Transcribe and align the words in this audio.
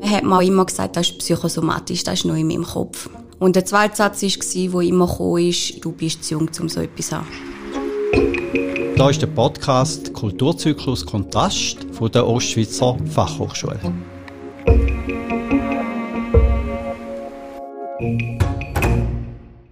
Er 0.00 0.10
hat 0.10 0.24
mir 0.24 0.42
immer 0.42 0.64
gesagt, 0.64 0.96
das 0.96 1.08
ist 1.08 1.18
psychosomatisch, 1.18 2.04
das 2.04 2.20
ist 2.20 2.24
nur 2.24 2.36
in 2.36 2.46
meinem 2.46 2.64
Kopf. 2.64 3.10
Und 3.38 3.56
der 3.56 3.64
zweite 3.64 3.96
Satz 3.96 4.22
war, 4.22 4.80
der 4.80 4.88
immer 4.88 5.06
kam, 5.08 5.80
du 5.80 5.92
bist 5.92 6.24
zu 6.24 6.34
jung, 6.34 6.50
um 6.60 6.68
so 6.68 6.80
etwas 6.80 7.08
zu 7.08 7.16
haben. 7.16 7.26
Hier 8.94 9.10
ist 9.10 9.22
der 9.22 9.26
Podcast 9.28 10.12
Kulturzyklus 10.12 11.04
Kontrast 11.04 11.78
von 11.92 12.10
der 12.10 12.26
Ostschweizer 12.26 12.96
Fachhochschule. 13.06 13.78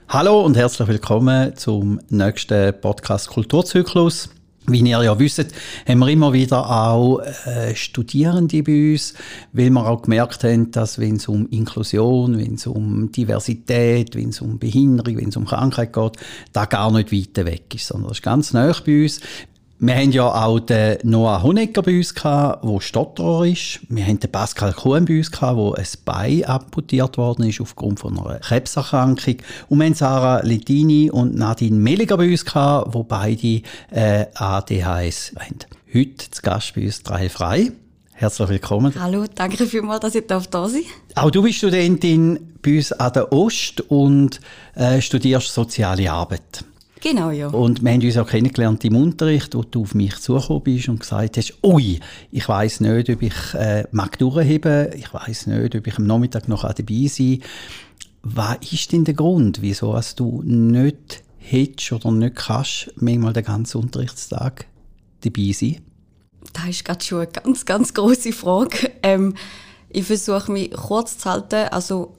Hallo 0.09 0.45
und 0.45 0.57
herzlich 0.57 0.89
willkommen 0.89 1.57
zum 1.57 2.01
nächsten 2.09 2.81
Podcast 2.81 3.29
Kulturzyklus. 3.29 4.29
Wie 4.69 4.81
ihr 4.81 5.03
ja 5.03 5.19
wisst, 5.19 5.55
haben 5.87 5.99
wir 6.01 6.09
immer 6.09 6.33
wieder 6.33 6.69
auch 6.69 7.21
äh, 7.21 7.75
Studierende 7.75 8.63
bei 8.63 8.93
uns, 8.93 9.15
weil 9.53 9.71
wir 9.71 9.87
auch 9.87 10.03
gemerkt 10.03 10.43
haben, 10.43 10.71
dass 10.73 10.99
wenn 10.99 11.17
es 11.17 11.29
um 11.29 11.49
Inklusion, 11.51 12.39
wenn 12.39 12.55
es 12.55 12.67
um 12.67 13.13
Diversität, 13.13 14.17
wenn 14.17 14.31
es 14.31 14.41
um 14.41 14.59
Behinderung, 14.59 15.19
wenn 15.19 15.29
es 15.29 15.37
um 15.37 15.45
Krankheit 15.45 15.93
geht, 15.93 16.17
da 16.53 16.65
gar 16.65 16.91
nicht 16.91 17.13
weit 17.13 17.47
weg 17.47 17.75
ist, 17.75 17.87
sondern 17.87 18.09
das 18.09 18.19
ist 18.19 18.23
ganz 18.23 18.53
nah 18.53 18.73
bei 18.85 19.03
uns. 19.03 19.21
Wir 19.79 19.95
haben 19.95 20.11
ja 20.11 20.27
auch 20.27 20.59
den 20.59 20.97
Noah 21.03 21.43
Honegger 21.43 21.83
bei 21.83 21.99
uns 21.99 22.15
gehabt, 22.15 22.65
der 22.65 22.81
Stotterer 22.81 23.45
ist. 23.45 23.81
Wir 23.91 24.07
haben 24.07 24.19
den 24.19 24.33
Pascal 24.33 24.73
Kuhn 24.73 25.05
bei 25.05 25.19
uns 25.19 25.31
gehabt, 25.31 25.59
wo 25.59 25.75
ein 25.75 25.85
Bein 26.07 26.47
amputiert 26.47 27.19
worden 27.19 27.47
ist 27.47 27.61
aufgrund 27.61 28.01
von 28.01 28.19
einer 28.19 28.39
Krebserkrankung. 28.39 29.37
Und 29.69 29.79
wir 29.79 29.85
haben 29.85 29.95
Sarah 29.95 30.41
Lettini 30.41 31.11
und 31.11 31.35
Nadine 31.35 31.77
Melliger 31.77 32.17
bei 32.17 32.31
uns 32.31 32.47
gehabt, 32.47 32.95
wo 32.95 33.03
beide 33.03 33.61
äh, 33.91 34.25
ADHS 34.35 35.33
haben. 35.39 35.59
Heute 35.93 36.31
zu 36.31 36.41
Gast 36.41 36.75
bei 36.75 36.87
uns 36.87 37.03
drei 37.03 37.29
frei. 37.29 37.71
Herzlich 38.15 38.49
willkommen. 38.49 38.95
Hallo, 38.99 39.27
danke 39.35 39.67
vielmals, 39.67 40.01
dass 40.01 40.15
ich 40.15 40.27
da 40.27 40.41
sein 40.41 40.49
darf. 40.51 41.25
Auch 41.27 41.31
du 41.31 41.43
bist 41.43 41.59
Studentin 41.59 42.55
bei 42.63 42.79
uns 42.79 42.93
an 42.93 43.13
der 43.13 43.31
Ost 43.31 43.83
und 43.83 44.41
äh, 44.75 45.03
studierst 45.03 45.53
soziale 45.53 46.11
Arbeit. 46.11 46.65
Genau, 47.09 47.31
ja. 47.31 47.47
Und 47.47 47.85
wir 47.85 47.93
haben 47.93 48.03
uns 48.03 48.17
auch 48.17 48.29
kennengelernt 48.29 48.85
im 48.85 48.97
Unterricht, 48.97 49.55
wo 49.55 49.63
du 49.63 49.83
auf 49.83 49.95
mich 49.95 50.17
zugekommen 50.17 50.65
bist 50.65 50.89
und 50.89 50.99
gesagt 50.99 51.37
hast, 51.37 51.55
ui, 51.63 52.01
ich 52.33 52.49
weiß 52.49 52.81
nicht, 52.81 53.09
ob 53.09 53.23
ich 53.23 53.55
äh, 53.55 53.85
mag 53.93 54.19
durchheben, 54.19 54.93
ich 54.93 55.15
weiß 55.15 55.47
nicht, 55.47 55.77
ob 55.77 55.87
ich 55.87 55.99
am 55.99 56.07
Nachmittag 56.09 56.49
noch 56.49 56.63
dabei 56.63 57.07
sein 57.07 57.43
Was 58.23 58.57
ist 58.73 58.91
denn 58.91 59.05
der 59.05 59.15
Grund, 59.15 59.63
wieso 59.63 59.95
hast 59.95 60.19
du 60.19 60.43
nicht 60.43 61.23
hättest 61.39 61.93
oder 61.93 62.11
nicht 62.11 62.35
kannst, 62.35 62.93
manchmal 62.97 63.35
den 63.35 63.45
ganzen 63.45 63.83
Unterrichtstag 63.83 64.67
dabei 65.21 65.53
sein? 65.53 65.83
Das 66.55 66.69
ist 66.71 66.85
gerade 66.85 67.05
schon 67.05 67.19
eine 67.21 67.29
ganz, 67.29 67.65
ganz 67.65 67.95
große 67.95 68.33
Frage. 68.33 68.91
Ähm, 69.05 69.35
ich 69.91 70.07
versuche 70.07 70.51
mich 70.51 70.73
kurz 70.73 71.19
zu 71.19 71.31
halten. 71.31 71.69
Also 71.71 72.17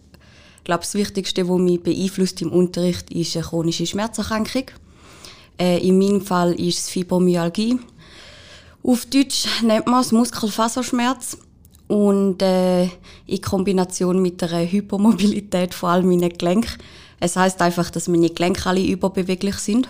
glaube, 0.67 0.83
das 0.83 0.93
Wichtigste, 0.93 1.47
was 1.49 1.59
mich 1.59 1.81
beeinflusst 1.81 2.41
im 2.41 2.51
Unterricht, 2.51 3.09
ist 3.09 3.35
eine 3.35 3.45
chronische 3.45 3.87
Schmerzerkrankung. 3.87 4.65
Äh, 5.59 5.79
in 5.79 5.97
meinem 5.97 6.21
Fall 6.21 6.53
ist 6.53 6.79
es 6.79 6.89
Fibromyalgie. 6.89 7.79
Auf 8.83 9.05
Deutsch 9.05 9.47
nennt 9.63 9.87
man 9.87 10.01
es 10.01 10.11
Muskelfaserschmerz. 10.11 11.37
Und 11.87 12.41
äh, 12.41 12.83
in 13.27 13.41
Kombination 13.41 14.21
mit 14.21 14.43
einer 14.43 14.69
Hypermobilität 14.69 15.73
vor 15.73 15.89
allem 15.89 16.09
meinen 16.09 16.37
Gelenken. 16.37 16.77
Es 17.21 17.37
heißt 17.37 17.61
einfach, 17.61 17.89
dass 17.89 18.09
meine 18.09 18.29
Gelenke 18.29 18.69
alle 18.69 18.85
überbeweglich 18.85 19.55
sind. 19.55 19.87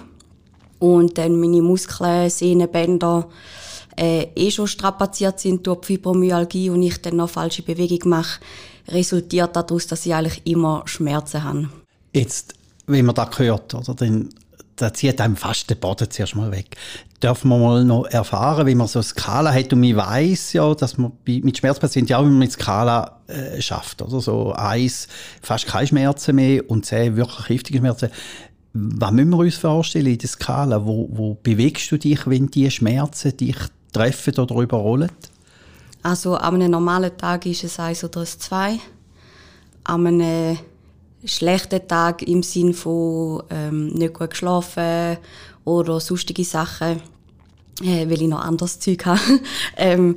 Und 0.78 1.18
dann 1.18 1.40
meine 1.40 1.64
Muskeln, 1.64 2.30
Sehnen, 2.30 2.70
Bänder 2.72 3.28
äh, 3.98 4.28
eh 4.36 4.52
schon 4.52 4.68
strapaziert 4.68 5.40
sind 5.40 5.66
durch 5.66 5.86
Fibromyalgie 5.86 6.70
und 6.70 6.84
ich 6.84 7.02
dann 7.02 7.16
noch 7.16 7.32
falsche 7.32 7.64
Bewegung 7.64 8.10
mache, 8.10 8.40
resultiert 8.88 9.56
daraus, 9.56 9.88
dass 9.88 10.06
ich 10.06 10.14
eigentlich 10.14 10.46
immer 10.46 10.84
Schmerzen 10.86 11.44
habe. 11.44 11.70
Jetzt, 12.14 12.54
wenn 12.86 13.06
man 13.06 13.16
das 13.16 13.40
hört, 13.40 13.74
oder, 13.74 13.94
dann 13.94 14.30
da 14.78 14.94
zieht 14.94 15.20
einem 15.20 15.36
fast 15.36 15.70
den 15.70 15.80
Boden 15.80 16.10
zuerst 16.10 16.36
mal 16.36 16.52
weg. 16.52 16.78
Dürfen 17.22 17.50
wir 17.50 17.58
mal 17.58 17.84
noch 17.84 18.06
erfahren, 18.06 18.68
wie 18.68 18.76
man 18.76 18.88
so 18.88 19.00
eine 19.00 19.04
Skala 19.04 19.52
hat? 19.52 19.74
Und 19.74 19.84
ich 19.84 19.96
weiß 19.96 20.54
ja, 20.54 20.74
dass 20.76 20.98
man 20.98 21.14
mit 21.26 21.58
Schmerzpatienten 21.58 22.12
ja 22.12 22.20
auch 22.20 22.26
mit 22.26 22.52
Skala 22.52 23.20
äh, 23.28 23.60
schafft. 23.60 24.04
Oder? 24.04 24.22
So 24.22 24.54
eins, 24.54 25.08
fast 25.42 25.66
keine 25.66 25.88
Schmerzen 25.88 26.36
mehr 26.36 26.70
und 26.70 26.86
zehn 26.86 27.16
wirklich 27.16 27.50
heftige 27.50 27.80
Schmerzen. 27.80 28.10
Was 28.74 29.12
müssen 29.12 29.32
wir 29.32 29.38
uns 29.40 29.56
vorstellen 29.56 30.06
in 30.06 30.18
der 30.20 30.30
Skala? 30.30 30.86
Wo, 30.86 31.10
wo 31.12 31.34
bewegst 31.42 31.92
du 31.92 31.98
dich, 31.98 32.28
wenn 32.28 32.52
die 32.52 32.70
Schmerzen 32.70 33.36
dich 33.36 33.58
treffen 33.92 34.38
oder 34.38 34.56
überrollen? 34.62 35.10
Also 36.08 36.36
an 36.36 36.56
einem 36.56 36.72
normalen 36.72 37.18
Tag 37.18 37.46
ist 37.48 37.66
es 37.66 37.82
1 37.82 38.06
oder 38.06 38.22
ein 38.22 38.28
2. 38.28 38.80
An 39.84 40.08
einem 40.08 40.58
schlechten 41.26 41.86
Tag 41.86 42.22
im 42.22 42.44
Sinne 42.44 42.74
von 42.74 43.44
ähm, 43.50 43.88
nicht 43.88 44.14
gut 44.14 44.30
geschlafen 44.30 45.18
oder 45.66 46.00
sonstige 46.00 46.46
Sachen, 46.46 47.02
äh, 47.84 48.10
weil 48.10 48.22
ich 48.22 48.30
noch 48.30 48.40
anderes 48.40 48.80
Zeug 48.80 49.06
habe, 49.06 49.20
ähm, 49.76 50.16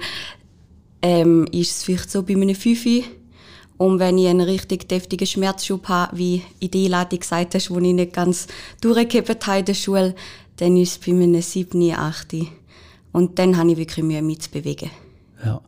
ähm, 1.03 1.49
ist 1.51 1.73
es 1.73 1.83
vielleicht 1.83 2.09
so 2.09 2.23
bei 2.23 2.35
einem 2.35 2.55
5. 2.55 2.87
Und 3.77 3.99
wenn 3.99 4.17
ich 4.17 4.29
einen 4.29 4.43
richtig 4.43 4.89
deftigen 4.89 5.27
Schmerzschub 5.27 5.89
habe, 5.89 6.17
wie 6.17 6.45
in 6.61 6.71
der 6.71 6.83
Einladung 6.83 7.19
gesagt 7.19 7.57
hast, 7.57 7.69
wo 7.69 7.81
ich 7.81 7.93
nicht 7.93 8.13
ganz 8.13 8.47
durchgehebt 8.81 9.45
habe 9.45 9.59
in 9.59 9.65
der 9.65 9.75
Schule, 9.75 10.15
dann 10.59 10.77
ist 10.77 10.93
es 10.93 10.99
bei 10.99 11.11
einem 11.11 11.43
7, 11.43 11.93
8. 11.93 12.35
Und 13.11 13.41
dann 13.41 13.57
habe 13.57 13.73
ich 13.73 13.77
wirklich 13.77 14.05
Mühe, 14.05 14.23
mich 14.23 14.43
zu 14.43 14.51
bewegen. 14.53 14.91
Ja. 15.45 15.61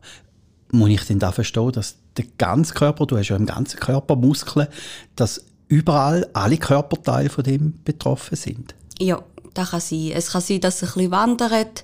Muss 0.71 0.89
ich 0.89 1.05
denn 1.05 1.19
da 1.19 1.31
verstehen, 1.31 1.71
dass 1.71 1.97
der 2.17 2.25
ganze 2.37 2.73
Körper, 2.73 3.05
du 3.05 3.17
hast 3.17 3.29
ja 3.29 3.35
im 3.35 3.45
ganzen 3.45 3.79
Körper 3.79 4.15
Muskeln, 4.15 4.67
dass 5.15 5.45
überall 5.67 6.27
alle 6.33 6.57
Körperteile 6.57 7.29
von 7.29 7.43
dem 7.43 7.79
betroffen 7.83 8.35
sind? 8.35 8.75
Ja, 8.99 9.21
das 9.53 9.71
kann 9.71 9.81
sein. 9.81 10.11
Es 10.13 10.31
kann 10.31 10.41
sein, 10.41 10.61
dass 10.61 10.81
es 10.81 10.83
ein 10.83 10.93
bisschen 10.93 11.11
wandert, 11.11 11.83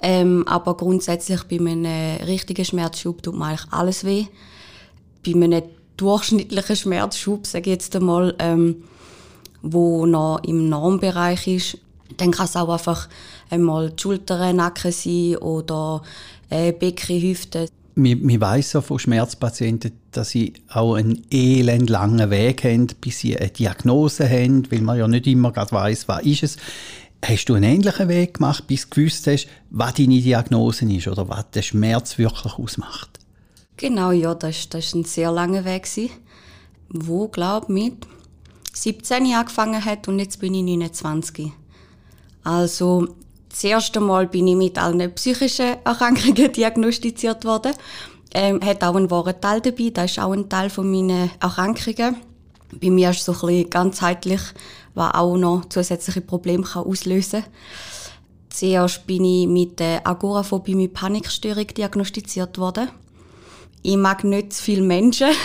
ähm, 0.00 0.46
aber 0.46 0.76
grundsätzlich 0.76 1.42
bei 1.44 1.56
einem 1.56 2.24
richtigen 2.26 2.64
Schmerzschub 2.64 3.22
tut 3.22 3.36
mir 3.36 3.46
eigentlich 3.46 3.72
alles 3.72 4.04
weh. 4.04 4.26
Bei 5.24 5.32
einem 5.32 5.62
durchschnittlichen 5.96 6.76
Schmerzschub, 6.76 7.46
sage 7.46 7.70
ich 7.70 7.74
jetzt 7.74 7.96
einmal, 7.96 8.34
ähm, 8.38 8.84
wo 9.62 10.06
noch 10.06 10.40
im 10.44 10.68
Normbereich 10.68 11.46
ist, 11.48 11.78
dann 12.16 12.30
kann 12.30 12.46
es 12.46 12.56
auch 12.56 12.68
einfach 12.68 13.08
einmal 13.50 13.90
die 13.90 14.00
Schultern, 14.00 14.56
Nacken 14.56 14.92
sein 14.92 15.36
oder 15.36 16.02
äh, 16.50 16.72
Becken, 16.72 17.20
Hüfte. 17.20 17.68
Man, 17.94 18.22
man 18.22 18.40
weiss 18.40 18.72
ja 18.72 18.80
von 18.80 18.98
Schmerzpatienten, 18.98 19.92
dass 20.12 20.30
sie 20.30 20.54
auch 20.68 20.94
einen 20.94 21.24
elend 21.30 21.90
langen 21.90 22.30
Weg 22.30 22.64
haben, 22.64 22.86
bis 23.00 23.18
sie 23.20 23.36
eine 23.36 23.50
Diagnose 23.50 24.28
haben, 24.28 24.70
weil 24.70 24.82
man 24.82 24.98
ja 24.98 25.08
nicht 25.08 25.26
immer 25.26 25.52
gerade 25.52 25.72
weiss, 25.72 26.06
was 26.06 26.22
ist 26.24 26.42
es. 26.44 26.56
Hast 27.24 27.46
du 27.46 27.54
einen 27.54 27.64
ähnlichen 27.64 28.08
Weg 28.08 28.34
gemacht, 28.34 28.68
bis 28.68 28.88
du 28.88 28.94
gewusst 28.94 29.26
hast, 29.26 29.48
was 29.70 29.94
deine 29.94 30.20
Diagnose 30.20 30.84
ist 30.84 31.08
oder 31.08 31.28
was 31.28 31.50
der 31.50 31.62
Schmerz 31.62 32.16
wirklich 32.16 32.54
ausmacht? 32.54 33.18
Genau, 33.76 34.12
ja, 34.12 34.34
das 34.34 34.68
war 34.72 34.80
ein 34.94 35.04
sehr 35.04 35.32
langer 35.32 35.64
Weg, 35.64 35.88
wo, 36.88 37.28
glaube 37.28 37.66
ich, 37.68 37.84
mit 37.84 38.06
17 38.72 39.34
angefangen 39.34 39.84
hat 39.84 40.06
und 40.08 40.20
jetzt 40.20 40.38
bin 40.38 40.54
ich 40.54 40.62
29. 40.62 41.52
Also 42.44 43.16
das 43.58 43.64
erste 43.64 43.98
Mal 43.98 44.28
bin 44.28 44.46
ich 44.46 44.54
mit 44.54 44.78
allen 44.78 45.12
psychischen 45.14 45.78
Erkrankungen 45.84 46.52
diagnostiziert 46.56 47.44
worden. 47.44 47.72
Ähm, 48.32 48.60
hat 48.64 48.84
auch 48.84 48.94
einen 48.94 49.10
wahren 49.10 49.40
Teil 49.40 49.60
dabei, 49.60 49.90
das 49.92 50.12
ist 50.12 50.20
auch 50.20 50.30
ein 50.30 50.48
Teil 50.48 50.70
von 50.70 50.88
meinen 50.88 51.28
Erkrankungen. 51.40 52.16
Bei 52.80 52.88
mir 52.88 53.10
ist 53.10 53.18
es 53.18 53.24
so 53.24 53.32
ein 53.32 53.40
bisschen 53.40 53.70
ganzheitlich, 53.70 54.40
was 54.94 55.12
auch 55.12 55.36
noch 55.36 55.64
zusätzliche 55.70 56.20
Probleme 56.20 56.62
kann 56.62 56.84
auslösen 56.84 57.42
kann. 57.42 57.52
Zuerst 58.50 59.04
bin 59.08 59.24
ich 59.24 59.48
mit 59.48 59.80
der 59.80 60.06
Agoraphobie 60.06 60.76
mit 60.76 60.94
Panikstörung 60.94 61.66
diagnostiziert 61.66 62.58
worden. 62.58 62.90
Ich 63.82 63.96
mag 63.96 64.22
nicht 64.22 64.52
zu 64.52 64.62
viele 64.62 64.82
Menschen. 64.82 65.30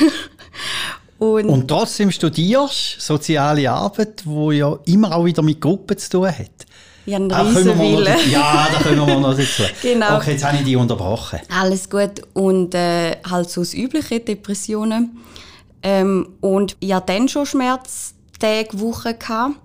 Und, 1.20 1.48
und 1.48 1.68
trotzdem 1.70 2.12
studierst 2.12 3.00
soziale 3.00 3.72
Arbeit, 3.72 4.24
wo 4.26 4.52
ja 4.52 4.78
immer 4.86 5.16
auch 5.16 5.24
wieder 5.24 5.42
mit 5.42 5.62
Gruppen 5.62 5.98
zu 5.98 6.10
tun 6.10 6.28
hat. 6.28 6.66
Einen 7.06 7.32
Riesenwille. 7.32 8.16
Ja, 8.32 8.68
da 8.72 8.80
können 8.80 9.06
wir 9.06 9.20
noch 9.20 9.36
dazu. 9.36 9.64
genau. 9.82 10.18
Okay, 10.18 10.32
jetzt 10.32 10.44
habe 10.44 10.58
ich 10.58 10.64
dich 10.64 10.76
unterbrochen. 10.76 11.40
Alles 11.50 11.90
gut. 11.90 12.22
Und 12.34 12.74
äh, 12.76 13.18
halt 13.30 13.50
so 13.50 13.62
das 13.62 13.74
Übliche, 13.74 14.20
Depressionen. 14.20 15.18
Ähm, 15.82 16.30
und 16.40 16.78
ich 16.80 16.94
hatte 16.94 17.14
dann 17.14 17.28
schon 17.28 17.46
Schmerztage, 17.46 18.80
Wochen. 18.80 19.20
Gehabt. 19.20 19.56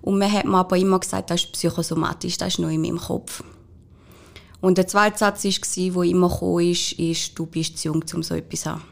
Und 0.00 0.18
man 0.18 0.32
hat 0.32 0.46
mir 0.46 0.56
aber 0.56 0.76
immer 0.76 0.98
gesagt, 0.98 1.30
das 1.30 1.42
ist 1.42 1.52
psychosomatisch, 1.52 2.38
das 2.38 2.54
ist 2.54 2.58
nur 2.58 2.70
in 2.70 2.80
meinem 2.80 2.98
Kopf. 2.98 3.42
Und 4.60 4.78
der 4.78 4.86
zweite 4.86 5.18
Satz 5.18 5.44
war, 5.44 6.02
der 6.02 6.10
immer 6.10 6.30
kam, 6.30 6.58
ist, 6.60 6.92
ist, 6.92 7.38
du 7.38 7.46
bist 7.46 7.78
zu 7.78 7.88
jung, 7.88 8.04
um 8.14 8.22
so 8.22 8.34
etwas 8.34 8.60
zu 8.62 8.70
haben. 8.70 8.82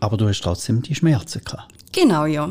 Aber 0.00 0.16
du 0.16 0.26
hast 0.26 0.40
trotzdem 0.40 0.82
die 0.82 0.94
Schmerzen 0.94 1.42
gehabt. 1.44 1.72
Genau, 1.92 2.24
ja. 2.24 2.50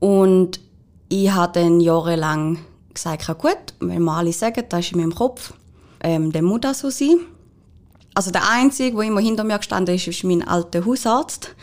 Und 0.00 0.60
ich 1.08 1.30
habe 1.30 1.60
dann 1.60 1.80
jahrelang 1.80 2.58
gesagt, 2.98 3.28
ja 3.28 3.34
gut, 3.34 3.74
wenn 3.80 4.02
wir 4.02 4.12
alle 4.12 4.32
sagen, 4.32 4.64
das 4.68 4.86
ist 4.86 4.92
in 4.92 4.98
meinem 4.98 5.14
Kopf, 5.14 5.52
ähm, 6.00 6.32
dann 6.32 6.44
muss 6.44 6.60
das 6.60 6.80
so 6.80 6.90
sein. 6.90 7.20
also 8.14 8.30
der 8.30 8.48
Einzige, 8.50 8.96
der 8.96 9.06
immer 9.06 9.20
hinter 9.20 9.44
mir 9.44 9.58
gestanden 9.58 9.94
ist, 9.94 10.06
ist 10.06 10.24
mein 10.24 10.46
alter 10.46 10.84
Hausarzt. 10.84 11.54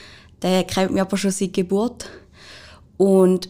Der 0.42 0.64
kennt 0.64 0.92
mich 0.92 1.02
aber 1.02 1.18
schon 1.18 1.32
seit 1.32 1.54
Geburt. 1.54 2.10
Und 2.98 3.50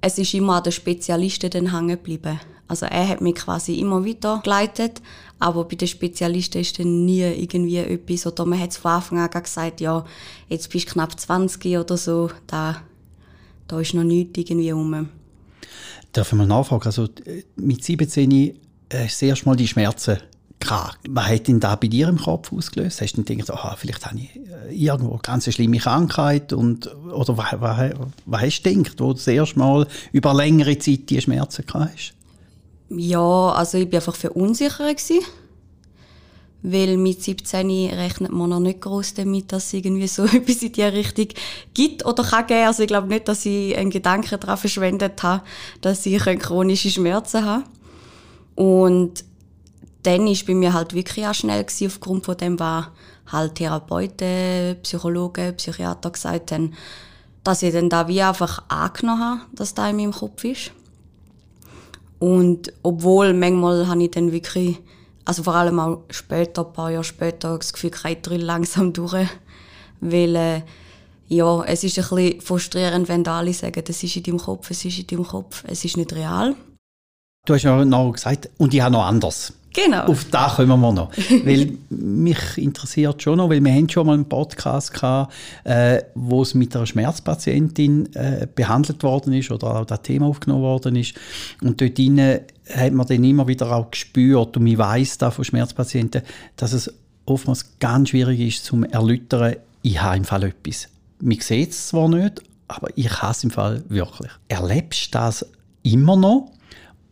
es 0.00 0.18
ist 0.18 0.34
immer 0.34 0.56
an 0.56 0.62
den 0.62 0.72
Spezialisten 0.72 1.50
dann 1.50 1.72
hängen 1.72 1.88
geblieben. 1.88 2.40
Also 2.68 2.86
er 2.86 3.08
hat 3.08 3.20
mich 3.20 3.36
quasi 3.36 3.78
immer 3.78 4.04
weiter 4.04 4.40
geleitet, 4.42 5.00
aber 5.38 5.64
bei 5.64 5.76
den 5.76 5.86
Spezialisten 5.86 6.60
ist 6.60 6.78
dann 6.78 7.04
nie 7.04 7.20
irgendwie 7.20 7.76
etwas, 7.76 8.26
oder 8.26 8.44
man 8.44 8.58
hat 8.58 8.74
von 8.74 8.90
Anfang 8.92 9.18
an 9.18 9.30
gesagt, 9.30 9.80
ja, 9.80 10.04
jetzt 10.48 10.70
bist 10.70 10.88
du 10.88 10.92
knapp 10.92 11.18
20 11.18 11.78
oder 11.78 11.96
so, 11.96 12.30
da, 12.46 12.82
da 13.68 13.80
ist 13.80 13.94
noch 13.94 14.02
nichts 14.02 14.38
irgendwie 14.38 14.70
rum. 14.70 15.08
Ich 16.16 16.32
mal 16.32 16.46
nachfragen, 16.46 16.86
also 16.86 17.08
mit 17.56 17.84
17 17.84 18.30
äh, 18.30 18.54
hast 18.92 19.20
du 19.20 19.26
erst 19.26 19.46
mal 19.46 19.56
die 19.56 19.68
Schmerzen 19.68 20.18
gehabt. 20.58 20.98
Was 21.08 21.28
hat 21.28 21.48
denn 21.48 21.60
da 21.60 21.76
bei 21.76 21.88
dir 21.88 22.08
im 22.08 22.18
Kopf 22.18 22.52
ausgelöst? 22.52 23.00
Hast 23.00 23.16
du 23.16 23.22
dann 23.22 23.38
gedacht, 23.38 23.58
aha, 23.58 23.76
vielleicht 23.76 24.06
habe 24.06 24.18
ich 24.18 24.36
äh, 24.36 24.74
irgendwo 24.74 25.12
eine 25.12 25.20
ganz 25.20 25.52
schlimme 25.52 25.78
Krankheit? 25.78 26.52
Und, 26.52 26.94
oder 27.06 27.36
was, 27.36 27.60
was, 27.60 27.92
was 28.24 28.40
hast 28.40 28.62
du 28.62 28.74
gedacht, 28.74 29.00
wo 29.00 29.08
du 29.08 29.14
das 29.14 29.26
erste 29.26 29.58
Mal 29.58 29.86
über 30.12 30.34
längere 30.34 30.78
Zeit 30.78 31.10
die 31.10 31.20
Schmerzen 31.20 31.66
gehabt 31.66 31.92
hast? 31.92 32.14
Ja, 32.88 33.50
also 33.50 33.78
ich 33.78 33.90
war 33.90 33.96
einfach 33.96 34.16
verunsichert. 34.16 34.96
Gewesen. 34.96 35.24
Weil 36.68 36.96
mit 36.96 37.22
17 37.22 37.90
rechnet 37.90 38.32
man 38.32 38.50
noch 38.50 38.58
nicht 38.58 38.80
groß 38.80 39.14
damit, 39.14 39.52
dass 39.52 39.66
es 39.66 39.74
irgendwie 39.74 40.08
so 40.08 40.24
etwas 40.24 40.62
in 40.62 40.72
die 40.72 40.82
Richtung 40.82 41.28
gibt 41.74 42.04
oder 42.04 42.24
kann 42.24 42.46
geben. 42.48 42.66
Also 42.66 42.82
ich 42.82 42.88
glaube 42.88 43.06
nicht, 43.06 43.28
dass 43.28 43.46
ich 43.46 43.76
einen 43.76 43.90
Gedanken 43.90 44.40
daran 44.40 44.58
verschwendet 44.58 45.22
habe, 45.22 45.44
dass 45.80 46.04
ich 46.06 46.18
chronische 46.18 46.90
Schmerzen 46.90 47.44
habe. 47.44 47.64
Und 48.56 49.24
dann 50.02 50.26
ist 50.26 50.46
bei 50.46 50.54
mir 50.54 50.72
halt 50.72 50.92
wirklich 50.94 51.26
auch 51.26 51.34
schnell 51.34 51.62
gewesen, 51.62 51.86
aufgrund 51.86 52.24
von 52.24 52.36
dem, 52.36 52.58
was 52.58 52.86
halt 53.30 53.56
Therapeuten, 53.56 54.76
Psychologen, 54.82 55.56
Psychiater 55.56 56.10
gesagt 56.10 56.52
haben, 56.52 56.74
dass 57.44 57.62
ich 57.62 57.72
dann 57.72 57.88
da 57.88 58.08
wie 58.08 58.22
einfach 58.22 58.64
angenommen 58.68 59.20
habe, 59.20 59.40
dass 59.52 59.74
da 59.74 59.88
in 59.88 59.96
meinem 59.96 60.12
Kopf 60.12 60.42
ist. 60.44 60.72
Und 62.18 62.72
obwohl 62.82 63.34
manchmal 63.34 63.86
habe 63.86 64.02
ich 64.02 64.10
dann 64.10 64.32
wirklich, 64.32 64.78
also 65.26 65.42
vor 65.42 65.56
allem 65.56 65.78
auch 65.80 66.04
später, 66.10 66.64
ein 66.66 66.72
paar 66.72 66.90
Jahre 66.90 67.04
später, 67.04 67.58
das 67.58 67.72
Gefühl, 67.72 67.90
ich 68.08 68.22
drehe 68.22 68.38
langsam 68.38 68.92
durch. 68.92 69.28
Weil, 70.00 70.36
äh, 70.36 70.62
ja, 71.28 71.64
es 71.64 71.82
ist 71.82 71.98
ein 71.98 72.04
bisschen 72.08 72.40
frustrierend, 72.40 73.08
wenn 73.08 73.26
alle 73.26 73.52
sagen, 73.52 73.82
das 73.84 74.02
ist 74.02 74.16
in 74.16 74.22
deinem 74.22 74.38
Kopf, 74.38 74.70
es 74.70 74.84
ist 74.84 74.98
in 74.98 75.06
deinem 75.06 75.26
Kopf, 75.26 75.64
es 75.66 75.84
ist 75.84 75.96
nicht 75.96 76.12
real. 76.12 76.54
Du 77.44 77.54
hast 77.54 77.62
ja 77.62 77.84
noch 77.84 78.12
gesagt, 78.12 78.48
und 78.56 78.72
ich 78.72 78.80
habe 78.80 78.92
noch 78.92 79.04
anders. 79.04 79.52
Genau. 79.76 80.04
Auf 80.04 80.24
das 80.30 80.56
kommen 80.56 80.80
wir 80.80 80.92
noch. 80.92 81.10
weil 81.44 81.76
mich 81.90 82.38
interessiert 82.56 83.22
schon 83.22 83.38
noch, 83.38 83.50
weil 83.50 83.62
wir 83.62 83.72
haben 83.72 83.88
schon 83.88 84.06
mal 84.06 84.14
einen 84.14 84.28
Podcast 84.28 84.94
gehabt, 84.94 85.34
äh, 85.64 86.02
wo 86.14 86.42
es 86.42 86.54
mit 86.54 86.74
einer 86.74 86.86
Schmerzpatientin 86.86 88.14
äh, 88.14 88.46
behandelt 88.52 89.02
worden 89.02 89.34
ist 89.34 89.50
oder 89.50 89.80
auch 89.80 89.84
das 89.84 90.02
Thema 90.02 90.26
aufgenommen 90.26 90.62
worden 90.62 90.96
ist. 90.96 91.14
Und 91.60 91.80
dort 91.80 91.98
hat 92.72 92.92
man 92.92 93.06
dann 93.06 93.24
immer 93.24 93.46
wieder 93.46 93.70
auch 93.72 93.90
gespürt, 93.90 94.56
und 94.56 94.66
ich 94.66 94.78
weiss 94.78 95.18
da 95.18 95.30
von 95.30 95.44
Schmerzpatienten, 95.44 96.22
dass 96.56 96.72
es 96.72 96.92
oftmals 97.24 97.78
ganz 97.78 98.10
schwierig 98.10 98.40
ist, 98.40 98.64
zum 98.64 98.84
erläutern, 98.84 99.56
ich 99.82 100.00
habe 100.00 100.16
im 100.16 100.24
Fall 100.24 100.44
etwas. 100.44 100.88
Man 101.20 101.38
sieht 101.40 101.70
es 101.70 101.88
zwar 101.88 102.08
nicht, 102.08 102.42
aber 102.68 102.88
ich 102.96 103.10
habe 103.22 103.32
es 103.32 103.44
im 103.44 103.50
Fall 103.50 103.84
wirklich. 103.88 104.30
Erlebst 104.48 105.06
du 105.06 105.18
das 105.18 105.46
immer 105.82 106.16
noch? 106.16 106.52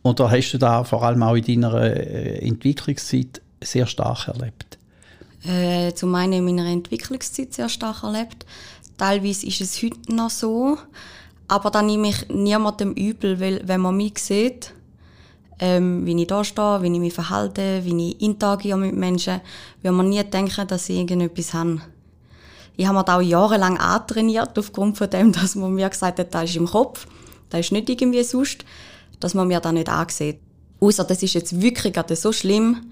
Oder 0.03 0.29
hast 0.29 0.51
du 0.51 0.57
da 0.57 0.83
vor 0.83 1.03
allem 1.03 1.23
auch 1.23 1.35
in 1.35 1.61
deiner 1.61 1.81
äh, 1.81 2.45
Entwicklungszeit 2.45 3.41
sehr 3.63 3.87
stark 3.87 4.27
erlebt? 4.27 4.77
Äh, 5.43 5.93
zum 5.93 6.13
einen 6.15 6.33
in 6.33 6.45
meiner 6.45 6.69
Entwicklungszeit 6.69 7.53
sehr 7.53 7.69
stark 7.69 8.03
erlebt. 8.03 8.45
Teilweise 8.97 9.47
ist 9.47 9.61
es 9.61 9.81
heute 9.81 10.13
noch 10.13 10.29
so. 10.29 10.77
Aber 11.47 11.71
da 11.71 11.81
nehme 11.81 12.09
ich 12.09 12.27
niemandem 12.29 12.93
übel, 12.93 13.39
weil 13.39 13.61
wenn 13.65 13.81
man 13.81 13.97
mich 13.97 14.17
sieht, 14.19 14.73
ähm, 15.59 16.05
wie 16.05 16.19
ich 16.21 16.27
da 16.27 16.43
stehe, 16.43 16.81
wie 16.81 16.93
ich 16.93 16.99
mich 16.99 17.13
verhalte, 17.13 17.81
wie 17.83 18.09
ich 18.09 18.21
interagiere 18.21 18.77
mit 18.77 18.95
Menschen, 18.95 19.41
wird 19.81 19.93
man 19.93 20.09
nie 20.09 20.23
denken, 20.23 20.67
dass 20.67 20.89
ich 20.89 20.97
irgendetwas 20.97 21.53
habe. 21.53 21.81
Ich 22.77 22.85
habe 22.85 22.97
mir 22.97 23.03
da 23.03 23.17
auch 23.17 23.21
jahrelang 23.21 23.77
antrainiert, 23.77 24.57
aufgrund 24.59 24.97
von 24.97 25.09
dem, 25.09 25.31
dass 25.31 25.55
man 25.55 25.73
mir 25.73 25.89
gesagt 25.89 26.19
hat, 26.19 26.33
das 26.33 26.49
ist 26.49 26.57
im 26.57 26.67
Kopf, 26.67 27.07
das 27.49 27.61
ist 27.61 27.71
nicht 27.71 27.89
irgendwie 27.89 28.23
sonst 28.23 28.65
dass 29.19 29.33
man 29.33 29.47
mir 29.47 29.59
das 29.59 29.73
nicht 29.73 29.89
ansieht. 29.89 30.39
Außer 30.79 31.03
das 31.03 31.23
ist 31.23 31.33
jetzt 31.33 31.61
wirklich 31.61 31.93
gerade 31.93 32.15
so 32.15 32.31
schlimm, 32.31 32.91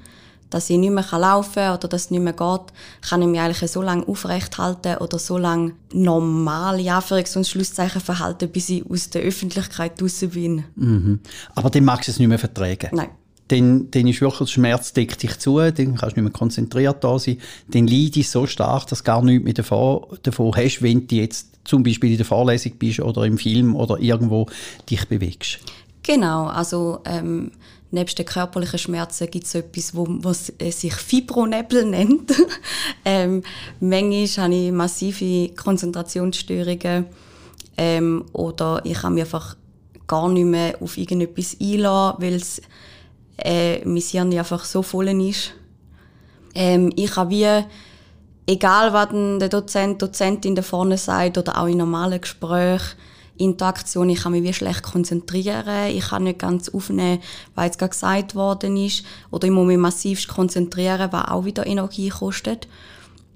dass 0.54 0.70
ich 0.70 0.78
nicht 0.78 0.92
mehr 0.92 1.06
laufen 1.12 1.54
kann 1.56 1.76
oder 1.76 1.88
dass 1.88 2.04
es 2.04 2.12
nicht 2.12 2.22
mehr 2.22 2.34
geht, 2.34 2.62
kann 3.02 3.22
ich 3.22 3.28
mich 3.28 3.40
eigentlich 3.40 3.72
so 3.72 3.82
lange 3.82 4.08
aufrecht 4.08 4.58
halten 4.58 4.98
oder 4.98 5.18
so 5.18 5.38
lange 5.38 5.74
normal, 5.92 6.80
ja, 6.80 7.02
für 7.02 7.24
und 7.36 7.48
Schlusszeichen 7.48 8.02
verhalten, 8.02 8.50
bis 8.50 8.70
ich 8.70 8.88
aus 8.90 9.10
der 9.10 9.24
Öffentlichkeit 9.24 10.00
draußen 10.00 10.30
bin. 10.30 10.64
Mhm. 10.76 11.20
Aber 11.56 11.70
dann 11.70 11.86
magst 11.86 12.08
du 12.08 12.12
es 12.12 12.20
nicht 12.20 12.28
mehr 12.28 12.38
vertragen? 12.38 12.90
Nein. 12.92 13.10
Dann, 13.48 13.90
dann 13.92 14.08
ist 14.08 14.22
wirklich 14.22 14.40
der 14.40 14.54
Schmerz 14.54 14.94
deckt 14.94 15.22
dich 15.22 15.38
zu, 15.40 15.58
dann 15.58 15.74
kannst 15.74 16.02
du 16.02 16.06
nicht 16.06 16.18
mehr 16.18 16.32
konzentriert 16.32 17.04
da 17.04 17.18
sein, 17.20 17.38
dann 17.68 17.88
leidest 17.88 18.34
du 18.36 18.40
so 18.40 18.48
stark, 18.48 18.88
dass 18.88 19.00
du 19.00 19.06
gar 19.06 19.24
nichts 19.24 19.44
mehr 19.44 19.54
davon, 19.54 20.06
davon 20.22 20.56
hast, 20.56 20.82
wenn 20.82 21.08
du 21.08 21.16
jetzt 21.16 21.50
zum 21.64 21.84
Beispiel 21.84 22.12
in 22.12 22.18
der 22.18 22.26
Vorlesung 22.26 22.74
bist 22.78 23.00
oder 23.00 23.24
im 23.26 23.38
Film 23.38 23.76
oder 23.76 24.00
irgendwo 24.00 24.48
dich 24.90 25.08
bewegst. 25.08 25.60
Genau, 26.04 26.48
also 26.48 27.00
ähm, 27.06 27.52
nebst 27.94 28.18
den 28.18 28.26
körperlichen 28.26 28.80
Schmerzen 28.80 29.30
gibt 29.30 29.46
es 29.46 29.56
etwas, 29.56 29.96
wo, 29.96 30.06
was 30.08 30.52
sich 30.72 30.94
Fibronebel 30.94 31.86
nennt. 31.90 32.34
ähm, 33.06 33.44
manchmal 33.80 34.28
habe 34.46 34.56
ich 34.56 34.72
massive 34.72 35.54
Konzentrationsstörungen 35.56 37.06
ähm, 37.78 38.26
oder 38.34 38.82
ich 38.84 39.00
kann 39.00 39.14
mich 39.14 39.24
einfach 39.24 39.56
gar 40.08 40.28
nicht 40.30 40.46
mehr 40.46 40.76
auf 40.82 40.98
irgendetwas 40.98 41.56
einlassen, 41.62 42.22
weil 42.22 42.42
äh, 43.38 43.86
mein 43.86 44.02
Hirn 44.02 44.34
einfach 44.34 44.66
so 44.66 44.82
voll 44.82 45.08
ist. 45.08 45.54
Ähm, 46.56 46.92
ich 46.96 47.16
habe 47.16 47.30
wie, 47.30 47.66
egal 48.48 48.94
was 48.94 49.10
der 49.40 49.50
Dozent, 49.50 50.02
Dozentin 50.02 50.56
da 50.56 50.62
vorne 50.62 50.98
sagt 50.98 51.38
oder 51.38 51.60
auch 51.60 51.68
in 51.68 51.78
normalen 51.78 52.22
Gesprächen, 52.22 52.98
Interaktion. 53.38 54.10
Ich 54.10 54.24
kann 54.24 54.32
mich 54.32 54.44
wie 54.44 54.54
schlecht 54.54 54.84
konzentrieren. 54.84 55.90
Ich 55.90 56.10
kann 56.10 56.24
nicht 56.24 56.40
ganz 56.40 56.70
aufnehmen, 56.70 57.20
was 57.56 57.66
jetzt 57.66 57.80
gerade 57.80 57.92
gesagt 57.92 58.36
worden 58.36 58.78
ist. 58.78 59.04
Oder 59.32 59.48
ich 59.48 59.54
muss 59.54 59.68
mich 59.68 59.78
massiv 59.78 60.28
konzentrieren, 60.28 61.12
was 61.12 61.28
auch 61.28 61.46
wieder 61.46 61.66
Energie 61.66 62.10
kostet. 62.10 62.68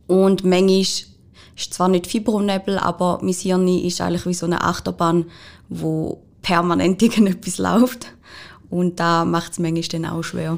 Und 0.07 0.43
manchmal 0.43 0.81
ist 0.81 1.73
zwar 1.73 1.89
nicht 1.89 2.07
Fibronebel, 2.07 2.77
aber 2.77 3.19
mein 3.21 3.33
Hirn 3.33 3.67
ist 3.67 3.99
eigentlich 3.99 4.25
wie 4.25 4.33
so 4.33 4.45
eine 4.45 4.63
Achterbahn, 4.63 5.25
wo 5.69 6.21
permanent 6.41 7.01
irgendetwas 7.01 7.57
läuft. 7.57 8.07
Und 8.69 8.99
da 8.99 9.25
macht 9.25 9.53
es 9.53 9.59
manchmal 9.59 10.01
dann 10.01 10.05
auch 10.05 10.23
schwer. 10.23 10.57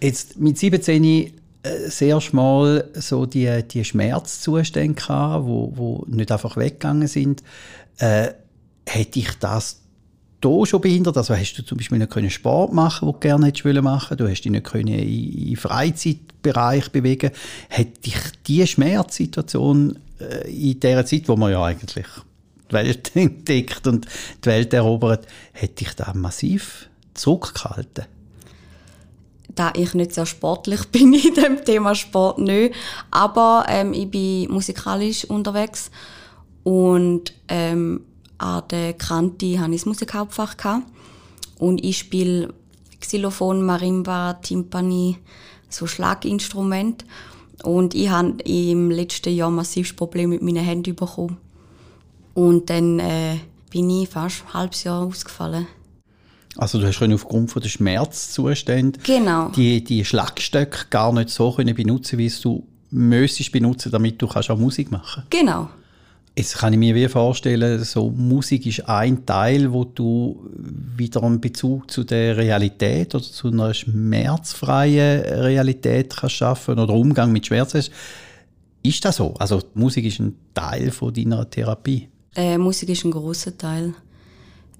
Jetzt 0.00 0.38
mit 0.38 0.58
17 0.58 1.32
äh, 1.66 1.90
sehr 1.90 2.20
schmal 2.20 2.90
so 2.94 3.26
die, 3.26 3.62
die 3.62 3.84
Schmerzzustände 3.84 4.94
gehabt, 4.94 5.46
wo, 5.46 5.72
wo 5.74 6.04
nicht 6.06 6.30
einfach 6.30 6.56
weggegangen 6.56 7.08
sind. 7.08 7.42
Äh, 7.98 8.28
hätte 8.86 9.18
ich 9.18 9.32
das 9.38 9.80
hier 10.42 10.66
schon 10.66 10.80
behindert? 10.80 11.16
Also 11.16 11.34
hast 11.34 11.54
du 11.54 11.64
zum 11.64 11.78
Beispiel 11.78 11.98
nicht 11.98 12.10
können 12.10 12.30
Sport 12.30 12.72
machen, 12.72 13.06
den 13.06 13.14
du 13.14 13.20
gerne 13.20 13.46
hättest 13.46 13.82
machen 13.82 14.16
Du 14.16 14.28
hast 14.28 14.42
dich 14.42 14.52
nicht 14.52 14.64
können 14.64 14.88
in 14.88 15.46
den 15.46 15.56
Freizeitbereich 15.56 16.90
bewegen 16.90 17.30
Hätte 17.68 18.00
dich 18.00 18.16
diese 18.46 18.66
Schmerzsituation 18.66 19.98
äh, 20.20 20.48
in 20.50 20.80
der 20.80 21.04
Zeit, 21.04 21.28
wo 21.28 21.36
man 21.36 21.52
ja 21.52 21.64
eigentlich 21.64 22.06
die 22.70 22.72
Welt 22.72 23.12
entdeckt 23.16 23.86
und 23.86 24.06
die 24.44 24.48
Welt 24.48 24.72
erobert, 24.72 25.26
hätte 25.52 25.84
dich 25.84 25.94
da 25.94 26.12
massiv 26.14 26.88
zurückgehalten? 27.14 28.06
da 29.56 29.72
ich 29.74 29.94
nicht 29.94 30.12
sehr 30.12 30.26
sportlich 30.26 30.84
bin 30.92 31.12
in 31.12 31.34
dem 31.34 31.64
Thema 31.64 31.94
Sport 31.94 32.38
nicht, 32.38 32.74
aber 33.10 33.64
ähm, 33.68 33.92
ich 33.92 34.10
bin 34.10 34.52
musikalisch 34.52 35.24
unterwegs 35.24 35.90
und 36.62 37.32
ähm, 37.48 38.02
an 38.38 38.62
der 38.70 38.92
Kante 38.94 39.58
hatte 39.58 39.72
ich 39.72 39.80
das 39.80 39.86
Musikhauptfach. 39.86 40.56
Gehabt. 40.56 40.86
Und 41.58 41.82
ich 41.84 41.98
spiele 41.98 42.52
Xylophon, 43.00 43.62
Marimba, 43.62 44.34
Timpani, 44.34 45.18
so 45.68 45.86
Schlaginstrument. 45.86 47.04
Und 47.62 47.94
ich 47.94 48.10
habe 48.10 48.42
im 48.42 48.90
letzten 48.90 49.34
Jahr 49.34 49.50
massives 49.50 49.94
Problem 49.94 50.30
mit 50.30 50.42
meinen 50.42 50.64
Händen 50.64 50.94
bekommen. 50.94 51.38
Und 52.34 52.68
dann 52.68 52.98
äh, 52.98 53.38
bin 53.70 53.88
ich 53.88 54.08
fast 54.08 54.44
ein 54.46 54.54
halbes 54.54 54.84
Jahr 54.84 55.02
ausgefallen. 55.02 55.66
Also 56.56 56.78
du 56.78 56.86
hast 56.86 57.02
aufgrund 57.02 57.50
von 57.50 57.62
der 57.62 57.68
Schmerzzustände 57.68 58.98
genau. 59.02 59.50
die, 59.50 59.84
die 59.84 60.04
Schlagstöcke 60.04 60.86
gar 60.88 61.12
nicht 61.12 61.30
so 61.30 61.52
können 61.52 61.74
benutzen, 61.74 62.18
wie 62.18 62.26
es 62.26 62.40
du 62.40 62.66
müsstest 62.90 63.52
benutzen, 63.52 63.92
damit 63.92 64.20
du 64.20 64.26
kannst 64.26 64.50
auch 64.50 64.58
Musik 64.58 64.90
machen. 64.90 65.24
Genau. 65.28 65.68
Jetzt 66.38 66.58
kann 66.58 66.74
ich 66.74 66.78
mir 66.78 66.94
wie 66.94 67.08
vorstellen, 67.08 67.82
so 67.82 68.10
Musik 68.10 68.66
ist 68.66 68.86
ein 68.86 69.24
Teil, 69.24 69.72
wo 69.72 69.84
du 69.84 70.46
wieder 70.94 71.22
einen 71.22 71.40
Bezug 71.40 71.90
zu 71.90 72.04
der 72.04 72.36
Realität 72.36 73.14
oder 73.14 73.24
zu 73.24 73.48
einer 73.48 73.72
schmerzfreien 73.72 75.22
Realität 75.22 76.14
kannst 76.14 76.36
schaffen 76.36 76.78
oder 76.78 76.92
Umgang 76.92 77.32
mit 77.32 77.46
Schmerz 77.46 77.72
hast. 77.72 77.90
Ist 78.82 79.02
das 79.02 79.16
so? 79.16 79.32
Also 79.38 79.62
Musik 79.72 80.04
ist 80.04 80.20
ein 80.20 80.36
Teil 80.52 80.90
von 80.90 81.14
deiner 81.14 81.48
Therapie? 81.48 82.10
Äh, 82.34 82.58
Musik 82.58 82.90
ist 82.90 83.06
ein 83.06 83.12
großer 83.12 83.56
Teil. 83.56 83.94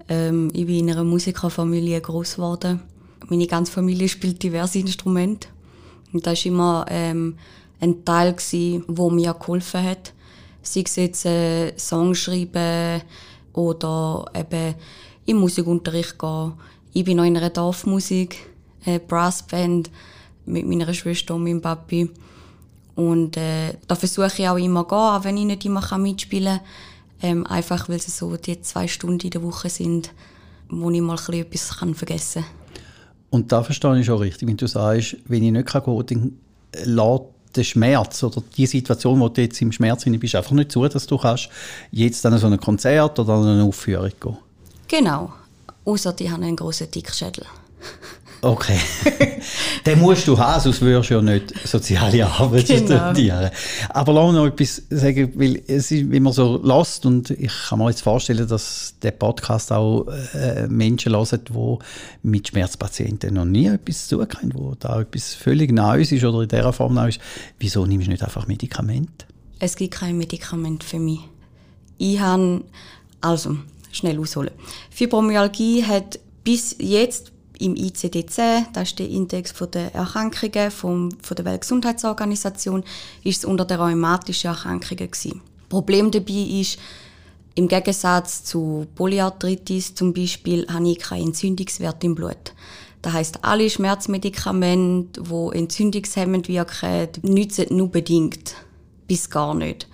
Ähm, 0.07 0.51
ich 0.53 0.67
bin 0.67 0.87
in 0.87 0.91
einer 0.91 1.03
Musikerfamilie 1.03 1.99
groß 1.99 2.35
geworden. 2.35 2.81
Meine 3.29 3.47
ganze 3.47 3.71
Familie 3.71 4.07
spielt 4.07 4.43
diverse 4.43 4.77
Instrumente. 4.77 5.47
Und 6.13 6.27
das 6.27 6.45
war 6.45 6.51
immer 6.51 6.85
ähm, 6.87 7.35
ein 7.81 8.05
Teil, 8.05 8.35
wo 8.87 9.09
mir 9.09 9.33
geholfen 9.33 9.83
hat 9.83 10.13
sei 10.73 10.83
es 10.85 10.95
jetzt 10.95 11.25
äh, 11.25 11.77
Song 11.77 12.13
schreiben 12.15 13.01
oder 13.53 14.25
eben 14.35 14.75
im 15.25 15.37
Musikunterricht 15.37 16.17
gehen. 16.17 16.53
Ich 16.93 17.03
bin 17.03 17.17
noch 17.17 17.25
in 17.25 17.37
einer 17.37 17.49
Dorfmusik, 17.49 18.37
eine 18.85 18.99
Brassband 18.99 19.89
mit 20.45 20.65
meiner 20.65 20.93
Schwester 20.93 21.35
und 21.35 21.43
meinem 21.43 21.61
Papi. 21.61 22.09
Und 22.95 23.37
äh, 23.37 23.73
da 23.87 23.95
versuche 23.95 24.31
ich 24.37 24.49
auch 24.49 24.57
immer 24.57 24.83
zu 24.83 24.89
gehen, 24.89 24.97
auch 24.97 25.23
wenn 25.23 25.37
ich 25.37 25.45
nicht 25.45 25.65
immer 25.65 25.97
mitspielen 25.97 26.57
kann. 26.57 26.67
Ähm, 27.21 27.47
einfach 27.47 27.89
weil 27.89 27.97
es 27.97 28.17
so 28.17 28.37
die 28.37 28.61
zwei 28.61 28.87
Stunden 28.87 29.25
in 29.25 29.31
der 29.31 29.43
Woche 29.43 29.69
sind, 29.69 30.13
wo 30.69 30.91
ich 30.91 31.01
mal 31.01 31.17
etwas 31.29 31.73
vergessen 31.95 32.43
kann. 32.43 32.51
Und 33.29 33.51
da 33.51 33.63
verstehe 33.63 33.99
ich 33.99 34.05
schon 34.05 34.19
richtig, 34.19 34.47
wenn 34.47 34.57
du 34.57 34.67
sagst, 34.67 35.17
wenn 35.25 35.43
ich 35.43 35.51
nicht 35.51 35.71
gehen 35.71 35.83
kann, 35.83 36.05
dann 36.05 36.31
lässt 36.85 37.23
der 37.57 37.63
Schmerz 37.63 38.23
oder 38.23 38.41
die 38.55 38.65
Situation, 38.65 39.19
wo 39.19 39.29
du 39.29 39.41
jetzt 39.41 39.61
im 39.61 39.71
Schmerz 39.71 40.05
bist, 40.05 40.35
einfach 40.35 40.51
nicht 40.51 40.71
zu, 40.71 40.87
dass 40.87 41.07
du 41.07 41.17
kannst 41.17 41.49
jetzt 41.91 42.25
an 42.25 42.37
so 42.37 42.47
ein 42.47 42.59
Konzert 42.59 43.19
oder 43.19 43.33
an 43.33 43.47
eine 43.47 43.63
Aufführung 43.63 44.11
gehen. 44.19 44.37
Genau. 44.87 45.33
Außer 45.85 46.13
die 46.13 46.29
haben 46.29 46.43
einen 46.43 46.55
großen 46.55 46.89
Dickschädel. 46.91 47.45
Okay. 48.41 48.79
Den 49.85 49.99
musst 49.99 50.27
du 50.27 50.37
haben, 50.37 50.61
sonst 50.61 50.81
würdest 50.81 51.09
du 51.09 51.15
ja 51.15 51.21
nicht 51.21 51.67
soziale 51.67 52.25
Arbeit 52.39 52.67
genau. 52.67 53.11
studieren. 53.11 53.49
Aber 53.89 54.13
lass 54.13 54.33
noch 54.33 54.47
etwas 54.47 54.83
sagen, 54.89 55.31
weil 55.35 55.61
es 55.67 55.91
ist, 55.91 56.05
man 56.05 56.33
so 56.33 56.61
lässt 56.63 57.05
und 57.05 57.31
ich 57.31 57.51
kann 57.69 57.79
mir 57.79 57.89
jetzt 57.89 58.01
vorstellen, 58.01 58.47
dass 58.47 58.95
der 59.01 59.11
Podcast 59.11 59.71
auch 59.71 60.07
äh, 60.33 60.67
Menschen 60.67 61.13
hören, 61.15 61.39
die 61.49 61.77
mit 62.23 62.49
Schmerzpatienten 62.49 63.33
noch 63.33 63.45
nie 63.45 63.67
etwas 63.67 64.07
zu 64.07 64.17
tun 64.17 64.27
haben, 64.35 64.53
wo 64.53 64.75
da 64.77 65.01
etwas 65.01 65.33
völlig 65.33 65.71
Neues 65.71 66.11
ist 66.11 66.23
oder 66.23 66.41
in 66.41 66.49
dieser 66.49 66.73
Form 66.73 66.93
neu 66.93 67.09
ist. 67.09 67.19
Wieso 67.59 67.85
nimmst 67.85 68.07
du 68.07 68.11
nicht 68.11 68.23
einfach 68.23 68.45
Medikamente? 68.47 69.25
Es 69.59 69.75
gibt 69.75 69.95
kein 69.95 70.17
Medikament 70.17 70.83
für 70.83 70.99
mich. 70.99 71.19
Ich 71.97 72.19
habe, 72.19 72.63
also, 73.21 73.57
schnell 73.91 74.19
ausholen. 74.19 74.51
Fibromyalgie 74.91 75.83
hat 75.83 76.19
bis 76.43 76.75
jetzt 76.79 77.31
im 77.59 77.75
ICD-10, 77.75 78.67
das 78.73 78.89
ist 78.89 78.99
der 78.99 79.09
Index 79.09 79.53
der 79.73 79.93
Erkrankungen 79.93 80.71
vom, 80.71 81.09
von 81.21 81.35
der 81.35 81.45
Weltgesundheitsorganisation, 81.45 82.83
ist 83.23 83.39
es 83.39 83.45
unter 83.45 83.65
den 83.65 83.79
rheumatischen 83.79 84.49
Erkrankungen 84.49 85.11
gewesen. 85.11 85.41
Problem 85.69 86.11
dabei 86.11 86.33
ist, 86.33 86.79
im 87.55 87.67
Gegensatz 87.67 88.43
zu 88.43 88.85
Polyarthritis 88.95 89.95
zum 89.95 90.13
Beispiel, 90.13 90.67
habe 90.67 90.89
ich 90.89 90.99
keinen 90.99 91.27
Entzündungswert 91.27 92.03
im 92.03 92.13
Blut. 92.13 92.53
Das 93.01 93.13
heißt, 93.13 93.39
alle 93.43 93.69
Schmerzmedikamente, 93.69 95.21
die 95.23 95.57
entzündungshemmend 95.57 96.47
wirken, 96.47 97.07
nützen 97.23 97.65
nur 97.75 97.89
bedingt, 97.89 98.53
bis 99.07 99.29
gar 99.29 99.53
nicht. 99.53 99.87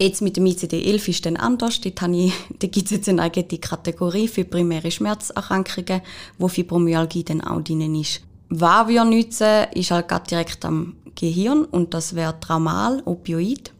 Jetzt 0.00 0.22
mit 0.22 0.36
dem 0.36 0.46
ICD-11 0.46 1.08
ist 1.08 1.26
dann 1.26 1.36
anders. 1.36 1.80
Dort 1.80 2.00
habe 2.00 2.16
ich, 2.16 2.32
da 2.58 2.66
gibt 2.68 2.86
es 2.86 2.92
jetzt 2.92 3.08
eine 3.08 3.22
eigene 3.22 3.58
Kategorie 3.58 4.28
für 4.28 4.44
primäre 4.44 4.90
Schmerzerkrankungen, 4.90 6.02
wo 6.38 6.48
Fibromyalgie 6.48 7.24
dann 7.24 7.40
auch 7.40 7.60
drin 7.62 7.94
ist. 7.94 8.22
Was 8.48 8.88
wir 8.88 9.04
nutzen, 9.04 9.66
ist 9.74 9.90
halt 9.90 10.08
gerade 10.08 10.28
direkt 10.28 10.64
am 10.64 10.94
Gehirn 11.14 11.64
und 11.64 11.94
das 11.94 12.14
wäre 12.14 12.38
Traumal, 12.40 13.02
Opioid. 13.04 13.72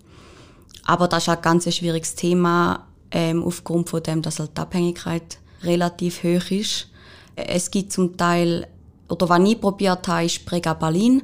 Aber 0.84 1.06
das 1.06 1.24
ist 1.24 1.28
halt 1.28 1.42
ganz 1.42 1.72
schwieriges 1.72 2.14
Thema, 2.14 2.86
ähm, 3.10 3.42
aufgrund 3.42 3.88
von 3.88 4.02
dem, 4.02 4.20
dass 4.20 4.40
halt 4.40 4.56
die 4.56 4.60
Abhängigkeit 4.60 5.38
relativ 5.62 6.22
hoch 6.22 6.50
ist. 6.50 6.88
Es 7.36 7.70
gibt 7.70 7.92
zum 7.92 8.16
Teil, 8.16 8.66
oder 9.08 9.28
was 9.28 9.48
ich 9.48 9.60
probiert 9.60 10.08
habe, 10.08 10.26
ist 10.26 10.44
Pregabalin. 10.44 11.22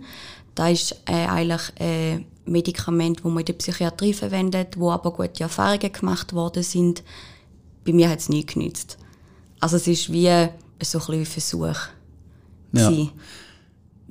Das 0.55 0.73
ist 0.73 1.03
äh, 1.07 1.27
eigentlich 1.27 1.63
äh, 1.81 2.25
Medikamente, 2.47 3.23
die 3.23 3.29
man 3.29 3.41
in 3.41 3.47
der 3.47 3.53
Psychiatrie 3.55 4.13
verwendet, 4.13 4.79
wo 4.79 4.91
aber 4.91 5.13
gute 5.13 5.43
Erfahrungen 5.43 5.93
gemacht 5.93 6.33
worden 6.33 6.63
sind. 6.63 7.03
Bei 7.85 7.93
mir 7.93 8.09
hat 8.09 8.21
es 8.21 8.29
nie 8.29 8.45
genützt. 8.45 8.99
Also 9.61 9.77
es 9.77 9.87
ist 9.87 10.13
wie 10.13 10.31
so 10.83 10.99
ein, 10.99 11.21
ein 11.21 11.27
Versuch. 11.27 11.77
Ja. 12.73 12.93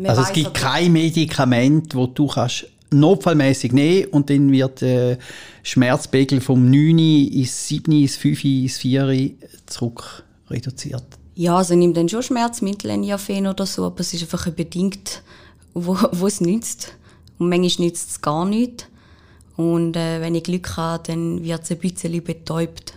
Also 0.05 0.21
es 0.21 0.33
gibt 0.33 0.53
kein 0.53 0.91
Medikament, 0.91 1.93
das 1.93 2.09
du 2.13 2.27
kannst 2.27 2.67
notfallmäßig 2.91 3.71
nehmen 3.71 4.05
und 4.11 4.29
dann 4.29 4.51
wird 4.51 4.81
der 4.81 5.17
Schmerzpegel 5.63 6.41
vom 6.41 6.69
9 6.69 6.97
ins 6.99 7.67
7, 7.67 7.91
ins 7.91 8.15
5, 8.15 8.43
ins 8.45 8.77
4 8.77 9.31
zurück 9.65 10.23
reduziert. 10.49 11.03
Ja, 11.35 11.57
also 11.57 11.75
nehme 11.75 11.93
dann 11.93 12.09
schon 12.09 12.21
Schmerzmittel, 12.21 12.95
Niafen 12.97 13.47
oder 13.47 13.65
so, 13.65 13.85
aber 13.85 13.99
es 14.01 14.13
ist 14.13 14.21
einfach 14.21 14.49
bedingt, 14.51 15.23
wo, 15.73 15.97
wo 16.11 16.27
es 16.27 16.41
nützt. 16.41 16.93
Und 17.39 17.49
manchmal 17.49 17.87
nützt 17.87 18.09
es 18.09 18.21
gar 18.21 18.45
nicht. 18.45 18.89
Und 19.55 19.95
äh, 19.95 20.21
wenn 20.21 20.35
ich 20.35 20.43
Glück 20.43 20.77
habe, 20.77 21.03
dann 21.07 21.43
wird 21.43 21.63
es 21.63 21.71
ein 21.71 21.77
bisschen 21.77 22.23
betäubt. 22.23 22.93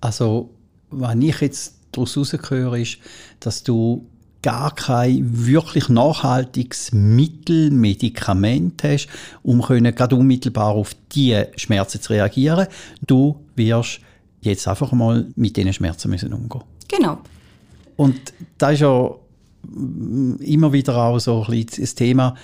Also, 0.00 0.50
was 0.90 1.16
ich 1.16 1.40
jetzt 1.40 1.74
daraus 1.92 2.14
herausgehöre, 2.14 2.80
ist, 2.80 2.98
dass 3.40 3.62
du 3.62 4.06
gar 4.42 4.74
kein 4.74 5.46
wirklich 5.46 5.88
nachhaltiges 5.88 6.92
Mittel, 6.92 7.70
Medikament 7.70 8.82
hast, 8.84 9.08
um 9.42 9.62
können 9.62 9.94
gerade 9.94 10.14
unmittelbar 10.14 10.70
auf 10.70 10.94
diese 11.12 11.48
Schmerzen 11.56 12.00
zu 12.00 12.12
reagieren. 12.12 12.68
Du 13.04 13.40
wirst 13.56 14.00
jetzt 14.40 14.68
einfach 14.68 14.92
mal 14.92 15.26
mit 15.34 15.56
diesen 15.56 15.72
Schmerzen 15.72 16.10
müssen 16.10 16.32
umgehen. 16.32 16.62
Genau. 16.86 17.18
Und 17.96 18.32
da 18.58 18.70
ist 18.70 18.80
ja 18.80 19.10
immer 20.40 20.72
wieder 20.72 20.96
auch 20.96 21.18
so 21.18 21.44
ein 21.44 21.50
bisschen 21.50 21.82
das 21.82 21.94
Thema, 21.96 22.36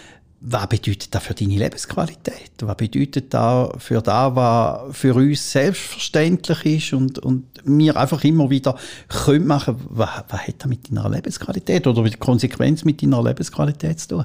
was 0.46 0.68
bedeutet 0.68 1.14
das 1.14 1.22
für 1.22 1.32
deine 1.32 1.56
Lebensqualität? 1.56 2.52
Was 2.60 2.76
bedeutet 2.76 3.32
das 3.32 3.70
für 3.78 4.02
das, 4.02 4.36
was 4.36 4.94
für 4.94 5.14
uns 5.14 5.50
selbstverständlich 5.50 6.66
ist 6.66 6.92
und, 6.92 7.18
und 7.18 7.46
wir 7.64 7.96
einfach 7.96 8.22
immer 8.24 8.50
wieder 8.50 8.76
können 9.08 9.46
machen, 9.46 9.76
was, 9.88 10.10
was 10.28 10.46
hat 10.46 10.56
das 10.58 10.68
mit 10.68 10.90
deiner 10.90 11.08
Lebensqualität 11.08 11.86
oder 11.86 12.02
mit 12.02 12.20
Konsequenz 12.20 12.84
mit 12.84 13.00
deiner 13.00 13.22
Lebensqualität 13.22 13.98
zu 14.00 14.08
tun? 14.08 14.24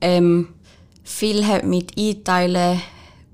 Ähm, 0.00 0.48
viel 1.02 1.44
hat 1.44 1.64
mit 1.64 1.98
Einteilen, 1.98 2.80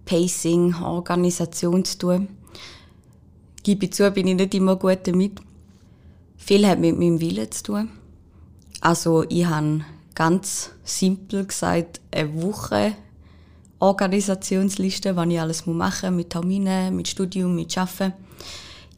Pacing, 0.07 0.75
Organisation 0.76 1.85
zu 1.85 1.99
tun. 1.99 2.28
Gebe 3.62 3.85
ich 3.85 3.93
zu, 3.93 4.11
bin 4.11 4.28
ich 4.28 4.37
nicht 4.37 4.54
immer 4.54 4.76
gut 4.76 5.00
damit. 5.07 5.40
Viel 6.38 6.66
hat 6.66 6.78
mit 6.78 6.99
meinem 6.99 7.21
Willen 7.21 7.52
zu 7.52 7.64
tun. 7.64 7.90
Also 8.81 9.25
ich 9.28 9.45
habe 9.45 9.85
ganz 10.14 10.71
simpel 10.85 11.47
gesagt 11.47 12.00
eine 12.11 12.42
Woche 12.42 12.92
Organisationsliste, 13.80 15.14
was 15.16 15.28
ich 15.28 15.40
alles 15.40 15.66
machen 15.66 16.11
muss, 16.11 16.16
mit 16.16 16.30
Terminen, 16.30 16.97
mit 16.97 17.09
Studium, 17.09 17.54
mit 17.54 17.76
Arbeiten. 17.76 18.12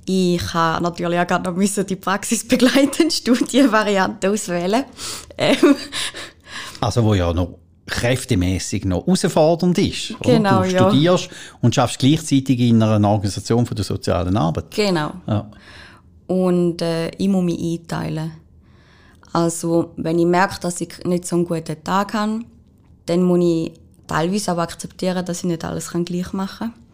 Ich 0.05 0.55
habe 0.55 0.83
natürlich 0.83 1.19
auch 1.19 1.27
gerade 1.27 1.51
noch 1.51 1.85
die 1.85 1.97
praxisbegleitende 1.97 3.11
Studienvariante 3.11 4.31
auswählen. 4.31 4.85
Ähm. 5.37 5.75
Also 6.81 7.03
wo 7.03 7.15
ja 7.15 7.33
noch 7.33 7.59
kräftemäßig 7.87 8.85
noch 8.85 9.07
herausfordernd 9.07 9.79
ist. 9.79 10.15
Genau, 10.23 10.63
Du 10.63 10.71
studierst 10.71 11.25
ja. 11.25 11.37
und 11.61 11.75
schaffst 11.75 11.99
gleichzeitig 11.99 12.61
in 12.61 12.83
einer 12.83 13.09
Organisation 13.09 13.67
von 13.67 13.75
der 13.75 13.85
sozialen 13.85 14.37
Arbeit. 14.37 14.71
Genau. 14.75 15.13
Ja. 15.27 15.51
Und 16.27 16.83
äh, 16.83 17.11
ich 17.17 17.29
muss 17.29 17.45
mich 17.45 17.59
einteilen. 17.59 18.33
Also, 19.33 19.93
wenn 19.97 20.19
ich 20.19 20.27
merke, 20.27 20.61
dass 20.61 20.81
ich 20.81 21.05
nicht 21.05 21.27
so 21.27 21.37
einen 21.37 21.47
guten 21.47 21.83
Tag 21.85 22.15
habe, 22.15 22.41
dann 23.07 23.23
muss 23.23 23.41
ich 23.43 23.73
teilweise 24.07 24.53
aber 24.53 24.63
akzeptieren, 24.63 25.25
dass 25.25 25.39
ich 25.39 25.45
nicht 25.45 25.65
alles 25.65 25.91
gleich 25.91 26.33
machen 26.33 26.73
kann. 26.73 26.87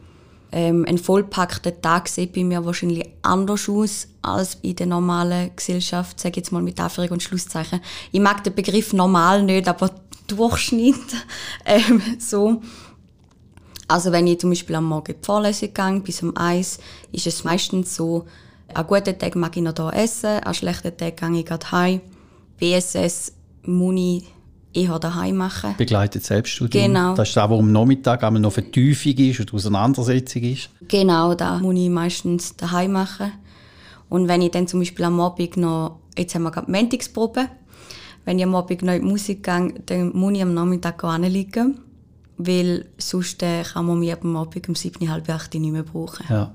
Ähm, 0.54 0.84
ein 0.86 0.98
vollpackter 0.98 1.80
Tag 1.80 2.08
sieht 2.08 2.34
bei 2.34 2.44
mir 2.44 2.64
wahrscheinlich 2.64 3.08
anders 3.22 3.70
aus 3.70 4.08
als 4.20 4.58
in 4.60 4.76
der 4.76 4.86
normalen 4.86 5.50
Gesellschaft, 5.56 6.20
sage 6.20 6.36
jetzt 6.36 6.52
mal 6.52 6.60
mit 6.60 6.78
Anführungs- 6.78 7.10
und 7.10 7.22
Schlusszeichen. 7.22 7.80
Ich 8.12 8.20
mag 8.20 8.44
den 8.44 8.54
Begriff 8.54 8.92
normal 8.92 9.42
nicht, 9.42 9.66
aber 9.66 9.90
Durchschnitt 10.26 10.94
ähm, 11.64 12.02
so. 12.18 12.60
Also 13.88 14.12
wenn 14.12 14.26
ich 14.26 14.40
zum 14.40 14.50
Beispiel 14.50 14.76
am 14.76 14.84
Morgen 14.84 15.14
die 15.18 15.24
Vorlesung 15.24 15.72
gehe, 15.72 16.00
bis 16.00 16.22
um 16.22 16.36
eins, 16.36 16.78
ist 17.12 17.26
es 17.26 17.44
meistens 17.44 17.96
so, 17.96 18.26
an 18.74 18.86
guten 18.86 19.18
Tag 19.18 19.34
mag 19.36 19.56
ich 19.56 19.62
noch 19.62 19.74
hier 19.74 19.92
essen, 20.02 20.38
an 20.40 20.54
schlechten 20.54 20.96
Tag 20.96 21.16
gehe 21.16 21.38
ich 21.38 21.46
gerade 21.46 21.70
heim. 21.72 22.00
BSS 22.62 23.32
muss 23.64 23.94
ich 23.96 24.24
eher 24.72 24.96
daheim 25.00 25.36
machen. 25.36 25.74
Begleitet 25.76 26.24
Selbststudium. 26.24 26.84
Genau. 26.84 27.14
Das 27.16 27.28
ist 27.28 27.36
das, 27.36 27.50
wo 27.50 27.58
am 27.58 27.72
Nachmittag 27.72 28.22
einmal 28.22 28.40
noch 28.40 28.52
Vertiefung 28.52 29.14
ist 29.14 29.40
und 29.40 29.52
Auseinandersetzung 29.52 30.42
ist. 30.44 30.70
Genau, 30.86 31.34
da 31.34 31.58
muss 31.58 31.74
ich 31.74 31.90
meistens 31.90 32.56
daheim 32.56 32.92
machen. 32.92 33.32
Und 34.08 34.28
wenn 34.28 34.42
ich 34.42 34.52
dann 34.52 34.68
zum 34.68 34.78
Beispiel 34.78 35.04
am 35.04 35.20
Abend 35.20 35.56
noch, 35.56 35.98
jetzt 36.16 36.36
haben 36.36 36.44
wir 36.44 36.52
gerade 36.52 36.70
Montagsprobe, 36.70 37.48
wenn 38.24 38.38
ich 38.38 38.44
am 38.44 38.54
Abend 38.54 38.82
noch 38.82 38.92
in 38.92 39.02
die 39.02 39.08
Musik 39.08 39.42
gehe, 39.42 39.74
dann 39.86 40.12
muss 40.16 40.34
ich 40.34 40.42
am 40.42 40.54
Nachmittag 40.54 41.02
liegen, 41.18 41.80
weil 42.38 42.86
sonst 42.96 43.42
äh, 43.42 43.64
kann 43.64 43.86
man 43.86 43.98
mich 43.98 44.12
am 44.12 44.36
Abend 44.36 44.68
um 44.68 44.76
7, 44.76 45.10
halb 45.10 45.28
8 45.28 45.54
nicht 45.54 45.72
mehr 45.72 45.82
brauchen. 45.82 46.26
Ja. 46.30 46.54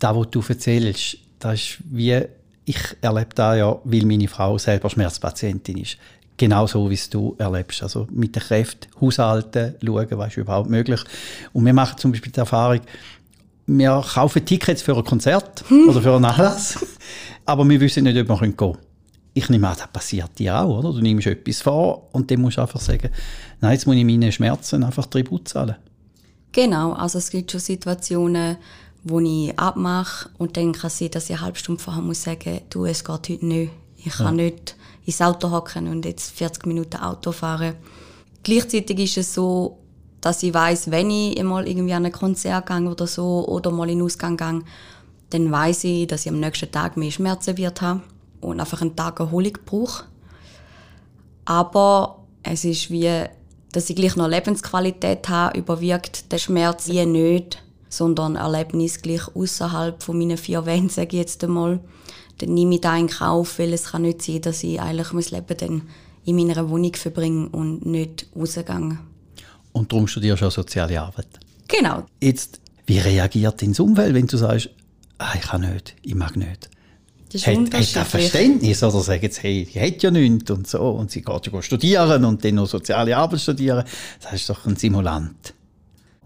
Das, 0.00 0.16
was 0.16 0.30
du 0.30 0.42
erzählst, 0.48 1.18
das 1.38 1.54
ist 1.54 1.78
wie, 1.88 2.20
ich 2.64 2.96
erlebe 3.00 3.34
das 3.34 3.58
ja, 3.58 3.78
weil 3.84 4.04
meine 4.04 4.28
Frau 4.28 4.58
selber 4.58 4.90
Schmerzpatientin 4.90 5.78
ist. 5.78 5.96
Genau 6.36 6.66
so, 6.66 6.88
wie 6.88 6.94
es 6.94 7.10
du 7.10 7.34
erlebst. 7.38 7.82
Also 7.82 8.06
mit 8.10 8.34
den 8.34 8.42
Kräften 8.42 8.88
haushalten, 9.00 9.74
schauen, 9.84 10.06
was 10.12 10.28
ist 10.28 10.36
überhaupt 10.38 10.70
möglich. 10.70 11.00
Und 11.52 11.66
wir 11.66 11.74
machen 11.74 11.98
zum 11.98 12.12
Beispiel 12.12 12.32
die 12.32 12.38
Erfahrung, 12.40 12.80
wir 13.66 14.04
kaufen 14.14 14.44
Tickets 14.44 14.82
für 14.82 14.96
ein 14.96 15.04
Konzert 15.04 15.64
oder 15.70 16.02
für 16.02 16.16
einen 16.16 16.24
Anlass, 16.24 16.84
aber 17.44 17.68
wir 17.68 17.80
wissen 17.80 18.04
nicht, 18.04 18.18
ob 18.18 18.28
wir 18.28 18.38
gehen 18.38 18.56
können. 18.56 18.78
Ich 19.32 19.48
nehme 19.48 19.68
an, 19.68 19.76
das 19.78 19.86
passiert 19.88 20.38
dir 20.38 20.58
auch, 20.58 20.78
oder? 20.78 20.92
Du 20.92 21.00
nimmst 21.00 21.28
etwas 21.28 21.60
vor 21.60 22.08
und 22.12 22.30
dann 22.30 22.40
musst 22.40 22.56
du 22.56 22.62
einfach 22.62 22.80
sagen, 22.80 23.10
nein, 23.60 23.72
jetzt 23.72 23.86
muss 23.86 23.94
ich 23.94 24.04
meine 24.04 24.32
Schmerzen 24.32 24.82
einfach 24.82 25.06
Tribut 25.06 25.48
zahlen. 25.48 25.76
Genau, 26.52 26.94
also 26.94 27.18
es 27.18 27.30
gibt 27.30 27.52
schon 27.52 27.60
Situationen, 27.60 28.56
wo 29.02 29.20
ich 29.20 29.58
abmache 29.58 30.28
und 30.38 30.56
dann 30.56 30.72
kann 30.72 30.88
es 30.88 30.98
sein, 30.98 31.10
dass 31.10 31.30
ich 31.30 31.36
eine 31.36 31.44
halbe 31.44 31.58
Stunde 31.58 31.82
vorher 31.82 32.02
muss 32.02 32.22
sagen, 32.22 32.60
du, 32.70 32.84
es 32.84 33.04
geht 33.04 33.28
heute 33.28 33.46
nicht. 33.46 33.72
Ich 33.96 34.12
kann 34.12 34.38
ja. 34.38 34.44
nicht 34.44 34.76
ins 35.04 35.20
Auto 35.20 35.50
hocken 35.50 35.88
und 35.88 36.04
jetzt 36.04 36.32
40 36.32 36.66
Minuten 36.66 36.96
Auto 36.96 37.32
fahren. 37.32 37.74
Gleichzeitig 38.42 38.98
ist 38.98 39.18
es 39.18 39.34
so, 39.34 39.78
dass 40.20 40.42
ich 40.42 40.52
weiß, 40.52 40.90
wenn 40.90 41.10
ich 41.10 41.42
mal 41.42 41.66
irgendwie 41.66 41.94
an 41.94 42.06
ein 42.06 42.12
Konzert 42.12 42.66
gehe 42.66 42.82
oder 42.82 43.06
so 43.06 43.46
oder 43.48 43.70
mal 43.70 43.88
in 43.88 43.98
den 43.98 44.04
Ausgang 44.04 44.36
gehe, 44.36 44.62
dann 45.30 45.50
weiß 45.50 45.84
ich, 45.84 46.06
dass 46.06 46.26
ich 46.26 46.32
am 46.32 46.40
nächsten 46.40 46.70
Tag 46.70 46.96
mehr 46.96 47.10
Schmerzen 47.10 47.56
wird 47.56 47.80
haben 47.80 48.02
und 48.40 48.60
einfach 48.60 48.80
einen 48.82 48.96
Tag 48.96 49.20
Erholung 49.20 49.56
brauche. 49.64 50.04
Aber 51.44 52.24
es 52.42 52.64
ist 52.64 52.90
wie, 52.90 53.24
dass 53.72 53.88
ich 53.90 53.96
gleich 53.96 54.16
noch 54.16 54.28
Lebensqualität 54.28 55.28
habe, 55.28 55.58
überwiegt 55.58 56.30
der 56.32 56.38
Schmerz 56.38 56.88
wie 56.88 57.04
nicht, 57.06 57.62
sondern 57.90 58.36
Erlebnis 58.36 59.02
gleich 59.02 59.28
außerhalb 59.34 60.02
von 60.02 60.16
meinen 60.16 60.38
vier 60.38 60.64
Wänden, 60.64 60.88
sage 60.88 61.08
ich 61.08 61.20
jetzt 61.20 61.44
einmal. 61.44 61.80
Dann 62.38 62.54
nehme 62.54 62.76
ich 62.76 62.80
da 62.80 62.96
in 62.96 63.08
Kauf, 63.08 63.58
weil 63.58 63.74
es 63.74 63.90
kann 63.90 64.02
nicht 64.02 64.22
sein, 64.22 64.40
dass 64.40 64.64
ich 64.64 64.80
eigentlich 64.80 65.12
mein 65.12 65.24
Leben 65.24 65.56
dann 65.58 65.82
in 66.24 66.36
meiner 66.36 66.70
Wohnung 66.70 66.94
verbringe 66.94 67.48
und 67.50 67.84
nicht 67.84 68.28
rausgehe. 68.34 68.98
Und 69.72 69.92
darum 69.92 70.06
studierst 70.06 70.42
du 70.42 70.46
auch 70.46 70.52
soziale 70.52 71.00
Arbeit. 71.00 71.28
Genau. 71.68 72.04
Jetzt, 72.22 72.60
wie 72.86 72.98
reagiert 72.98 73.60
dein 73.60 73.76
Umfeld, 73.76 74.14
wenn 74.14 74.26
du 74.26 74.36
sagst, 74.36 74.70
ah, 75.18 75.34
ich 75.34 75.42
kann 75.42 75.60
nicht, 75.60 75.96
ich 76.02 76.14
mag 76.14 76.36
nicht? 76.36 76.70
Das 77.32 77.42
ist 77.42 77.46
hat, 77.46 77.74
hat 77.74 77.96
er 77.96 78.04
Verständnis 78.04 78.82
oder 78.82 79.00
sagen 79.00 79.22
jetzt, 79.22 79.42
hey, 79.42 79.64
die 79.64 79.80
hat 79.80 80.02
ja 80.02 80.10
nichts 80.10 80.50
und 80.50 80.66
so 80.66 80.90
und 80.90 81.12
sie 81.12 81.22
geht 81.22 81.46
ja 81.46 81.62
studieren 81.62 82.24
und 82.24 82.44
dann 82.44 82.56
noch 82.56 82.66
soziale 82.66 83.16
Arbeit 83.16 83.40
studieren. 83.40 83.84
Das 84.20 84.32
ist 84.32 84.50
doch 84.50 84.66
ein 84.66 84.74
Simulant. 84.74 85.54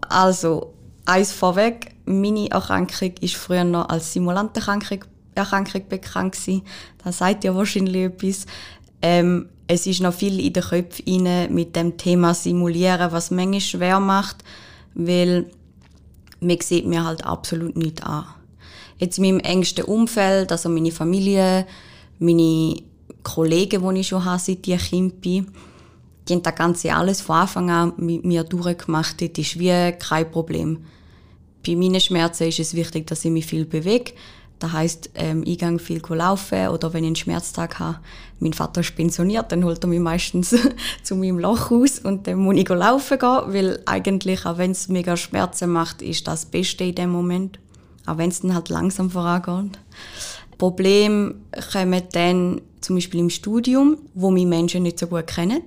Also, 0.09 0.73
eins 1.05 1.31
vorweg, 1.31 1.95
meine 2.05 2.49
Erkrankung 2.51 3.13
ist 3.21 3.35
früher 3.35 3.63
noch 3.63 3.89
als 3.89 4.13
Simulanterkrankung 4.13 5.05
Erkrankung 5.35 5.81
bekannt 5.89 6.33
gewesen. 6.33 6.63
Das 7.03 7.17
sagt 7.17 7.43
ja 7.43 7.53
wahrscheinlich 7.53 8.05
etwas. 8.05 8.45
Ähm, 9.01 9.49
es 9.67 9.85
ist 9.85 10.01
noch 10.01 10.13
viel 10.13 10.39
in 10.39 10.53
den 10.53 10.63
Köpfen 10.63 11.53
mit 11.53 11.75
dem 11.75 11.97
Thema 11.97 12.33
Simulieren, 12.33 13.11
was 13.11 13.31
manchmal 13.31 13.59
schwer 13.59 13.99
macht, 13.99 14.43
weil 14.93 15.49
man 16.39 16.61
sieht 16.61 16.85
mir 16.85 17.03
halt 17.03 17.25
absolut 17.25 17.75
nicht 17.75 18.03
an. 18.03 18.25
Jetzt 18.97 19.17
in 19.17 19.25
meinem 19.25 19.39
engsten 19.39 19.85
Umfeld, 19.85 20.51
also 20.51 20.69
meine 20.69 20.91
Familie, 20.91 21.65
meine 22.19 22.81
Kollegen, 23.23 23.93
die 23.93 24.01
ich 24.01 24.07
schon 24.07 24.23
habe, 24.23 24.39
seit 24.39 24.65
ich 24.67 24.89
Kind 24.89 25.19
bin, 25.19 25.47
die 26.27 26.41
das 26.41 26.55
Ganze 26.55 26.93
alles 26.93 27.21
von 27.21 27.37
Anfang 27.37 27.69
an 27.69 27.93
mit 27.97 28.25
mir 28.25 28.43
durchgemacht. 28.43 29.21
Das 29.21 29.29
ist 29.37 29.59
wie 29.59 29.91
kein 29.93 30.31
Problem. 30.31 30.85
Bei 31.65 31.75
meinen 31.75 31.99
Schmerzen 31.99 32.47
ist 32.47 32.59
es 32.59 32.75
wichtig, 32.75 33.07
dass 33.07 33.25
ich 33.25 33.31
mich 33.31 33.45
viel 33.45 33.65
bewege. 33.65 34.13
Das 34.59 34.71
heisst, 34.71 35.09
ähm, 35.15 35.43
ich 35.45 35.57
gehe 35.57 35.79
viel 35.79 36.01
laufen 36.09 36.69
oder 36.69 36.93
wenn 36.93 37.03
ich 37.03 37.07
einen 37.07 37.15
Schmerztag 37.15 37.79
habe, 37.79 37.99
mein 38.39 38.53
Vater 38.53 38.81
ist 38.81 38.95
pensioniert, 38.95 39.51
dann 39.51 39.65
holt 39.65 39.83
er 39.83 39.87
mich 39.87 39.99
meistens 39.99 40.55
zu 41.03 41.15
meinem 41.15 41.39
Loch 41.39 41.71
aus 41.71 41.99
und 41.99 42.25
dann 42.25 42.39
muss 42.39 42.55
ich 42.55 42.69
laufen 42.69 43.19
gehen, 43.19 43.41
weil 43.47 43.79
eigentlich, 43.85 44.45
auch 44.45 44.57
wenn 44.57 44.71
es 44.71 44.87
mega 44.87 45.17
Schmerzen 45.17 45.71
macht, 45.71 46.01
ist 46.01 46.27
das, 46.27 46.41
das 46.41 46.51
Beste 46.51 46.85
in 46.85 46.95
dem 46.95 47.09
Moment. 47.09 47.59
Auch 48.05 48.17
wenn 48.17 48.29
es 48.29 48.41
dann 48.41 48.53
halt 48.53 48.69
langsam 48.69 49.09
vorangeht. 49.09 49.77
Problem 50.57 51.35
kommen 51.71 52.03
dann 52.13 52.61
zum 52.79 52.95
Beispiel 52.95 53.19
im 53.19 53.29
Studium, 53.29 53.97
wo 54.13 54.31
mich 54.31 54.45
Menschen 54.45 54.83
nicht 54.83 54.99
so 54.99 55.07
gut 55.07 55.27
kennen. 55.27 55.63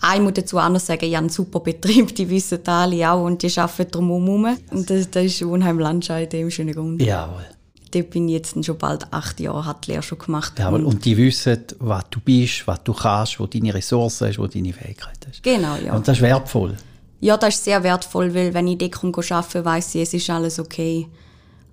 Ah, 0.00 0.14
ich 0.14 0.20
muss 0.20 0.34
dazu 0.34 0.58
auch 0.58 0.68
noch 0.68 0.80
sagen, 0.80 1.04
ich 1.04 1.14
habe 1.14 1.24
einen 1.24 1.28
super 1.28 1.60
Betrieb, 1.60 2.14
die 2.14 2.28
wissen 2.28 2.66
alle 2.66 3.10
auch 3.10 3.24
und 3.24 3.42
die 3.42 3.58
arbeiten 3.58 3.90
drumherum. 3.90 4.56
Und 4.70 4.90
das, 4.90 5.10
das 5.10 5.24
ist 5.24 5.42
unheimlich 5.42 5.84
Landscheid 5.84 6.32
dem 6.32 6.50
schönen 6.50 6.74
Grund. 6.74 7.02
Jawohl. 7.02 7.44
Dort 7.90 8.10
bin 8.10 8.26
ich 8.28 8.34
jetzt 8.34 8.64
schon 8.64 8.78
bald 8.78 9.12
acht 9.12 9.38
Jahre, 9.38 9.66
hat 9.66 9.86
die 9.86 9.90
Lehre 9.90 10.02
schon 10.02 10.18
gemacht. 10.18 10.58
Jawohl. 10.58 10.84
Und 10.84 11.04
die 11.04 11.16
wissen, 11.16 11.58
was 11.78 12.04
du 12.10 12.20
bist, 12.20 12.66
was 12.66 12.82
du 12.84 12.94
kannst, 12.94 13.38
wo 13.38 13.46
deine 13.46 13.74
Ressourcen 13.74 14.28
hast, 14.28 14.38
wo 14.38 14.46
deine 14.46 14.72
Fähigkeiten 14.72 15.28
hast. 15.28 15.42
Genau, 15.42 15.76
ja. 15.76 15.94
Und 15.94 16.08
das 16.08 16.16
ist 16.16 16.22
wertvoll. 16.22 16.76
Ja, 17.20 17.36
das 17.36 17.54
ist 17.54 17.64
sehr 17.64 17.82
wertvoll, 17.82 18.34
weil 18.34 18.52
wenn 18.54 18.66
ich 18.66 18.78
dort 18.78 19.04
arbeite, 19.30 19.64
weiss 19.64 19.94
ich, 19.94 20.02
es 20.02 20.14
ist 20.14 20.30
alles 20.30 20.58
okay. 20.58 21.06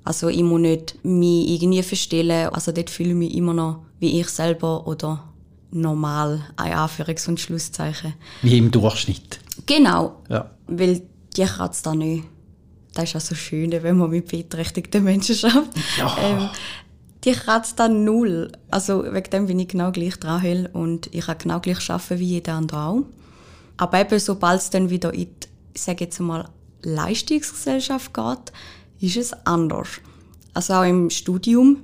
Also 0.04 0.28
ich 0.28 0.44
muss 0.44 0.60
nicht 0.60 1.04
mich 1.04 1.50
irgendwie 1.50 1.84
verstellen. 1.84 2.50
Also 2.50 2.72
dort 2.72 2.90
fühle 2.90 3.10
ich 3.10 3.16
mich 3.16 3.36
immer 3.36 3.54
noch 3.54 3.80
wie 4.00 4.20
ich 4.20 4.28
selber 4.30 4.88
oder 4.88 5.24
normal, 5.72 6.46
ein 6.56 6.74
Anführungs- 6.74 7.28
und 7.28 7.40
Schlusszeichen. 7.40 8.14
Wie 8.42 8.58
im 8.58 8.72
Durchschnitt. 8.72 9.40
Genau. 9.66 10.22
Ja. 10.30 10.50
Weil 10.68 11.02
die 11.36 11.46
kann 11.46 11.70
es 11.72 11.82
da 11.82 11.94
nicht. 11.94 12.26
Das 12.94 13.06
ist 13.06 13.16
auch 13.16 13.22
so 13.22 13.36
schön, 13.36 13.72
wenn 13.72 13.98
man 13.98 14.10
mit 14.10 14.28
beeinträchtigten 14.30 15.04
Menschen 15.04 15.36
schafft. 15.36 15.70
Ja. 15.98 16.18
Ähm, 16.22 16.50
die 17.24 17.34
kratzt 17.34 17.80
dann 17.80 18.04
null. 18.04 18.52
Also 18.72 19.04
wegen 19.04 19.30
dem 19.30 19.48
bin 19.48 19.60
ich 19.60 19.68
genau 19.68 19.92
gleich 19.92 20.18
dran 20.18 20.68
und 20.68 21.14
ich 21.14 21.26
kann 21.26 21.38
genau 21.38 21.60
gleich 21.60 21.90
arbeiten 21.90 22.20
wie 22.20 22.26
jeder 22.26 22.54
andere 22.54 22.80
auch. 22.80 23.06
Aber 23.78 24.00
eben, 24.00 24.20
sobald 24.20 24.62
es 24.62 24.70
dann 24.70 24.90
wieder 24.90 25.14
in 25.14 25.28
die, 25.28 25.80
sage 25.80 26.06
jetzt 26.06 26.20
mal, 26.20 26.50
Leistungsgesellschaft 26.82 28.14
geht, 28.14 28.54
ist 29.02 29.18
es 29.18 29.34
anders. 29.46 29.88
Also 30.54 30.74
auch 30.74 30.84
im 30.84 31.10
Studium. 31.10 31.78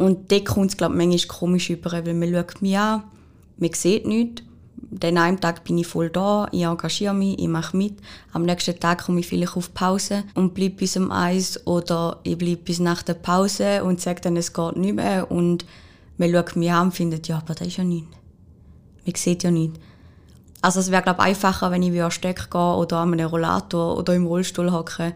Und 0.00 0.32
dort 0.32 0.46
kommt 0.46 0.70
es, 0.70 0.78
glaube 0.78 0.94
ich, 0.94 1.06
manchmal 1.06 1.38
komisch 1.38 1.68
über, 1.68 1.92
weil 1.92 2.14
man 2.14 2.32
schaut 2.32 2.62
mich 2.62 2.78
an, 2.78 3.02
man 3.58 3.72
sieht 3.74 4.06
nichts. 4.06 4.42
Dann 4.90 5.18
einen 5.18 5.38
Tag 5.38 5.62
bin 5.64 5.76
ich 5.76 5.86
voll 5.86 6.08
da, 6.08 6.48
ich 6.52 6.62
engagiere 6.62 7.12
mich, 7.12 7.38
ich 7.38 7.48
mache 7.48 7.76
mit. 7.76 7.98
Am 8.32 8.44
nächsten 8.44 8.80
Tag 8.80 9.04
komme 9.04 9.20
ich 9.20 9.26
vielleicht 9.26 9.58
auf 9.58 9.74
Pause 9.74 10.24
und 10.34 10.54
bleibe 10.54 10.76
bis 10.76 10.96
um 10.96 11.10
eins 11.12 11.66
oder 11.66 12.18
ich 12.22 12.38
bleibe 12.38 12.62
bis 12.62 12.80
nach 12.80 13.02
der 13.02 13.12
Pause 13.12 13.84
und 13.84 14.00
sage 14.00 14.22
dann, 14.22 14.38
es 14.38 14.54
geht 14.54 14.76
nicht 14.76 14.94
mehr. 14.94 15.30
Und 15.30 15.66
man 16.16 16.32
schaut 16.32 16.56
mich 16.56 16.72
an 16.72 16.86
und 16.86 16.92
findet, 16.92 17.28
ja, 17.28 17.36
aber 17.36 17.54
das 17.54 17.68
ist 17.68 17.76
ja 17.76 17.84
nichts. 17.84 18.08
Man 19.04 19.14
sieht 19.14 19.42
ja 19.42 19.50
nichts. 19.50 19.78
Also 20.62 20.80
es 20.80 20.90
wäre, 20.90 21.02
glaube 21.02 21.20
einfacher, 21.20 21.70
wenn 21.70 21.82
ich 21.82 21.92
wie 21.92 22.00
an 22.00 22.10
Steck 22.10 22.50
gehe 22.50 22.74
oder 22.74 22.96
an 22.96 23.12
einem 23.12 23.28
Rollator 23.28 23.98
oder 23.98 24.14
im 24.14 24.24
Rollstuhl 24.24 24.72
hocke 24.72 25.14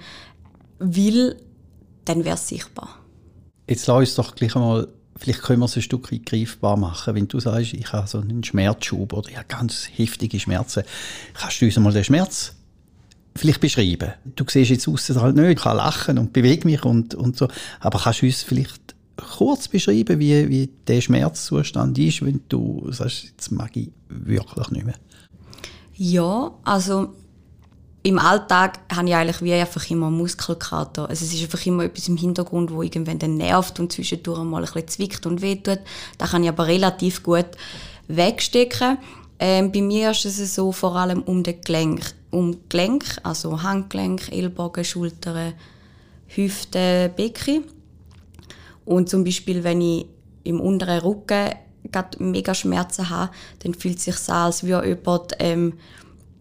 will, 0.79 1.37
dann 2.05 2.27
wäre 2.27 2.35
es 2.35 2.49
sichtbar. 2.49 2.99
Jetzt 3.67 3.87
lass 3.87 3.99
uns 3.99 4.15
doch 4.15 4.35
gleich 4.35 4.55
einmal, 4.57 4.89
vielleicht 5.17 5.43
können 5.43 5.61
wir 5.61 5.67
es 5.67 5.77
ein 5.77 5.83
Stück 5.83 6.11
greifbar 6.27 6.77
machen. 6.77 7.15
Wenn 7.15 7.29
du 7.29 7.41
sagst, 7.41 7.73
ich 7.73 7.93
habe 7.93 8.07
so 8.07 8.19
einen 8.19 8.45
Schmerzschub 8.45 9.13
oder 9.13 9.29
ich 9.29 9.37
habe 9.37 9.47
ganz 9.49 9.89
heftige 9.95 10.39
Schmerzen, 10.39 10.85
kannst 11.35 11.61
du 11.61 11.67
uns 11.67 11.77
einmal 11.77 11.93
den 11.93 12.05
Schmerz 12.05 12.55
vielleicht 13.35 13.61
beschreiben? 13.61 14.13
Du 14.37 14.45
siehst 14.49 14.71
jetzt 14.71 14.89
außen 14.89 15.21
halt 15.21 15.37
nicht, 15.37 15.51
ich 15.51 15.63
kann 15.63 15.77
lachen 15.77 16.19
und 16.19 16.33
bewege 16.33 16.69
mich 16.69 16.85
und, 16.85 17.15
und 17.15 17.37
so, 17.37 17.49
aber 17.81 17.99
kannst 17.99 18.23
du 18.23 18.27
uns 18.27 18.43
vielleicht 18.43 18.95
kurz 19.17 19.69
beschreiben, 19.69 20.19
wie, 20.19 20.49
wie 20.49 20.71
der 20.87 21.01
Schmerzzustand 21.01 21.99
ist, 21.99 22.25
wenn 22.25 22.41
du 22.49 22.87
sagst, 22.91 23.25
jetzt 23.25 23.51
mag 23.51 23.77
ich 23.77 23.91
wirklich 24.09 24.71
nicht 24.71 24.87
mehr? 24.87 24.97
Ja, 25.97 26.53
also 26.65 27.15
im 28.05 28.19
Alltag 28.19 28.81
habe 28.95 29.09
ich 29.09 29.15
eigentlich 29.15 29.41
wie 29.41 29.55
einfach 29.55 29.89
immer 29.89 30.11
Muskelkater. 30.11 31.09
Also 31.09 31.25
es 31.25 31.33
ist 31.33 31.43
einfach 31.43 31.65
immer 31.65 31.85
etwas 31.85 32.07
im 32.07 32.19
Hintergrund, 32.19 32.71
wo 32.71 32.83
irgendwann 32.83 33.19
dann 33.19 33.39
nervt 33.39 33.81
und 33.81 33.93
zwischendurch 33.93 34.45
mal 34.45 34.59
ein 34.59 34.65
bisschen 34.65 34.89
zwickt 34.89 35.25
und 35.25 35.41
wehtut. 35.41 35.79
Da 36.19 36.27
kann 36.27 36.43
ich 36.43 36.51
aber 36.51 36.67
relativ 36.67 37.23
gut 37.23 37.47
wegstecken. 38.07 38.99
Ähm, 39.39 39.73
bei 39.73 39.81
mir 39.81 40.11
ist 40.11 40.27
es 40.27 40.55
so 40.55 40.71
vor 40.71 40.95
allem 40.97 41.23
um 41.23 41.43
den 41.43 41.63
Gelenk, 41.63 42.13
um 42.31 42.59
Gelenk, 42.69 43.05
also 43.23 43.63
Handgelenk, 43.63 44.31
Ellbogen, 44.31 44.85
Schultern, 44.85 45.55
Hüfte, 46.29 47.11
Becken. 47.17 47.65
Und 48.85 49.09
zum 49.09 49.25
Beispiel, 49.25 49.65
wenn 49.65 49.81
ich 49.81 50.05
im 50.45 50.61
unteren 50.61 51.01
Rücken 51.01 51.55
gerade 51.91 52.23
mega 52.23 52.53
Schmerzen 52.53 53.09
habe, 53.09 53.33
dann 53.61 53.73
fühlt 53.73 53.97
es 53.97 54.05
sich 54.05 54.17
so 54.17 54.33
als 54.33 54.63
würde 54.63 54.89
jemand 54.89 55.33
ähm, 55.39 55.73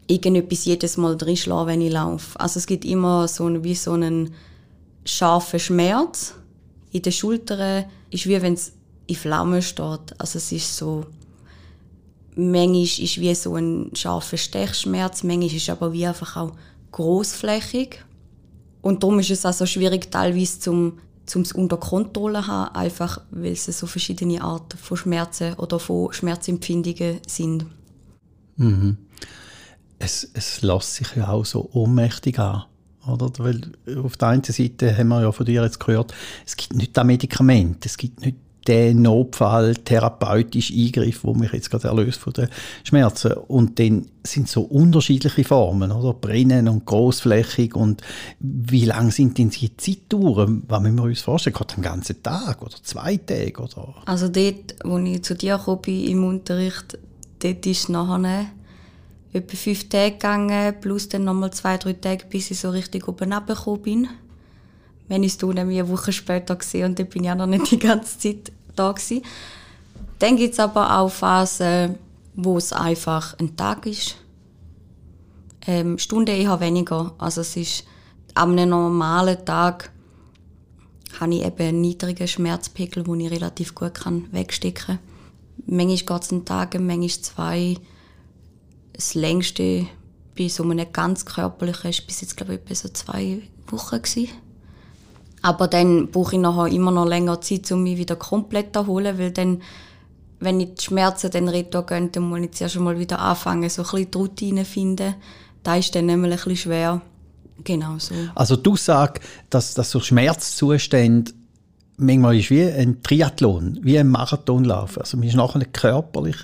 irgendetwas 0.07 0.65
jedes 0.65 0.97
Mal 0.97 1.15
reinschlagen, 1.15 1.67
wenn 1.67 1.81
ich 1.81 1.91
laufe. 1.91 2.39
Also 2.39 2.59
es 2.59 2.67
gibt 2.67 2.85
immer 2.85 3.27
so 3.27 3.45
einen, 3.45 3.63
wie 3.63 3.75
so 3.75 3.93
einen 3.93 4.33
scharfen 5.05 5.59
Schmerz 5.59 6.35
in 6.91 7.01
den 7.01 7.11
Schultern. 7.11 7.85
Ist 8.09 8.27
wie 8.27 8.41
wenn 8.41 8.53
es 8.53 8.73
in 9.07 9.15
Flammen 9.15 9.61
steht. 9.61 10.13
Also 10.17 10.37
es 10.37 10.51
ist 10.51 10.75
so, 10.75 11.05
manchmal 12.35 12.83
ist 12.83 13.19
wie 13.19 13.35
so 13.35 13.55
ein 13.55 13.91
scharfer 13.93 14.37
Stechschmerz, 14.37 15.23
manchmal 15.23 15.47
ist 15.47 15.55
es 15.55 15.69
aber 15.69 15.93
wie 15.93 16.05
einfach 16.05 16.37
auch 16.37 16.51
großflächig. 16.91 18.03
Und 18.81 19.01
darum 19.01 19.19
ist 19.19 19.31
es 19.31 19.45
auch 19.45 19.53
so 19.53 19.65
schwierig, 19.65 20.11
teilweise 20.11 20.59
zum 20.59 20.93
zum 21.25 21.43
es 21.43 21.53
unter 21.53 21.77
Kontrolle 21.77 22.45
haben, 22.47 22.75
einfach 22.75 23.21
weil 23.31 23.53
es 23.53 23.65
so 23.65 23.87
verschiedene 23.87 24.41
Arten 24.41 24.77
von 24.77 24.97
Schmerzen 24.97 25.53
oder 25.53 25.79
von 25.79 26.11
Schmerzempfindungen 26.11 27.19
sind. 27.27 27.65
Mhm. 28.57 28.97
Es, 30.03 30.29
es 30.33 30.61
lässt 30.61 30.95
sich 30.95 31.15
ja 31.15 31.29
auch 31.29 31.45
so 31.45 31.69
ohnmächtig 31.71 32.37
an. 32.37 32.63
Oder? 33.07 33.31
Weil 33.37 33.61
auf 34.03 34.17
der 34.17 34.29
einen 34.29 34.43
Seite 34.43 34.97
haben 34.97 35.09
wir 35.09 35.21
ja 35.21 35.31
von 35.31 35.45
dir 35.45 35.63
jetzt 35.63 35.79
gehört, 35.79 36.13
es 36.45 36.57
gibt 36.57 36.73
nicht 36.73 36.95
das 36.95 37.05
Medikament, 37.05 37.85
es 37.85 37.97
gibt 37.97 38.21
nicht 38.21 38.37
der 38.67 38.93
Notfall 38.93 39.75
therapeutische 39.75 40.73
Eingriff, 40.73 41.23
wo 41.23 41.33
mich 41.33 41.51
jetzt 41.51 41.69
gerade 41.69 41.89
erlöst 41.89 42.19
von 42.19 42.31
den 42.33 42.47
Schmerzen. 42.83 43.33
Und 43.33 43.77
dann 43.77 44.05
sind 44.25 44.47
so 44.47 44.61
unterschiedliche 44.61 45.43
Formen, 45.43 45.91
oder? 45.91 46.13
Brennen 46.13 46.69
und 46.69 46.85
großflächig 46.85 47.75
und 47.75 48.01
wie 48.39 48.85
lang 48.85 49.11
sind 49.11 49.37
denn 49.37 49.49
die 49.49 49.75
Zeitdauern? 49.75 50.63
Was 50.67 50.81
müssen 50.81 50.95
wir 50.95 51.03
uns 51.03 51.21
vorstellen? 51.21 51.55
Geht 51.57 51.75
den 51.75 51.83
ganzen 51.83 52.23
Tag 52.23 52.61
oder 52.61 52.75
zwei 52.81 53.17
Tage? 53.17 53.57
Oder? 53.57 53.95
Also 54.05 54.29
dort, 54.29 54.75
wo 54.85 54.97
ich 54.97 55.23
zu 55.23 55.35
dir 55.35 55.57
gekommen 55.57 55.81
bin 55.81 56.07
im 56.07 56.23
Unterricht, 56.23 56.97
dort 57.39 57.65
ist 57.65 57.89
nachher 57.89 58.45
etwa 59.33 59.57
fünf 59.57 59.89
Tage 59.89 60.11
gegangen, 60.11 60.75
plus 60.79 61.09
dann 61.09 61.23
nochmal 61.23 61.51
zwei, 61.51 61.77
drei 61.77 61.93
Tage, 61.93 62.25
bis 62.29 62.51
ich 62.51 62.59
so 62.59 62.69
richtig 62.69 63.07
oben 63.07 63.33
runtergekommen 63.33 63.81
bin 63.81 64.09
wenn 65.07 65.23
ich 65.23 65.33
es 65.33 65.37
dann 65.37 65.57
eine 65.57 65.89
Woche 65.89 66.11
später 66.11 66.55
gesehen 66.55 66.85
und 66.85 66.99
dann 66.99 67.07
bin 67.07 67.23
ich 67.23 67.29
auch 67.29 67.35
noch 67.35 67.45
nicht 67.45 67.69
die 67.71 67.79
ganze 67.79 68.17
Zeit 68.17 68.51
da 68.75 68.91
gewesen. 68.91 69.23
Dann 70.19 70.37
gibt 70.37 70.53
es 70.53 70.59
aber 70.59 70.99
auch 70.99 71.09
Phasen, 71.09 71.95
wo 72.35 72.57
es 72.57 72.73
einfach 72.73 73.37
ein 73.39 73.55
Tag 73.55 73.85
ist. 73.85 74.15
Ähm, 75.67 75.97
Stunden 75.97 76.35
eher 76.35 76.59
weniger. 76.59 77.13
Also 77.17 77.41
es 77.41 77.55
ist 77.55 77.85
an 78.33 78.51
einem 78.53 78.69
normalen 78.69 79.43
Tag 79.45 79.91
habe 81.19 81.35
ich 81.35 81.45
eben 81.45 81.67
einen 81.67 81.81
niedrigen 81.81 82.27
Schmerzpegel, 82.27 83.03
den 83.03 83.19
ich 83.19 83.31
relativ 83.31 83.75
gut 83.75 83.99
wegstecken 84.31 84.85
kann. 84.85 84.99
Manchmal 85.67 85.97
geht 86.17 86.23
es 86.23 86.31
einen 86.31 86.45
Tag, 86.45 86.73
manchmal 86.79 87.09
zwei. 87.09 87.77
Das 88.93 89.15
längste 89.15 89.87
bei 90.37 90.47
so 90.47 90.63
einem 90.63 90.91
ganz 90.91 91.25
körperlichen 91.25 91.89
ist 91.89 92.07
bis 92.07 92.21
jetzt, 92.21 92.37
glaube 92.37 92.55
ich, 92.55 92.59
etwa 92.61 92.75
so 92.75 92.89
zwei 92.89 93.41
Wochen 93.67 94.01
gewesen. 94.01 94.29
Aber 95.41 95.67
dann 95.67 96.09
brauche 96.09 96.35
ich 96.35 96.41
nachher 96.41 96.67
immer 96.67 96.91
noch 96.91 97.05
länger 97.05 97.41
Zeit, 97.41 97.71
um 97.71 97.83
mich 97.83 97.97
wieder 97.97 98.15
komplett 98.15 98.73
zu 98.73 98.79
erholen, 98.79 99.19
weil 99.19 99.31
dann, 99.31 99.61
wenn 100.39 100.59
ich 100.59 100.75
die 100.75 100.85
Schmerzen 100.85 101.29
dann 101.31 101.49
retour 101.49 101.83
dann 101.83 102.23
muss 102.23 102.39
ich 102.39 102.51
zuerst 102.51 102.79
mal 102.79 102.97
wieder 102.97 103.19
anfangen, 103.19 103.69
so 103.69 103.81
ein 103.81 103.89
bisschen 103.89 104.11
die 104.11 104.17
Routine 104.17 104.65
finden. 104.65 105.15
Da 105.61 105.75
ist 105.75 105.93
dann 105.95 106.05
nämlich 106.05 106.31
ein 106.31 106.37
bisschen 106.37 106.57
schwer. 106.57 107.01
Genau 107.63 107.99
so. 107.99 108.15
Also 108.35 108.55
du 108.55 108.75
sagst, 108.75 109.21
dass, 109.49 109.73
dass 109.73 109.91
so 109.91 109.99
Schmerzzustände 109.99 111.31
manchmal 111.97 112.37
ist 112.37 112.49
wie 112.49 112.63
ein 112.63 113.03
Triathlon, 113.03 113.79
wie 113.83 113.99
ein 113.99 114.07
Marathonlauf. 114.07 114.97
Also 114.97 115.17
man 115.17 115.27
ist 115.27 115.35
nachher 115.35 115.65
körperlich 115.65 116.37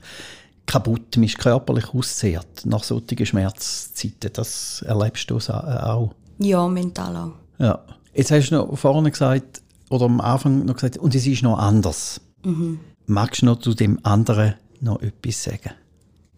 kaputt, 0.69 1.17
man 1.17 1.25
ist 1.25 1.37
körperlich 1.37 1.93
auszehrt 1.93 2.65
nach 2.65 2.83
solchen 2.83 3.25
Schmerzzeiten. 3.25 4.31
Das 4.33 4.83
erlebst 4.83 5.29
du 5.29 5.37
auch? 5.37 6.13
Ja, 6.37 6.67
mental 6.67 7.15
auch. 7.15 7.31
Ja. 7.57 7.79
Jetzt 8.13 8.31
hast 8.31 8.49
du 8.49 8.55
noch 8.55 8.77
vorne 8.77 9.11
gesagt, 9.11 9.61
oder 9.89 10.05
am 10.05 10.21
Anfang 10.21 10.65
noch 10.65 10.75
gesagt, 10.75 10.97
und 10.97 11.15
es 11.15 11.25
ist 11.25 11.43
noch 11.43 11.57
anders. 11.57 12.21
Mhm. 12.43 12.79
Magst 13.07 13.41
du 13.41 13.47
noch 13.47 13.59
zu 13.59 13.73
dem 13.73 13.99
anderen 14.03 14.55
noch 14.81 15.01
etwas 15.01 15.43
sagen? 15.43 15.71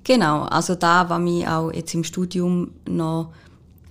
Genau, 0.03 0.43
also 0.43 0.75
da, 0.75 1.09
was 1.09 1.19
mir 1.19 1.51
auch 1.55 1.71
jetzt 1.71 1.93
im 1.93 2.03
Studium 2.03 2.71
noch 2.87 3.31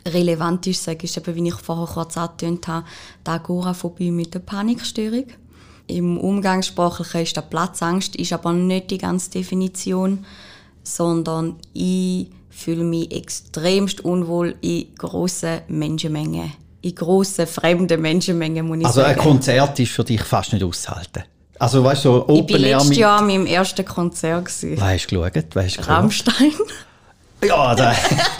relevant 0.06 0.66
ist, 0.66 0.82
sage 0.82 1.04
ich 1.04 1.16
eben, 1.16 1.34
wie 1.34 1.48
ich 1.48 1.54
vorher 1.54 1.86
kurz 1.86 2.16
angetönt 2.16 2.66
habe, 2.66 2.86
die 3.26 3.30
Agoraphobie 3.30 4.10
mit 4.10 4.34
der 4.34 4.40
Panikstörung. 4.40 5.26
Im 5.90 6.18
Umgangssprachlichen 6.18 7.22
ist 7.22 7.36
der 7.36 7.42
Platzangst, 7.42 8.16
ist 8.16 8.32
aber 8.32 8.52
nicht 8.52 8.90
die 8.90 8.98
ganze 8.98 9.30
Definition, 9.30 10.24
sondern 10.82 11.56
ich 11.72 12.28
fühle 12.48 12.84
mich 12.84 13.12
extremst 13.12 14.04
unwohl 14.04 14.54
in 14.60 14.94
grossen 14.96 15.60
Menschenmengen 15.68 16.52
in 16.82 16.94
grossen, 16.94 17.46
fremden 17.46 18.00
Menschenmengen, 18.00 18.66
muss 18.66 18.78
ich 18.78 18.86
also 18.86 19.00
sagen. 19.00 19.12
ein 19.12 19.18
Konzert 19.18 19.78
ist 19.78 19.92
für 19.92 20.04
dich 20.04 20.22
fast 20.22 20.52
nicht 20.52 20.64
auszuhalten? 20.64 21.24
Also 21.58 21.84
weißt 21.84 22.06
du, 22.06 22.08
so 22.08 22.28
Open 22.28 22.46
Ich 22.46 22.52
war 22.52 22.58
letztes 22.58 22.96
Jahr 22.96 23.18
an 23.18 23.26
meinem 23.26 23.46
ersten 23.46 23.84
Konzert. 23.84 24.46
Gewesen. 24.46 24.80
Weißt 24.80 25.10
du 25.10 25.20
geschaut? 25.20 25.54
Weißt 25.54 25.88
Rammstein. 25.88 26.52
ja, 27.44 27.74
da. 27.74 27.94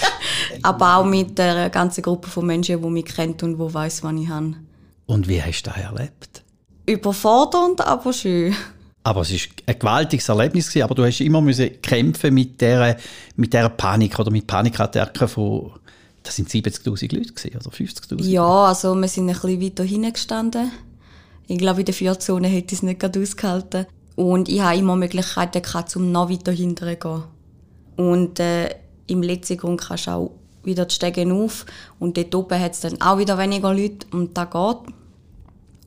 Aber 0.63 0.97
auch 0.97 1.05
mit 1.05 1.37
der 1.37 1.69
ganzen 1.69 2.03
Gruppe 2.03 2.29
von 2.29 2.47
Menschen, 2.47 2.81
die 2.81 2.89
mich 2.89 3.05
kennt 3.05 3.43
und 3.43 3.59
die 3.59 3.75
weiss, 3.75 4.03
was 4.03 4.15
ich 4.15 4.29
habe. 4.29 4.55
Und 5.07 5.29
wie 5.29 5.43
hast 5.43 5.63
du 5.63 5.71
das 5.71 5.81
erlebt? 5.81 6.30
Überfordernd, 6.91 7.81
aber 7.81 8.13
schön. 8.13 8.55
Aber 9.03 9.23
es 9.23 9.33
war 9.33 9.39
ein 9.67 9.79
gewaltiges 9.79 10.29
Erlebnis, 10.29 10.77
aber 10.77 10.95
du 10.95 11.05
hast 11.05 11.21
immer 11.21 11.41
müssen 11.41 11.81
kämpfen 11.81 12.35
mit 12.35 12.61
dieser, 12.61 12.97
mit 13.37 13.53
dieser 13.53 13.71
Panik 13.71 14.19
oder 14.19 14.31
mit 14.31 14.47
Panikattacken 14.47 15.29
von 15.29 15.73
das 16.23 16.37
sind 16.37 16.51
70'000 16.51 17.15
Leute 17.15 17.33
gewesen, 17.33 17.57
oder 17.57 17.71
50'000? 17.71 18.23
Ja, 18.25 18.67
also 18.67 18.95
wir 18.95 19.09
sind 19.09 19.29
ein 19.29 19.35
bisschen 19.35 19.63
weiter 19.63 19.85
hinten 19.85 20.13
gestanden. 20.13 20.71
Ich 21.47 21.59
glaube, 21.59 21.81
in 21.81 21.87
der 21.87 21.95
Vierzone 21.95 22.49
hätte 22.49 22.75
ich 22.75 22.81
es 22.81 22.83
nicht 22.83 23.01
gerade 23.01 23.21
ausgehalten. 23.21 23.87
Und 24.17 24.49
ich 24.49 24.61
habe 24.61 24.77
immer 24.77 24.97
Möglichkeiten 24.97 25.63
gehabt, 25.63 25.97
um 25.97 26.13
noch 26.13 26.31
weiter 26.31 26.53
hinten 26.53 26.77
zu 26.77 26.97
gehen. 26.97 27.23
Und 27.97 28.39
äh, 28.39 28.75
im 29.07 29.23
letzten 29.23 29.57
Grund 29.57 29.81
kannst 29.81 30.07
du 30.07 30.11
auch 30.11 30.31
wieder 30.63 30.85
die 30.85 30.95
Stege 30.95 31.33
auf. 31.33 31.65
Und 31.99 32.19
dort 32.19 32.35
oben 32.35 32.61
hat 32.61 32.73
es 32.73 32.81
dann 32.81 33.01
auch 33.01 33.19
wieder 33.19 33.39
weniger 33.39 33.73
Leute. 33.73 34.07
Und 34.13 34.37
da 34.37 34.45
geht. 34.45 34.95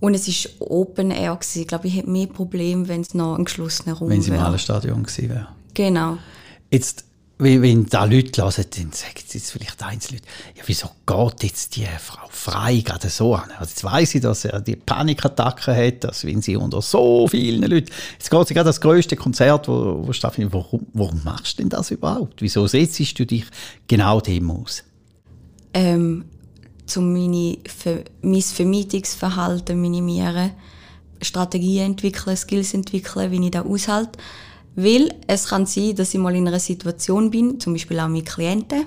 Und 0.03 0.15
es 0.15 0.27
war 0.27 0.69
Open 0.69 1.11
Air. 1.11 1.37
Gewesen. 1.37 1.61
Ich 1.61 1.67
glaube, 1.69 1.87
ich 1.87 1.95
hätte 1.95 2.09
mehr 2.09 2.27
Probleme, 2.27 2.89
wenn 2.89 2.99
es 2.99 3.13
noch 3.13 3.37
ein 3.37 3.45
geschlossener 3.45 3.93
Raum 3.93 4.09
wäre. 4.09 4.17
Wenn 4.17 4.19
es 4.19 4.27
im 4.27 4.41
Hallenstadion 4.41 5.01
gewesen 5.01 5.29
wäre. 5.29 5.47
Genau. 5.73 6.17
Jetzt 6.69 7.05
wenn 7.37 7.85
da 7.85 8.03
Leute 8.03 8.41
hören, 8.41 8.65
dann 8.69 8.91
sagen 8.91 9.21
sie 9.25 9.37
jetzt 9.37 9.51
vielleicht 9.51 9.81
Einzelleute, 9.81 10.25
ja, 10.55 10.63
wieso 10.65 10.89
geht 11.05 11.43
jetzt 11.43 11.75
die 11.77 11.85
Frau 11.99 12.27
frei 12.29 12.81
gerade 12.81 13.09
so 13.09 13.33
an? 13.35 13.49
Also 13.51 13.71
jetzt 13.71 13.83
weiss 13.85 14.13
ich, 14.13 14.21
dass 14.21 14.43
er 14.43 14.59
die 14.59 14.75
Panikattacke 14.75 15.73
hat, 15.73 16.03
dass 16.03 16.25
wenn 16.25 16.41
sie 16.41 16.57
unter 16.57 16.81
so 16.81 17.27
vielen 17.29 17.61
Leuten, 17.63 17.89
jetzt 18.13 18.29
geht 18.29 18.47
sie 18.47 18.53
gerade 18.53 18.67
das 18.67 18.81
größte 18.81 19.15
Konzert, 19.15 19.69
wo, 19.69 20.05
wo 20.05 20.13
stattfindet, 20.13 20.53
warum, 20.53 20.85
warum 20.93 21.21
machst 21.23 21.57
du 21.57 21.63
denn 21.63 21.69
das 21.69 21.91
überhaupt? 21.91 22.41
Wieso 22.41 22.67
setzt 22.67 23.19
du 23.19 23.25
dich 23.25 23.45
genau 23.87 24.19
dem 24.19 24.51
aus? 24.51 24.83
Ähm, 25.73 26.25
um 26.97 27.13
meine, 27.13 27.57
mein 28.21 28.41
Vermeidungsverhalten 28.41 29.79
minimieren, 29.79 30.51
Strategien 31.21 31.91
entwickeln, 31.91 32.35
Skills 32.35 32.73
entwickeln, 32.73 33.31
wie 33.31 33.45
ich 33.45 33.51
das 33.51 33.65
aushalte 33.65 34.19
weil 34.75 35.13
es 35.27 35.47
kann 35.47 35.65
sein, 35.65 35.95
dass 35.95 36.13
ich 36.13 36.19
mal 36.19 36.35
in 36.35 36.47
einer 36.47 36.59
Situation 36.59 37.29
bin, 37.29 37.59
zum 37.59 37.73
Beispiel 37.73 37.99
auch 37.99 38.07
mit 38.07 38.25
Klienten, 38.25 38.85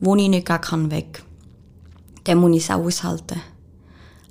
wo 0.00 0.14
ich 0.16 0.28
nicht 0.28 0.46
gar 0.46 0.60
kann 0.60 0.90
weg. 0.90 1.22
Dann 2.24 2.38
muss 2.38 2.56
ich 2.56 2.64
es 2.64 2.70
auch 2.70 2.84
aushalten. 2.84 3.40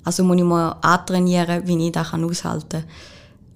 Also 0.04 0.24
muss 0.24 0.38
ich 0.38 0.42
mal 0.42 0.76
antrainieren, 0.80 1.66
wie 1.66 1.86
ich 1.86 1.92
das 1.92 2.14
aushalten 2.14 2.68
kann. 2.68 2.84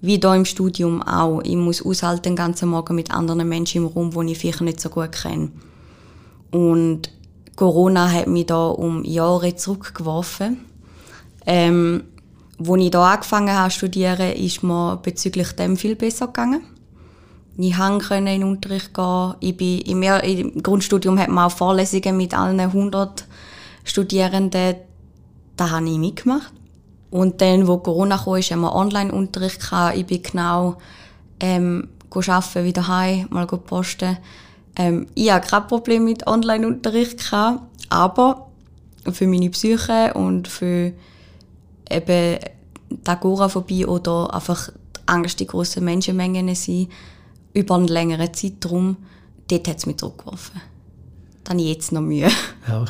Wie 0.01 0.19
hier 0.19 0.35
im 0.35 0.45
Studium 0.45 1.01
auch. 1.01 1.41
Ich 1.41 1.55
muss 1.55 1.83
aushalten 1.83 2.23
den 2.23 2.35
ganzen 2.35 2.69
Morgen 2.69 2.95
mit 2.95 3.11
anderen 3.11 3.49
Menschen 3.49 3.83
im 3.83 3.87
Raum, 3.87 4.11
die 4.11 4.33
ich 4.33 4.37
vielleicht 4.37 4.61
nicht 4.61 4.79
so 4.79 4.89
gut 4.89 5.11
kenne. 5.11 5.49
Und 6.51 7.09
Corona 7.55 8.11
hat 8.11 8.27
mich 8.27 8.47
da 8.47 8.67
um 8.67 9.03
Jahre 9.03 9.55
zurückgeworfen. 9.55 10.59
Ähm, 11.45 12.03
als 12.57 12.69
ich 12.69 12.89
hier 12.89 12.99
angefangen 12.99 13.55
habe 13.55 13.69
zu 13.69 13.77
studieren, 13.77 14.33
ist 14.33 14.63
mir 14.63 14.97
bezüglich 15.01 15.51
dem 15.53 15.77
viel 15.77 15.95
besser 15.95 16.27
gegangen. 16.27 16.61
Ich 17.57 17.77
konnte 17.77 18.15
in 18.15 18.25
den 18.25 18.43
Unterricht 18.43 18.93
gehen. 18.93 19.35
Ich 19.39 19.55
bin 19.55 19.79
im, 19.81 20.03
im 20.03 20.61
Grundstudium 20.61 21.17
hat 21.17 21.29
man 21.29 21.45
auch 21.45 21.55
Vorlesungen 21.55 22.17
mit 22.17 22.33
allen 22.33 22.59
100 22.59 23.25
Studierenden. 23.85 24.75
Da 25.55 25.69
habe 25.69 25.89
ich 25.89 25.97
mitgemacht. 25.97 26.51
Und 27.11 27.39
dann, 27.39 27.67
wo 27.67 27.77
Corona 27.77 28.17
kam, 28.17 28.41
haben 28.41 28.61
wir 28.61 28.75
Online-Unterricht 28.75 29.71
Ich 29.95 30.05
bin 30.05 30.21
genau 30.21 30.75
ähm, 31.39 31.87
arbeiten, 32.13 32.65
wieder 32.65 32.87
heim, 32.89 33.27
mal 33.29 33.47
posten. 33.47 34.17
Ähm, 34.77 35.07
ich 35.15 35.31
hatte 35.31 35.49
kein 35.49 35.67
Problem 35.67 36.03
mit 36.03 36.27
Online-Unterricht, 36.27 37.31
aber 37.89 38.49
für 39.11 39.27
meine 39.27 39.49
Psyche 39.49 40.13
und 40.13 40.47
für 40.47 40.93
eben 41.89 42.39
die 42.89 43.07
Agoraphobie 43.09 43.85
oder 43.85 44.33
einfach 44.33 44.71
Angst, 45.05 45.39
die 45.39 45.47
grossen 45.47 45.85
Menschenmengen 45.85 46.53
sind, 46.55 46.89
über 47.53 47.75
einen 47.75 47.87
längeren 47.87 48.33
Zeitraum, 48.33 48.97
dort 49.47 49.67
hat 49.67 49.77
es 49.77 49.85
mich 49.85 49.97
zurückgeworfen. 49.97 50.61
Dann 51.43 51.59
jetzt 51.59 51.91
noch 51.91 52.01
Mühe. 52.01 52.29
Ja, 52.67 52.85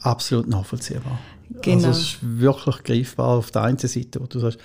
absolut 0.00 0.48
nachvollziehbar. 0.48 1.18
Genau. 1.62 1.88
Also 1.88 1.90
es 1.90 1.98
ist 1.98 2.18
wirklich 2.20 2.82
greifbar 2.84 3.38
auf 3.38 3.50
der 3.50 3.62
einen 3.62 3.78
Seite, 3.78 4.20
wo 4.20 4.26
du 4.26 4.38
sagst, 4.38 4.58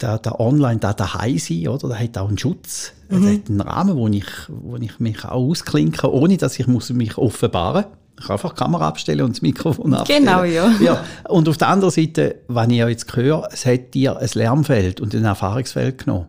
der, 0.00 0.18
der 0.18 0.40
Online, 0.40 0.78
der 0.78 0.94
daheim 0.94 1.38
sein, 1.38 1.68
oder, 1.68 1.88
der 1.88 1.98
hat 1.98 2.18
auch 2.18 2.28
einen 2.28 2.38
Schutz. 2.38 2.92
Mhm. 3.08 3.22
Der 3.22 3.34
hat 3.34 3.48
einen 3.48 3.60
Rahmen, 3.60 3.96
wo 3.96 4.08
ich, 4.08 4.26
wo 4.48 4.76
ich 4.76 5.00
mich 5.00 5.24
auch 5.24 5.32
ausklinken 5.32 6.10
ohne 6.10 6.36
dass 6.36 6.58
ich 6.58 6.66
muss 6.66 6.90
mich 6.90 7.18
offenbaren 7.18 7.84
muss. 7.84 7.98
Ich 8.18 8.26
kann 8.26 8.34
einfach 8.34 8.52
die 8.52 8.58
Kamera 8.58 8.88
abstellen 8.88 9.22
und 9.22 9.36
das 9.36 9.42
Mikrofon 9.42 9.94
abstellen. 9.94 10.24
Genau, 10.24 10.44
ja. 10.44 10.70
ja. 10.80 11.04
Und 11.28 11.48
auf 11.48 11.56
der 11.56 11.68
anderen 11.68 11.90
Seite, 11.92 12.36
wenn 12.48 12.70
ich 12.70 12.78
ja 12.78 12.88
jetzt 12.88 13.14
höre, 13.16 13.48
es 13.50 13.66
hat 13.66 13.94
dir 13.94 14.16
ein 14.16 14.28
Lernfeld 14.34 15.00
und 15.00 15.14
ein 15.14 15.24
Erfahrungsfeld 15.24 15.98
genommen. 15.98 16.26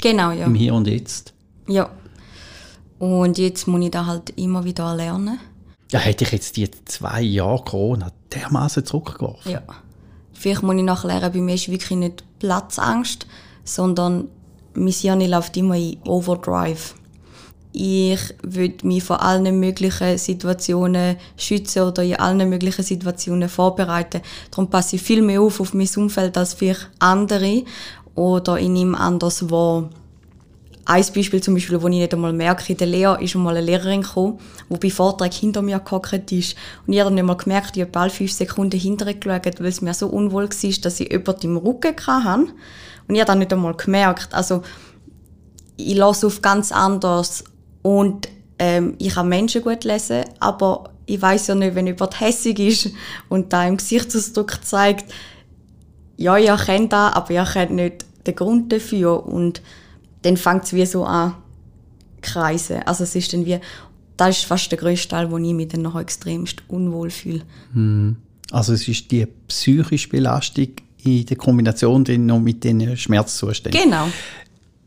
Genau, 0.00 0.30
ja. 0.30 0.46
Im 0.46 0.54
Hier 0.54 0.74
und 0.74 0.86
Jetzt. 0.86 1.34
Ja. 1.68 1.90
Und 2.98 3.38
jetzt 3.38 3.66
muss 3.66 3.84
ich 3.84 3.90
da 3.90 4.06
halt 4.06 4.30
immer 4.30 4.64
wieder 4.64 4.94
lernen. 4.94 5.38
Ja, 5.90 5.98
hätte 5.98 6.24
ich 6.24 6.32
jetzt 6.32 6.56
die 6.56 6.70
zwei 6.86 7.20
Jahre 7.20 7.62
Corona 7.64 8.10
dermaßen 8.32 8.84
zurückgeworfen. 8.84 9.52
Ja. 9.52 9.62
Vielleicht 10.38 10.62
muss 10.62 10.76
ich 10.76 10.82
nachher 10.82 11.30
bei 11.30 11.40
mir 11.40 11.54
ist 11.54 11.70
wirklich 11.70 11.98
nicht 11.98 12.24
Platzangst, 12.38 13.26
sondern 13.64 14.28
mein 14.74 14.92
Hirn 14.92 15.20
läuft 15.20 15.56
immer 15.56 15.76
in 15.76 15.96
Overdrive. 16.04 16.94
Ich 17.72 18.34
würde 18.42 18.86
mich 18.86 19.04
vor 19.04 19.20
allen 19.20 19.60
möglichen 19.60 20.16
Situationen 20.16 21.16
schützen 21.36 21.82
oder 21.82 22.02
in 22.02 22.16
allen 22.16 22.48
möglichen 22.48 22.82
Situationen 22.82 23.50
vorbereiten. 23.50 24.22
Darum 24.50 24.70
passe 24.70 24.96
ich 24.96 25.02
viel 25.02 25.20
mehr 25.20 25.42
auf 25.42 25.60
auf 25.60 25.74
mein 25.74 25.88
Umfeld 25.96 26.38
als 26.38 26.54
vielleicht 26.54 26.88
andere 26.98 27.64
oder 28.14 28.58
in 28.58 28.76
ihm 28.76 28.94
anders 28.94 29.50
wahr. 29.50 29.90
Ein 30.88 31.04
Beispiel 31.14 31.42
zum 31.42 31.54
Beispiel, 31.54 31.82
wo 31.82 31.88
ich 31.88 31.96
nicht 31.96 32.14
einmal 32.14 32.32
merke, 32.32 32.72
in 32.72 32.78
der 32.78 32.86
Lehre 32.86 33.20
ist 33.20 33.34
einmal 33.34 33.56
eine 33.56 33.66
Lehrerin 33.66 34.02
gekommen, 34.02 34.38
die 34.70 34.76
bei 34.76 34.90
Vortrag 34.90 35.34
hinter 35.34 35.60
mir 35.60 35.80
gehockt 35.80 36.30
ist. 36.30 36.54
Und 36.86 36.92
ich 36.92 37.00
habe 37.00 37.12
nicht 37.12 37.24
mal 37.24 37.36
gemerkt, 37.36 37.76
ich 37.76 37.82
habe 37.82 37.90
bald 37.90 38.12
fünf 38.12 38.30
Sekunden 38.30 38.78
hinterher 38.78 39.14
geschaut, 39.14 39.58
weil 39.58 39.66
es 39.66 39.82
mir 39.82 39.94
so 39.94 40.06
unwohl 40.06 40.44
war, 40.44 40.80
dass 40.82 41.00
ich 41.00 41.10
jemanden 41.10 41.42
im 41.42 41.56
Rücken 41.56 41.96
hatte. 42.06 42.52
Und 43.08 43.14
ich 43.14 43.20
habe 43.20 43.26
dann 43.26 43.40
nicht 43.40 43.52
einmal 43.52 43.74
gemerkt. 43.74 44.32
Also, 44.32 44.62
ich 45.76 45.96
lasse 45.96 46.28
auf 46.28 46.40
ganz 46.40 46.70
anders. 46.70 47.42
Und 47.82 48.28
ähm, 48.60 48.94
ich 48.98 49.14
kann 49.14 49.28
Menschen 49.28 49.62
gut 49.62 49.82
lesen, 49.82 50.24
aber 50.38 50.90
ich 51.04 51.20
weiß 51.20 51.48
ja 51.48 51.56
nicht, 51.56 51.74
wenn 51.74 51.88
jemand 51.88 52.20
hässig 52.20 52.60
ist 52.60 52.90
und 53.28 53.52
da 53.52 53.66
im 53.66 53.76
Gesichtsausdruck 53.76 54.64
zeigt, 54.64 55.12
ja, 56.16 56.36
ich 56.36 56.64
kenne 56.64 56.88
das, 56.88 57.14
aber 57.14 57.30
ich 57.30 57.52
kenne 57.52 57.74
nicht 57.74 58.04
den 58.24 58.36
Grund 58.36 58.72
dafür. 58.72 59.26
Und 59.26 59.62
dann 60.26 60.36
fängt 60.36 60.64
es 60.64 60.72
wie 60.72 60.84
so 60.84 61.04
an 61.04 61.34
kreisen. 62.20 62.82
Also 62.84 63.04
es 63.04 63.14
ist 63.14 63.32
dann 63.32 63.46
wie, 63.46 63.58
das 64.16 64.38
ist 64.38 64.44
fast 64.44 64.70
der 64.72 64.78
grösste 64.78 65.08
Teil, 65.08 65.30
wo 65.30 65.38
ich 65.38 65.54
mich 65.54 65.68
dann 65.68 65.82
noch 65.82 65.98
extremst 65.98 66.62
unwohl 66.68 67.10
fühle. 67.10 67.42
Hm. 67.72 68.16
Also 68.50 68.72
es 68.72 68.88
ist 68.88 69.10
die 69.10 69.26
psychische 69.48 70.08
Belastung 70.08 70.68
in 71.02 71.24
der 71.26 71.36
Kombination 71.36 72.02
dann 72.04 72.26
noch 72.26 72.40
mit 72.40 72.64
den 72.64 72.96
Schmerzzuständen. 72.96 73.80
Genau. 73.80 74.08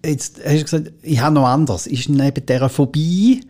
Jetzt 0.04 0.42
hast 0.44 0.58
du 0.58 0.64
gesagt, 0.64 0.92
ich 1.02 1.20
habe 1.20 1.36
noch 1.36 1.48
anders. 1.48 1.88
Ist 1.88 2.10
neben 2.10 2.46
dieser 2.46 2.70
Phobie 2.70 3.42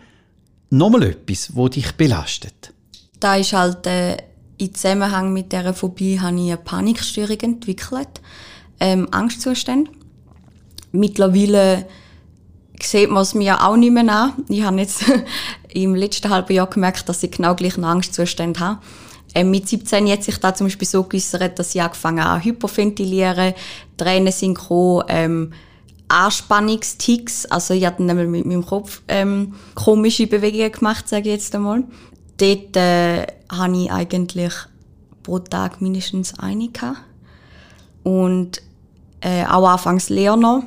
nochmal 0.69 1.03
etwas, 1.03 1.51
das 1.55 1.69
dich 1.71 1.91
belastet? 1.93 2.73
Da 3.19 3.35
ist 3.35 3.53
halt 3.53 3.85
äh, 3.87 4.17
im 4.57 4.73
Zusammenhang 4.73 5.33
mit 5.33 5.51
dieser 5.51 5.73
Phobie 5.73 6.19
habe 6.19 6.35
ich 6.35 6.51
eine 6.51 6.57
Panikstörung 6.57 7.39
entwickelt, 7.39 8.21
ähm, 8.79 9.07
Angstzustände 9.11 9.91
mittlerweile 10.91 11.85
sieht 12.81 13.09
man 13.09 13.23
es 13.23 13.33
mir 13.33 13.63
auch 13.63 13.75
nicht 13.75 13.91
mehr 13.91 14.07
an. 14.11 14.33
Ich 14.47 14.63
habe 14.63 14.77
jetzt 14.77 15.03
im 15.69 15.95
letzten 15.95 16.29
halben 16.29 16.53
Jahr 16.53 16.67
gemerkt, 16.67 17.07
dass 17.09 17.23
ich 17.23 17.31
genau 17.31 17.55
gleich 17.55 17.75
einen 17.75 17.85
Angstzustände 17.85 18.59
habe. 18.59 18.79
Ähm, 19.35 19.51
mit 19.51 19.67
17 19.67 20.09
hat 20.09 20.23
sich 20.23 20.37
da 20.37 20.55
zum 20.55 20.67
Beispiel 20.67 20.87
so 20.87 21.03
geäussert, 21.03 21.59
dass 21.59 21.75
ich 21.75 21.81
angefangen 21.81 22.23
habe, 22.23 22.43
hyperventilieren, 22.43 23.53
Tränen 23.97 24.33
sind 24.33 24.55
gekommen, 24.55 25.03
ähm, 25.07 25.53
Anspannungsticks, 26.07 27.45
also 27.45 27.75
ich 27.75 27.85
habe 27.85 28.03
dann 28.03 28.31
mit 28.31 28.45
meinem 28.45 28.65
Kopf 28.65 29.03
ähm, 29.07 29.53
komische 29.75 30.25
Bewegungen 30.25 30.71
gemacht, 30.71 31.07
sage 31.07 31.29
ich 31.29 31.35
jetzt 31.35 31.53
einmal. 31.53 31.83
Dort 32.37 32.75
äh, 32.75 33.27
habe 33.51 33.77
ich 33.77 33.91
eigentlich 33.91 34.53
pro 35.21 35.37
Tag 35.37 35.81
mindestens 35.81 36.39
eine 36.39 36.69
gehabt. 36.69 36.97
Und 38.01 38.63
äh, 39.21 39.45
auch 39.45 39.67
anfangs 39.67 40.09
Lerner. 40.09 40.63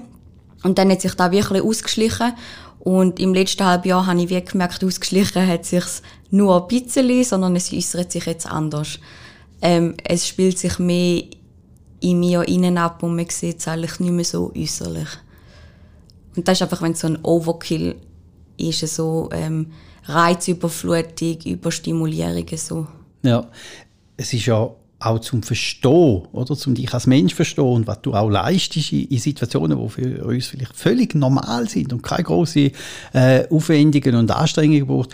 Und 0.63 0.79
dann 0.79 0.91
hat 0.91 1.01
sich 1.01 1.15
da 1.15 1.31
wirklich 1.33 1.63
ausgeschlichen. 1.63 2.33
Und 2.79 3.21
im 3.21 3.35
letzten 3.35 3.65
halben 3.65 3.89
Jahr 3.89 4.07
habe 4.07 4.21
ich 4.21 4.31
wie 4.31 4.45
gemerkt, 4.45 4.83
ausgeschlichen 4.85 5.47
hat 5.47 5.65
sich 5.65 5.85
nur 6.31 6.63
ein 6.63 6.69
bisschen, 6.69 7.25
sondern 7.25 7.55
es 7.57 7.73
äußert 7.73 8.11
sich 8.11 8.27
jetzt 8.27 8.47
anders. 8.47 8.99
Ähm, 9.61 9.95
es 10.03 10.27
spielt 10.27 10.59
sich 10.59 10.79
mehr 10.79 11.23
in 12.01 12.19
mir 12.19 12.47
innen 12.49 12.79
ab 12.79 13.03
und 13.03 13.15
man 13.15 13.29
sieht 13.29 13.61
es 13.61 13.69
eigentlich 13.69 14.01
nicht 14.01 14.13
mehr 14.13 14.25
so 14.25 14.53
äußerlich. 14.57 15.09
Und 16.35 16.49
das 16.49 16.59
ist 16.59 16.63
einfach, 16.63 16.83
wenn 16.83 16.93
es 16.93 17.01
so 17.01 17.07
ein 17.07 17.19
Overkill 17.23 17.95
ist, 18.57 18.81
so 18.89 19.29
ähm, 19.33 19.73
Reizüberflutung, 20.05 21.39
Überstimulierung 21.45 22.47
so. 22.57 22.87
Ja, 23.23 23.49
es 24.17 24.33
ist 24.33 24.47
ja 24.47 24.69
auch 25.05 25.19
zum 25.21 25.43
Verstehen, 25.43 26.23
oder? 26.33 26.57
Zum 26.57 26.75
dich 26.75 26.93
als 26.93 27.07
Mensch 27.07 27.35
verstehen 27.35 27.65
und 27.65 27.87
was 27.87 28.03
du 28.03 28.15
auch 28.15 28.29
leistest 28.29 28.93
in, 28.93 29.07
in 29.07 29.19
Situationen, 29.19 29.79
die 29.79 29.89
für 29.89 30.25
uns 30.25 30.47
vielleicht 30.47 30.77
völlig 30.77 31.15
normal 31.15 31.69
sind 31.69 31.93
und 31.93 32.03
keine 32.03 32.25
grossen 32.25 32.71
äh, 33.13 33.47
Aufwendungen 33.49 34.15
und 34.15 34.31
Anstrengungen 34.31 34.87
braucht, 34.87 35.11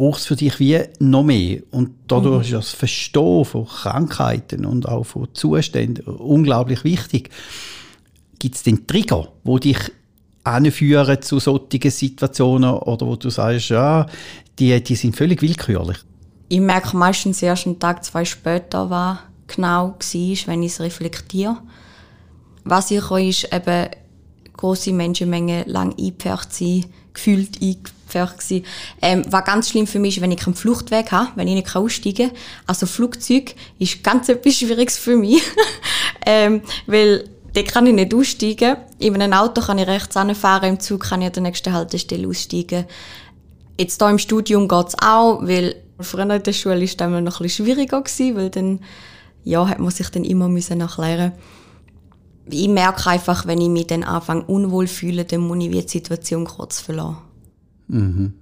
braucht 0.00 0.20
es 0.20 0.26
für 0.26 0.36
dich 0.36 0.58
wie 0.58 0.80
noch 0.98 1.22
mehr. 1.22 1.60
Und 1.70 1.90
dadurch 2.08 2.50
mhm. 2.50 2.58
ist 2.58 2.66
das 2.68 2.70
Verstehen 2.70 3.44
von 3.44 3.66
Krankheiten 3.66 4.64
und 4.64 4.88
auch 4.88 5.04
von 5.04 5.28
Zuständen 5.34 6.04
unglaublich 6.06 6.84
wichtig. 6.84 7.30
Gibt 8.38 8.56
es 8.56 8.62
den 8.62 8.86
Trigger, 8.86 9.28
wo 9.44 9.58
dich 9.58 9.78
anführen 10.42 11.20
zu 11.20 11.38
solchen 11.38 11.90
Situationen 11.90 12.70
oder 12.70 13.06
wo 13.06 13.16
du 13.16 13.28
sagst, 13.28 13.68
ja, 13.68 14.06
die, 14.58 14.82
die 14.82 14.96
sind 14.96 15.16
völlig 15.16 15.42
willkürlich? 15.42 15.98
Ich 16.50 16.60
merke 16.60 16.96
meistens 16.96 17.40
erst 17.42 17.66
einen 17.66 17.78
Tag, 17.78 18.04
zwei 18.04 18.24
später, 18.24 18.90
was 18.90 19.18
genau 19.46 19.94
war, 19.94 20.46
wenn 20.46 20.62
ich 20.64 20.72
es 20.72 20.80
reflektiere. 20.80 21.56
Was 22.64 22.88
sicher 22.88 23.20
ist, 23.20 23.52
eben 23.52 23.88
große 24.56 24.92
Menschenmengen 24.92 25.68
lang 25.68 25.94
eingepfercht 25.96 26.52
sein, 26.52 26.86
gefühlt 27.14 27.62
eingepfercht 27.62 28.42
sein. 28.42 28.64
Ähm, 29.00 29.22
was 29.30 29.44
ganz 29.44 29.70
schlimm 29.70 29.86
für 29.86 30.00
mich 30.00 30.16
ist, 30.16 30.22
wenn 30.22 30.32
ich 30.32 30.44
einen 30.44 30.56
Fluchtweg 30.56 31.12
habe, 31.12 31.30
wenn 31.36 31.46
ich 31.46 31.54
nicht 31.54 31.76
aussteigen 31.76 32.30
kann. 32.30 32.38
Also 32.66 32.86
Flugzeug 32.86 33.54
ist 33.78 34.02
ganz 34.02 34.28
etwas 34.28 34.56
Schwieriges 34.56 34.98
für 34.98 35.16
mich, 35.16 35.40
ähm, 36.26 36.62
weil 36.88 37.30
da 37.52 37.62
kann 37.62 37.86
ich 37.86 37.94
nicht 37.94 38.12
aussteigen. 38.12 38.76
In 38.98 39.14
einem 39.14 39.34
Auto 39.34 39.60
kann 39.60 39.78
ich 39.78 39.86
rechts 39.86 40.16
anfahren, 40.16 40.70
im 40.70 40.80
Zug 40.80 41.04
kann 41.04 41.22
ich 41.22 41.28
an 41.28 41.32
der 41.32 41.42
nächsten 41.44 41.72
Haltestelle 41.72 42.26
aussteigen. 42.26 42.86
Jetzt 43.78 44.02
hier 44.02 44.10
im 44.10 44.18
Studium 44.18 44.66
geht 44.66 44.88
es 44.88 44.94
auch, 45.00 45.42
weil 45.42 45.76
Früher 46.02 46.34
in 46.34 46.42
der 46.42 46.52
Schule 46.52 46.76
war 46.76 46.82
es 46.82 46.96
noch 47.24 47.40
ein 47.40 47.48
schwieriger, 47.48 48.02
weil 48.02 48.50
dann 48.50 48.80
ja, 49.44 49.68
hat 49.68 49.78
man 49.78 49.90
sich 49.90 50.10
dann 50.10 50.24
immer 50.24 50.48
müssen 50.48 50.80
erklären 50.80 51.32
Ich 52.50 52.68
merke 52.68 53.08
einfach, 53.10 53.46
wenn 53.46 53.60
ich 53.60 53.68
mich 53.68 53.86
dann 53.86 54.04
anfange 54.04 54.44
unwohl 54.44 54.86
fühle, 54.86 55.24
dann 55.24 55.40
muss 55.40 55.64
ich 55.64 55.70
die 55.70 55.88
Situation 55.88 56.44
kurz 56.44 56.80
verlassen. 56.80 57.18
Mhm. 57.88 58.34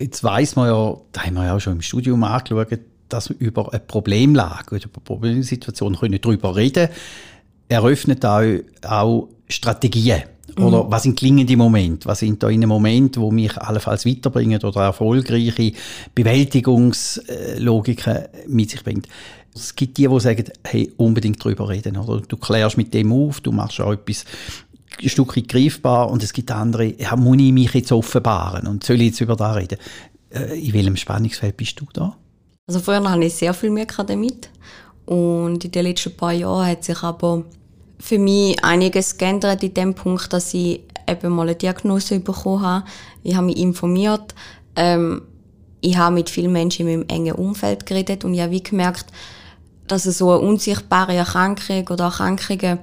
Jetzt 0.00 0.24
weiss 0.24 0.56
man 0.56 0.68
ja, 0.68 0.96
da 1.12 1.22
haben 1.22 1.34
wir 1.34 1.44
ja 1.44 1.56
auch 1.56 1.60
schon 1.60 1.74
im 1.74 1.82
Studium 1.82 2.24
angeschaut, 2.24 2.80
dass 3.08 3.28
wir 3.28 3.36
über 3.38 3.70
eine 3.72 3.80
Problemlage 3.80 4.74
oder 4.74 4.84
eine 4.84 4.92
Problemsituation 5.04 5.96
können 5.96 6.20
darüber 6.20 6.56
reden 6.56 6.88
eröffnet 7.68 8.24
auch, 8.24 8.44
auch 8.82 9.28
Strategien. 9.48 10.22
Oder 10.56 10.84
mhm. 10.84 10.90
was 10.90 11.02
sind 11.02 11.18
klingende 11.18 11.56
Momente? 11.56 12.06
Was 12.06 12.20
sind 12.20 12.40
da 12.42 12.48
in 12.48 12.66
Momente, 12.66 13.20
wo 13.20 13.30
mich 13.30 13.58
allenfalls 13.58 14.06
weiterbringen 14.06 14.62
oder 14.62 14.82
erfolgreiche 14.82 15.72
Bewältigungslogiken 16.14 18.18
mit 18.48 18.70
sich 18.70 18.82
bringt? 18.84 19.08
Es 19.54 19.74
gibt 19.74 19.98
die, 19.98 20.08
die 20.08 20.20
sagen, 20.20 20.44
hey, 20.64 20.92
unbedingt 20.96 21.44
darüber 21.44 21.68
reden. 21.68 21.96
Oder 21.96 22.20
du 22.20 22.36
klärst 22.36 22.76
mit 22.76 22.94
dem 22.94 23.12
auf, 23.12 23.40
du 23.40 23.52
machst 23.52 23.80
auch 23.80 23.92
etwas 23.92 24.24
ein 25.02 25.08
Stück 25.08 25.36
weit 25.36 25.48
greifbar 25.48 26.10
und 26.10 26.22
es 26.22 26.32
gibt 26.32 26.50
andere, 26.50 26.94
ja, 27.00 27.16
muss 27.16 27.36
ich 27.38 27.52
mich 27.52 27.74
jetzt 27.74 27.92
offenbaren 27.92 28.66
und 28.66 28.84
soll 28.84 29.00
ich 29.00 29.08
jetzt 29.08 29.20
über 29.20 29.36
das 29.36 29.56
reden? 29.56 29.78
Äh, 30.30 30.60
in 30.60 30.72
welchem 30.72 30.96
Spannungsfeld 30.96 31.56
bist 31.56 31.80
du 31.80 31.86
da? 31.92 32.16
Also 32.66 32.80
vorher 32.80 33.08
hatte 33.08 33.24
ich 33.24 33.34
sehr 33.34 33.54
viel 33.54 33.70
Mühe 33.70 33.86
damit 33.86 34.50
und 35.06 35.64
in 35.64 35.70
den 35.70 35.84
letzten 35.84 36.16
paar 36.16 36.32
Jahren 36.32 36.66
hat 36.66 36.84
sich 36.84 37.02
aber 37.02 37.44
für 37.98 38.18
mich 38.18 38.62
einiges 38.64 39.16
geändert 39.16 39.62
in 39.62 39.74
dem 39.74 39.94
Punkt, 39.94 40.32
dass 40.32 40.54
ich 40.54 40.80
eben 41.08 41.32
mal 41.32 41.42
eine 41.42 41.54
Diagnose 41.54 42.20
bekommen 42.20 42.62
habe. 42.62 42.86
Ich 43.22 43.34
habe 43.34 43.46
mich 43.46 43.58
informiert. 43.58 44.34
Ähm, 44.76 45.22
ich 45.80 45.96
habe 45.96 46.14
mit 46.14 46.30
vielen 46.30 46.52
Menschen 46.52 46.88
in 46.88 47.00
meinem 47.00 47.08
engen 47.08 47.34
Umfeld 47.34 47.84
geredet 47.86 48.24
und 48.24 48.34
ich 48.34 48.40
habe 48.40 48.52
wie 48.52 48.62
gemerkt, 48.62 49.06
dass 49.86 50.04
so 50.04 50.30
eine 50.30 50.40
unsichtbare 50.40 51.14
Erkrankung 51.14 51.86
oder 51.88 52.04
Erkrankungen 52.04 52.78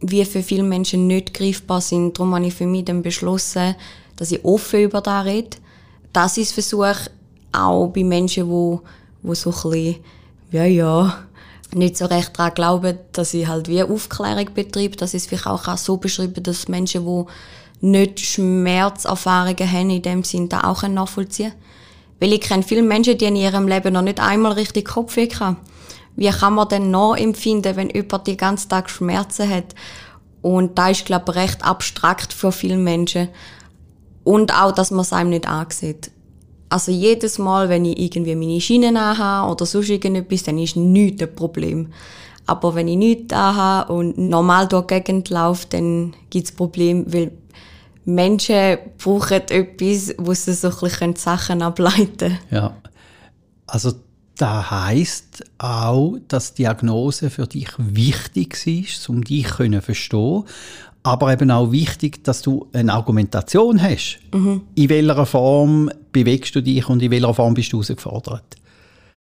wie 0.00 0.24
für 0.24 0.42
viele 0.42 0.64
Menschen 0.64 1.06
nicht 1.06 1.32
greifbar 1.32 1.80
sind. 1.80 2.18
Darum 2.18 2.34
habe 2.34 2.46
ich 2.46 2.54
für 2.54 2.66
mich 2.66 2.84
dann 2.84 3.02
beschlossen, 3.02 3.74
dass 4.16 4.32
ich 4.32 4.44
offen 4.44 4.82
über 4.82 5.00
das 5.00 5.24
rede. 5.24 5.56
Das 6.12 6.36
ist 6.36 6.52
Versuch 6.52 6.94
auch 7.52 7.88
bei 7.88 8.04
Menschen, 8.04 8.48
wo, 8.48 8.82
wo 9.22 9.34
so 9.34 9.50
ein 9.50 9.70
bisschen, 9.70 9.96
ja, 10.50 10.64
ja, 10.64 11.24
nicht 11.74 11.96
so 11.96 12.06
recht 12.06 12.38
daran 12.38 12.54
glauben, 12.54 12.98
dass 13.12 13.34
ich 13.34 13.46
halt 13.46 13.68
wie 13.68 13.82
Aufklärung 13.82 14.52
betreibe. 14.54 14.96
Das 14.96 15.14
ist 15.14 15.28
vielleicht 15.28 15.46
auch 15.46 15.76
so 15.76 15.96
beschrieben, 15.96 16.42
dass 16.42 16.68
Menschen, 16.68 17.04
die 17.04 17.24
nicht 17.86 18.20
Schmerzerfahrungen 18.20 19.70
haben, 19.70 19.90
in 19.90 20.02
dem 20.02 20.24
Sinn 20.24 20.48
da 20.48 20.64
auch 20.64 20.82
nachvollziehen 20.82 21.50
können. 21.50 21.62
Weil 22.20 22.32
ich 22.34 22.40
kenne 22.40 22.62
viele 22.62 22.82
Menschen, 22.82 23.18
die 23.18 23.24
in 23.24 23.36
ihrem 23.36 23.66
Leben 23.66 23.94
noch 23.94 24.02
nicht 24.02 24.20
einmal 24.20 24.52
richtig 24.52 24.86
Kopfweh 24.86 25.28
haben. 25.40 25.56
Wie 26.14 26.30
kann 26.30 26.54
man 26.54 26.68
denn 26.68 26.90
noch 26.90 27.16
empfinden, 27.16 27.74
wenn 27.74 27.90
jemand 27.90 28.26
den 28.26 28.36
ganzen 28.36 28.68
Tag 28.68 28.90
Schmerzen 28.90 29.48
hat? 29.48 29.74
Und 30.42 30.78
da 30.78 30.90
ist, 30.90 31.06
glaube 31.06 31.32
ich, 31.32 31.36
recht 31.36 31.64
abstrakt 31.64 32.32
für 32.32 32.52
viele 32.52 32.76
Menschen. 32.76 33.28
Und 34.24 34.54
auch, 34.54 34.72
dass 34.72 34.90
man 34.90 35.00
es 35.00 35.12
einem 35.12 35.30
nicht 35.30 35.48
ansieht. 35.48 36.12
Also 36.72 36.90
jedes 36.90 37.38
Mal, 37.38 37.68
wenn 37.68 37.84
ich 37.84 37.98
irgendwie 37.98 38.34
meine 38.34 38.58
Schienen 38.58 38.96
anhabe 38.96 39.52
oder 39.52 39.66
sonst 39.66 39.90
irgendetwas, 39.90 40.44
dann 40.44 40.56
ist 40.56 40.74
nichts 40.74 41.22
ein 41.22 41.34
Problem. 41.34 41.88
Aber 42.46 42.74
wenn 42.74 42.88
ich 42.88 42.96
nichts 42.96 43.34
anhabe 43.34 43.92
und 43.92 44.16
normal 44.16 44.68
durch 44.68 44.86
die 44.86 44.94
Gegend 44.94 45.28
laufe, 45.28 45.66
dann 45.68 46.14
gibt 46.30 46.46
es 46.46 46.52
Probleme, 46.52 47.04
weil 47.08 47.32
Menschen 48.06 48.78
brauchen 48.96 49.42
etwas, 49.50 50.14
wo 50.16 50.32
sie 50.32 50.54
so 50.54 50.70
ein 50.70 50.76
bisschen 50.80 51.16
Sachen 51.16 51.60
ableiten 51.60 52.16
können. 52.16 52.38
Ja, 52.50 52.74
also 53.66 53.92
das 54.38 54.70
heisst 54.70 55.44
auch, 55.58 56.16
dass 56.28 56.54
die 56.54 56.62
Diagnose 56.62 57.28
für 57.28 57.46
dich 57.46 57.68
wichtig 57.76 58.66
ist, 58.66 59.10
um 59.10 59.22
dich 59.22 59.46
zu 59.48 59.82
verstehen. 59.82 60.44
Aber 61.02 61.32
eben 61.32 61.50
auch 61.50 61.70
wichtig, 61.70 62.24
dass 62.24 62.40
du 62.40 62.66
eine 62.72 62.94
Argumentation 62.94 63.82
hast. 63.82 64.20
Mhm. 64.32 64.62
In 64.74 64.88
welcher 64.88 65.26
Form 65.26 65.90
bewegst 66.12 66.54
du 66.54 66.62
dich 66.62 66.88
und 66.88 67.02
in 67.02 67.10
welcher 67.10 67.34
Form 67.34 67.54
bist 67.54 67.72
du 67.72 67.78
herausgefordert? 67.78 68.56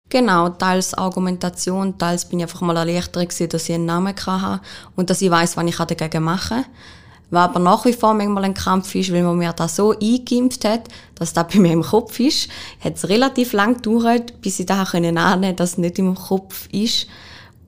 Genau, 0.09 0.49
teils 0.49 0.95
Argumentation, 0.95 1.97
teils 1.97 2.25
bin 2.25 2.39
ich 2.39 2.45
einfach 2.45 2.61
mal 2.61 2.75
erleichtert 2.75 3.29
gewesen, 3.29 3.49
dass 3.49 3.69
ich 3.69 3.75
einen 3.75 3.85
Namen 3.85 4.15
hatte 4.15 4.61
und 4.95 5.09
dass 5.09 5.21
ich 5.21 5.29
weiß, 5.29 5.55
was 5.55 5.65
ich 5.65 5.75
dagegen 5.77 6.23
machen 6.23 6.63
kann. 6.63 6.73
Was 7.31 7.49
aber 7.49 7.59
nach 7.59 7.85
wie 7.85 7.93
vor 7.93 8.15
manchmal 8.15 8.45
ein 8.45 8.55
Kampf 8.55 8.95
ist, 8.95 9.13
weil 9.13 9.21
man 9.21 9.37
mir 9.37 9.53
das 9.53 9.75
so 9.75 9.91
eingeimpft 9.91 10.65
hat, 10.65 10.87
dass 11.13 11.33
das 11.33 11.47
bei 11.47 11.59
mir 11.59 11.73
im 11.73 11.83
Kopf 11.83 12.19
ist, 12.19 12.49
hat 12.79 12.95
es 12.95 13.07
relativ 13.07 13.53
lang 13.53 13.75
gedauert, 13.75 14.41
bis 14.41 14.59
ich 14.59 14.65
da 14.65 14.83
können 14.83 15.17
ahnen, 15.19 15.55
dass 15.55 15.71
es 15.71 15.77
nicht 15.77 15.99
im 15.99 16.15
Kopf 16.15 16.67
ist. 16.71 17.05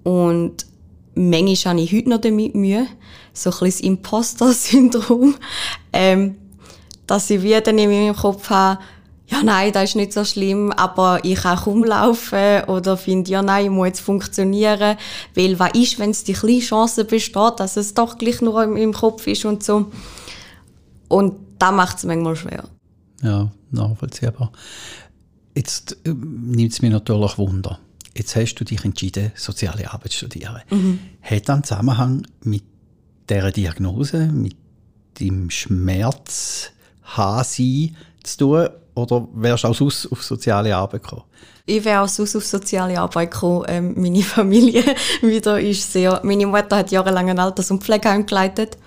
Und 0.01 0.65
manchmal 1.13 1.73
habe 1.73 1.81
ich 1.81 1.93
heute 1.93 2.09
noch 2.09 2.21
damit 2.21 2.55
Mühe. 2.55 2.87
So 3.33 3.51
ein 3.51 3.59
bisschen 3.59 3.85
Imposter-Syndrom. 3.87 5.35
Ähm, 5.93 6.37
dass 7.05 7.29
ich 7.29 7.43
wieder 7.43 7.67
in 7.67 7.75
meinem 7.75 8.15
Kopf 8.15 8.49
habe, 8.49 8.81
ja, 9.31 9.43
nein, 9.43 9.71
das 9.71 9.91
ist 9.91 9.95
nicht 9.95 10.11
so 10.11 10.25
schlimm, 10.25 10.71
aber 10.73 11.23
ich 11.23 11.39
kann 11.39 11.57
kaum 11.57 11.85
laufen 11.85 12.65
oder 12.67 12.97
finde, 12.97 13.31
ja, 13.31 13.41
nein, 13.41 13.65
ich 13.65 13.71
muss 13.71 13.87
jetzt 13.87 14.01
funktionieren, 14.01 14.97
weil 15.35 15.57
was 15.57 15.71
ist, 15.73 15.99
wenn 15.99 16.09
es 16.09 16.25
die 16.25 16.33
kleine 16.33 16.59
Chance 16.59 17.05
besteht, 17.05 17.53
dass 17.59 17.77
es 17.77 17.93
doch 17.93 18.17
gleich 18.17 18.41
nur 18.41 18.63
im 18.63 18.93
Kopf 18.93 19.25
ist 19.27 19.45
und 19.45 19.63
so. 19.63 19.89
Und 21.07 21.35
da 21.59 21.71
macht 21.71 21.97
es 21.97 22.03
manchmal 22.03 22.35
schwer. 22.35 22.65
Ja, 23.21 23.49
nachvollziehbar. 23.71 24.51
Jetzt 25.55 25.97
äh, 26.03 26.09
nimmt 26.09 26.73
es 26.73 26.81
mir 26.81 26.89
natürlich 26.89 27.37
Wunder. 27.37 27.79
Jetzt 28.15 28.35
hast 28.35 28.55
du 28.55 28.65
dich 28.65 28.83
entschieden, 28.83 29.31
soziale 29.35 29.93
Arbeit 29.93 30.11
zu 30.11 30.17
studieren. 30.17 30.61
Mhm. 30.69 30.99
Hat 31.21 31.47
das 31.47 31.55
einen 31.55 31.63
Zusammenhang 31.63 32.27
mit 32.43 32.63
dieser 33.29 33.51
Diagnose, 33.51 34.27
mit 34.27 34.57
dem 35.21 35.49
Schmerz, 35.49 36.71
Hasi 37.03 37.93
zu 38.23 38.37
tun 38.37 38.67
oder 38.95 39.27
wärst 39.33 39.63
du 39.63 39.67
auch 39.69 39.75
sonst 39.75 40.11
auf 40.11 40.23
soziale 40.23 40.75
Arbeit 40.75 41.03
gekommen? 41.03 41.23
Ich 41.65 41.83
wäre 41.85 42.01
auch 42.01 42.07
sonst 42.07 42.35
auf 42.35 42.45
soziale 42.45 42.99
Arbeit 42.99 43.31
gekommen. 43.31 43.65
Ähm, 43.67 43.93
meine 43.97 44.21
Familie 44.23 44.83
wieder 45.21 45.59
ist 45.59 45.91
sehr... 45.91 46.19
Meine 46.23 46.45
Mutter 46.45 46.77
hat 46.77 46.91
jahrelang 46.91 47.29
ein 47.29 47.39
Alters- 47.39 47.71
und 47.71 47.83
Pflegeheim 47.83 48.25
geleitet. 48.25 48.77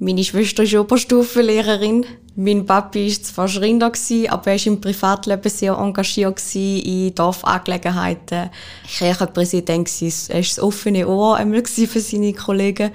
Meine 0.00 0.22
Schwester 0.22 0.62
ist 0.62 0.74
Oberstufenlehrerin. 0.74 2.06
Mein 2.36 2.64
Papi 2.64 3.08
war 3.08 3.22
zwar 3.22 3.48
Schreiner, 3.48 3.86
aber 4.28 4.52
er 4.52 4.58
war 4.58 4.66
im 4.66 4.80
Privatleben 4.80 5.50
sehr 5.50 5.72
engagiert 5.72 6.40
in 6.54 7.12
Dorfangelegenheiten. 7.14 8.50
Kirchenpräsident 8.86 9.88
war 9.88 10.36
er 10.36 10.40
das 10.40 10.60
offene 10.60 11.08
Ohr 11.08 11.36
für 11.38 12.00
seine 12.00 12.32
Kollegen. 12.32 12.92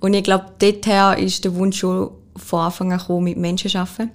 Und 0.00 0.14
ich 0.14 0.24
glaube, 0.24 0.46
dorthin 0.58 1.24
ist 1.24 1.44
der 1.44 1.54
Wunsch 1.54 1.78
schon 1.78 2.10
von 2.36 2.60
Anfang 2.60 2.92
an 2.92 2.98
gekommen, 2.98 3.24
mit 3.24 3.36
Menschen 3.36 3.70
zu 3.70 3.78
arbeiten. 3.78 4.10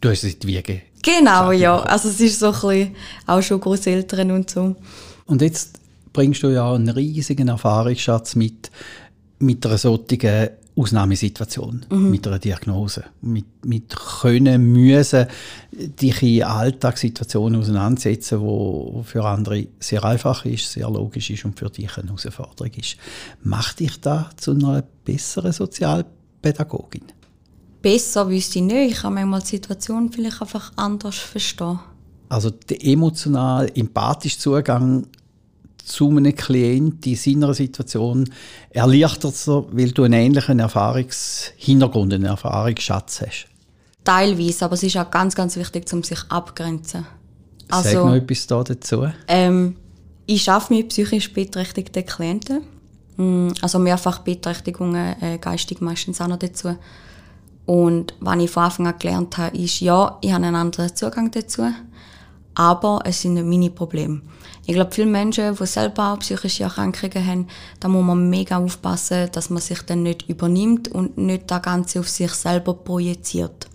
Du 0.00 0.10
hast 0.10 0.24
es 0.24 0.38
die 0.38 0.46
Wiege 0.46 0.82
Genau, 1.08 1.52
ja. 1.52 1.80
Also 1.80 2.08
es 2.08 2.20
ist 2.20 2.38
so 2.38 2.46
ein 2.46 2.52
bisschen 2.52 2.96
auch 3.26 3.42
schon 3.42 3.60
Großeltern 3.60 4.30
und 4.30 4.50
so. 4.50 4.76
Und 5.26 5.42
jetzt 5.42 5.80
bringst 6.12 6.42
du 6.42 6.48
ja 6.48 6.72
einen 6.72 6.90
riesigen 6.90 7.48
Erfahrungsschatz 7.48 8.34
mit, 8.34 8.70
mit 9.38 9.64
einer 9.64 9.78
solchen 9.78 10.50
Ausnahmesituation, 10.76 11.86
mhm. 11.90 12.10
mit 12.10 12.26
einer 12.26 12.38
Diagnose, 12.38 13.04
mit, 13.20 13.64
mit 13.64 13.96
können, 14.20 14.72
müssen 14.72 15.26
dich 15.72 16.22
in 16.22 16.44
Alltagssituationen 16.44 17.60
auseinandersetzen, 17.60 18.40
wo 18.40 19.02
für 19.04 19.24
andere 19.24 19.66
sehr 19.80 20.04
einfach 20.04 20.44
ist, 20.44 20.70
sehr 20.70 20.88
logisch 20.88 21.30
ist 21.30 21.44
und 21.44 21.58
für 21.58 21.68
dich 21.70 21.96
eine 21.98 22.08
Herausforderung 22.08 22.72
ist. 22.74 22.96
Macht 23.42 23.80
dich 23.80 24.00
da 24.00 24.30
zu 24.36 24.52
einer 24.52 24.84
besseren 25.04 25.52
Sozialpädagogin? 25.52 27.17
Besser 27.82 28.28
wüsste 28.28 28.58
ich 28.58 28.64
nicht. 28.64 28.92
Ich 28.92 29.02
kann 29.02 29.14
manchmal 29.14 29.40
die 29.40 29.46
Situation 29.46 30.10
vielleicht 30.12 30.40
einfach 30.40 30.72
anders 30.76 31.16
verstehen. 31.16 31.78
Also 32.28 32.50
der 32.50 32.84
emotional 32.84 33.70
empathische 33.74 34.38
Zugang 34.38 35.06
zu 35.84 36.10
einem 36.10 36.34
Klienten 36.34 37.12
in 37.12 37.16
seiner 37.16 37.54
Situation 37.54 38.30
erleichtert 38.70 39.34
es, 39.34 39.48
weil 39.48 39.90
du 39.92 40.04
einen 40.04 40.20
ähnlichen 40.20 40.58
Erfahrungshintergrund, 40.58 42.12
einen 42.12 42.24
Erfahrungsschatz 42.24 43.22
hast. 43.22 43.46
Teilweise, 44.04 44.66
aber 44.66 44.74
es 44.74 44.82
ist 44.82 44.96
auch 44.96 45.10
ganz, 45.10 45.34
ganz 45.34 45.56
wichtig, 45.56 45.90
um 45.92 46.02
sich 46.02 46.20
abgrenzen. 46.28 47.06
Also, 47.70 47.90
Sag 47.90 48.04
noch 48.04 48.14
etwas 48.14 48.46
da 48.46 48.62
dazu. 48.62 49.08
Ähm, 49.26 49.76
ich 50.26 50.50
arbeite 50.50 50.74
mit 50.74 50.88
psychisch 50.88 51.32
beeinträchtigten 51.32 52.04
Klienten. 52.04 52.62
Mm, 53.16 53.48
also 53.60 53.78
mehrfach 53.78 54.20
Beeinträchtigungen, 54.20 55.20
äh, 55.20 55.38
geistig 55.38 55.80
meistens 55.80 56.20
auch 56.20 56.28
noch 56.28 56.38
dazu. 56.38 56.76
Und 57.68 58.14
was 58.20 58.38
ich 58.38 58.50
von 58.50 58.62
Anfang 58.62 58.86
an 58.86 58.98
gelernt 58.98 59.36
habe, 59.36 59.54
ist, 59.54 59.80
ja, 59.80 60.16
ich 60.22 60.32
habe 60.32 60.46
einen 60.46 60.56
anderen 60.56 60.96
Zugang 60.96 61.30
dazu, 61.30 61.64
aber 62.54 63.00
es 63.04 63.20
sind 63.20 63.34
nicht 63.34 63.44
meine 63.44 63.68
Probleme. 63.68 64.22
Ich 64.64 64.72
glaube, 64.72 64.90
viele 64.90 65.08
Menschen, 65.08 65.54
die 65.54 65.66
selber 65.66 66.16
psychische 66.18 66.62
Erkrankungen 66.62 67.26
haben, 67.26 67.46
da 67.78 67.88
muss 67.88 68.06
man 68.06 68.30
mega 68.30 68.56
aufpassen, 68.56 69.28
dass 69.32 69.50
man 69.50 69.60
sich 69.60 69.82
dann 69.82 70.02
nicht 70.02 70.30
übernimmt 70.30 70.88
und 70.88 71.18
nicht 71.18 71.50
das 71.50 71.60
Ganze 71.60 72.00
auf 72.00 72.08
sich 72.08 72.32
selber 72.32 72.72
projiziert. 72.72 73.68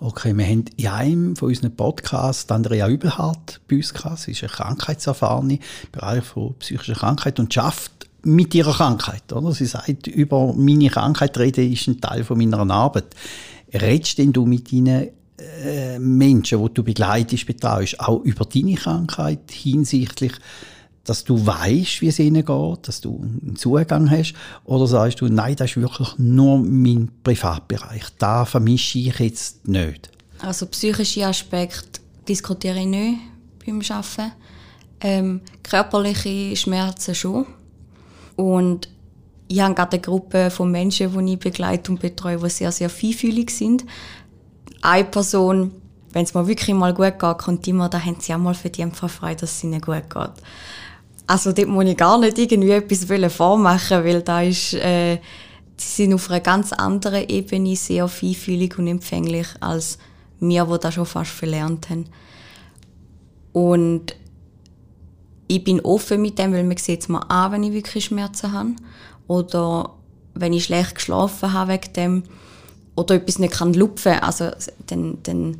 Okay, 0.00 0.34
wir 0.34 0.46
haben 0.46 0.64
in 0.78 0.88
einem 0.88 1.36
von 1.36 1.48
unseren 1.48 1.76
Podcasts 1.76 2.50
Andrea 2.50 2.88
Übelhardt 2.88 3.60
bei 3.68 3.76
uns 3.76 3.92
gehabt. 3.92 4.20
Sie 4.20 4.30
ist 4.30 4.42
eine 4.42 4.52
Krankheitserfahrene 4.52 5.56
im 5.56 5.60
Bereich 5.92 6.24
von 6.24 6.54
psychischer 6.60 6.94
Krankheit 6.94 7.38
und 7.38 7.52
schafft 7.52 8.08
mit 8.24 8.54
ihrer 8.54 8.72
Krankheit. 8.72 9.32
Oder? 9.32 9.52
Sie 9.52 9.66
sagt, 9.66 10.06
über 10.06 10.52
meine 10.54 10.88
Krankheit 10.88 11.36
reden 11.38 11.72
ist 11.72 11.88
ein 11.88 12.00
Teil 12.00 12.24
von 12.24 12.38
meiner 12.38 12.58
Arbeit. 12.70 13.14
Redest 13.72 14.18
denn 14.18 14.32
du 14.32 14.46
mit 14.46 14.72
deinen 14.72 15.08
äh, 15.38 15.98
Menschen, 15.98 16.62
die 16.62 16.74
du 16.74 16.82
begleitest, 16.82 17.46
betreust, 17.46 17.98
auch 18.00 18.22
über 18.22 18.44
deine 18.44 18.74
Krankheit 18.74 19.50
hinsichtlich, 19.50 20.32
dass 21.04 21.24
du 21.24 21.44
weißt, 21.44 22.00
wie 22.00 22.08
es 22.08 22.18
ihnen 22.18 22.44
geht, 22.44 22.88
dass 22.88 23.00
du 23.00 23.20
einen 23.20 23.56
Zugang 23.56 24.10
hast? 24.10 24.34
Oder 24.64 24.86
sagst 24.86 25.20
du, 25.20 25.26
nein, 25.26 25.56
das 25.56 25.70
ist 25.70 25.80
wirklich 25.80 26.16
nur 26.18 26.58
mein 26.58 27.10
Privatbereich, 27.24 28.04
da 28.18 28.44
vermische 28.44 28.98
ich 28.98 29.18
jetzt 29.18 29.66
nicht? 29.66 30.10
Also 30.40 30.66
psychische 30.66 31.26
Aspekte 31.26 32.00
diskutiere 32.28 32.78
ich 32.78 32.86
nicht 32.86 33.18
beim 33.64 33.80
Arbeiten. 33.80 34.32
Ähm, 35.00 35.40
körperliche 35.62 36.54
Schmerzen 36.56 37.14
schon. 37.14 37.46
Und 38.36 38.88
ich 39.48 39.60
habe 39.60 39.74
gerade 39.74 39.92
eine 39.92 40.00
Gruppe 40.00 40.50
von 40.50 40.70
Menschen, 40.70 41.26
die 41.26 41.34
ich 41.34 41.38
begleite 41.38 41.92
und 41.92 42.00
betreue, 42.00 42.38
die 42.38 42.48
sehr, 42.48 42.72
sehr 42.72 42.88
feinfühlig 42.88 43.50
sind. 43.50 43.84
Eine 44.80 45.04
Person, 45.04 45.72
wenn 46.12 46.24
es 46.24 46.34
mir 46.34 46.46
wirklich 46.46 46.74
mal 46.74 46.94
gut 46.94 47.18
geht, 47.18 47.38
kommt 47.38 47.68
immer, 47.68 47.88
da 47.88 48.02
haben 48.02 48.16
sie 48.18 48.34
auch 48.34 48.38
mal 48.38 48.54
verdient 48.54 48.96
vor 48.96 49.08
frei, 49.08 49.34
dass 49.34 49.52
es 49.52 49.64
ihnen 49.64 49.80
gut 49.80 50.08
geht. 50.08 50.30
Also 51.26 51.52
dort 51.52 51.68
muss 51.68 51.84
ich 51.84 51.96
gar 51.96 52.18
nicht 52.18 52.38
irgendwie 52.38 52.70
etwas 52.70 53.32
vormachen, 53.34 54.04
weil 54.04 54.22
da 54.22 54.42
ist, 54.42 54.74
äh, 54.74 55.18
sie 55.76 56.04
sind 56.04 56.14
auf 56.14 56.30
einer 56.30 56.40
ganz 56.40 56.72
anderen 56.72 57.28
Ebene 57.28 57.76
sehr 57.76 58.08
feinfühlig 58.08 58.78
und 58.78 58.86
empfänglich 58.86 59.46
als 59.60 59.98
wir, 60.40 60.64
die 60.64 60.78
das 60.80 60.94
schon 60.94 61.06
fast 61.06 61.30
verlernt 61.30 61.88
haben. 61.90 62.06
Und 63.52 64.16
ich 65.52 65.64
bin 65.64 65.80
offen 65.80 66.22
mit 66.22 66.38
dem, 66.38 66.52
weil 66.54 66.64
man 66.64 66.78
sieht 66.78 67.02
es 67.02 67.08
mir 67.08 67.30
an, 67.30 67.52
wenn 67.52 67.62
ich 67.62 67.72
wirklich 67.72 68.06
Schmerzen 68.06 68.52
habe. 68.52 68.70
Oder 69.28 69.90
wenn 70.34 70.54
ich 70.54 70.64
schlecht 70.64 70.94
geschlafen 70.94 71.52
habe 71.52 71.72
wegen 71.72 71.92
dem 71.92 72.22
oder 72.96 73.16
etwas 73.16 73.38
nicht 73.38 73.52
kann 73.52 73.74
lupfen, 73.74 74.14
also 74.14 74.50
dann, 74.86 75.18
dann 75.22 75.58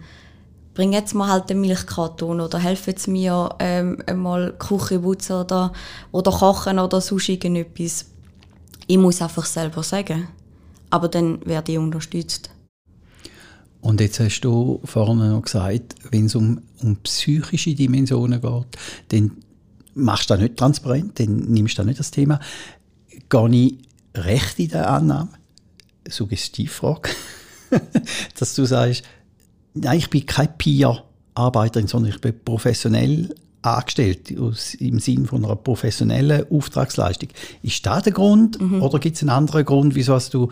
bring 0.72 0.94
jetzt 0.94 1.14
mal 1.14 1.28
halt 1.28 1.50
den 1.50 1.60
Milchkarton 1.60 2.40
oder 2.40 2.58
helfen 2.58 2.90
jetzt 2.90 3.06
mir 3.06 3.54
ähm, 3.58 3.98
einmal 4.06 4.54
Küche 4.58 4.98
putzen 4.98 5.36
oder, 5.36 5.74
oder 6.10 6.30
kochen 6.30 6.78
oder 6.78 7.02
sonst 7.02 7.28
irgendetwas. 7.28 8.06
Ich 8.86 8.96
muss 8.98 9.20
einfach 9.20 9.44
selber 9.44 9.82
sagen. 9.82 10.28
Aber 10.88 11.08
dann 11.08 11.44
werde 11.46 11.72
ich 11.72 11.78
unterstützt. 11.78 12.50
Und 13.82 14.00
jetzt 14.00 14.20
hast 14.20 14.40
du 14.40 14.80
vorhin 14.84 15.18
noch 15.18 15.42
gesagt, 15.42 15.96
wenn 16.10 16.26
es 16.26 16.34
um, 16.34 16.62
um 16.82 16.96
psychische 16.96 17.74
Dimensionen 17.74 18.40
geht, 18.40 18.78
dann 19.08 19.32
machst 19.94 20.30
du 20.30 20.34
das 20.34 20.42
nicht 20.42 20.56
transparent, 20.56 21.18
dann 21.18 21.36
nimmst 21.36 21.78
du 21.78 21.82
da 21.82 21.86
nicht 21.86 22.00
das 22.00 22.10
Thema. 22.10 22.40
Gehe 23.28 23.48
ich 23.48 23.78
recht 24.14 24.58
in 24.58 24.68
der 24.68 24.90
Annahme? 24.90 25.30
Suggestivfrage. 26.08 27.10
dass 28.38 28.54
du 28.54 28.64
sagst, 28.64 29.04
nein, 29.74 29.98
ich 29.98 30.10
bin 30.10 30.26
kein 30.26 30.56
Peer-Arbeiterin, 30.56 31.86
sondern 31.86 32.12
ich 32.12 32.20
bin 32.20 32.34
professionell 32.44 33.34
angestellt, 33.62 34.36
aus, 34.38 34.74
im 34.74 34.98
Sinne 34.98 35.26
von 35.26 35.44
einer 35.44 35.56
professionellen 35.56 36.50
Auftragsleistung. 36.50 37.28
Ist 37.62 37.86
das 37.86 38.02
der 38.02 38.12
Grund 38.12 38.60
mhm. 38.60 38.82
oder 38.82 38.98
gibt 38.98 39.16
es 39.16 39.22
einen 39.22 39.30
anderen 39.30 39.64
Grund, 39.64 39.94
wieso 39.94 40.14
hast 40.14 40.34
du 40.34 40.50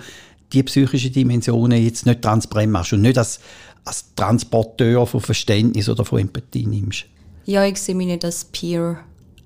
die 0.52 0.62
psychische 0.62 1.10
Dimensionen 1.10 1.82
jetzt 1.82 2.06
nicht 2.06 2.22
transparent 2.22 2.72
machst 2.72 2.92
und 2.92 3.02
nicht 3.02 3.18
als, 3.18 3.40
als 3.84 4.14
Transporteur 4.14 5.06
von 5.06 5.20
Verständnis 5.20 5.88
oder 5.88 6.04
von 6.04 6.20
Empathie 6.20 6.66
nimmst? 6.66 7.06
Ja, 7.46 7.64
ich 7.64 7.78
sehe 7.78 7.94
mich 7.94 8.06
nicht 8.06 8.24
als 8.24 8.44
Peer. 8.44 9.00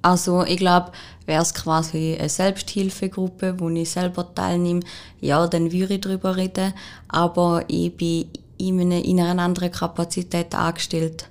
Also 0.05 0.45
ich 0.45 0.59
glaube, 0.59 0.93
wäre 1.25 1.41
es 1.41 1.55
quasi 1.55 2.15
eine 2.19 2.29
Selbsthilfegruppe, 2.29 3.59
wo 3.59 3.71
ich 3.71 3.89
selber 3.89 4.35
teilnehme, 4.35 4.81
ja, 5.23 5.47
dann 5.47 5.73
würde 5.73 5.95
ich 5.95 6.01
darüber 6.03 6.37
reden. 6.37 6.75
Aber 7.09 7.65
ich 7.69 7.97
bin 7.97 8.27
in 8.59 8.83
einer, 8.83 9.03
in 9.03 9.19
einer 9.19 9.43
anderen 9.43 9.73
Kapazität 9.73 10.55
angestellt 10.55 11.31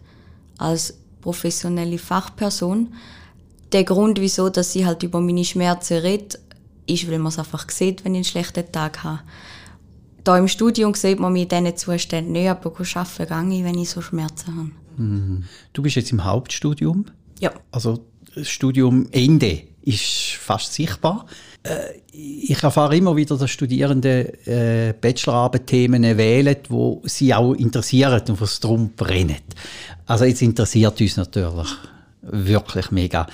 als 0.58 0.98
professionelle 1.22 2.00
Fachperson. 2.00 2.92
Der 3.72 3.84
Grund, 3.84 4.20
wieso 4.20 4.50
dass 4.50 4.76
ich 4.76 4.86
halt 4.86 5.04
über 5.04 5.22
meine 5.22 5.46
Schmerzen 5.46 6.00
rede, 6.00 6.40
ist, 6.88 7.08
weil 7.08 7.20
man 7.20 7.32
es 7.32 7.38
einfach 7.38 7.70
sieht, 7.70 8.04
wenn 8.04 8.16
ich 8.16 8.20
einen 8.20 8.24
schlechten 8.26 8.72
Tag 8.72 9.04
habe. 9.04 9.20
Da 10.24 10.36
im 10.36 10.48
Studium 10.48 10.96
sieht 10.96 11.20
man 11.20 11.34
mich 11.34 11.44
in 11.44 11.66
diesen 11.66 11.78
Zuständen 11.78 12.32
nicht, 12.32 12.50
aber 12.50 12.72
arbeiten 12.72 13.50
gehe 13.52 13.60
ich, 13.60 13.66
wenn 13.66 13.78
ich 13.78 13.90
so 13.92 14.02
Schmerzen 14.02 14.58
habe. 14.58 14.72
Mhm. 14.98 15.44
Du 15.74 15.84
bist 15.84 15.96
jetzt 15.96 16.12
im 16.12 16.24
Hauptstudium? 16.24 17.06
Ja. 17.40 17.52
Also 17.72 18.00
Studium 18.42 19.08
Ende 19.12 19.62
ist 19.84 20.38
fast 20.40 20.74
sichtbar. 20.74 21.26
Äh, 21.64 22.00
ich 22.12 22.62
erfahre 22.62 22.96
immer 22.96 23.16
wieder, 23.16 23.38
dass 23.38 23.52
Studierende 23.52 24.34
äh, 24.46 24.94
Bachelorarbeit-Themen 25.00 26.18
wählen, 26.18 26.58
wo 26.70 27.02
sie 27.06 27.34
auch 27.34 27.54
interessieren 27.54 28.22
und 28.30 28.42
was 28.42 28.60
darum 28.60 28.92
brennen. 28.96 29.38
Also 30.06 30.26
jetzt 30.26 30.42
interessiert 30.42 31.00
uns 31.00 31.18
natürlich 31.18 31.70
wirklich 32.22 32.92
mega, 32.92 33.28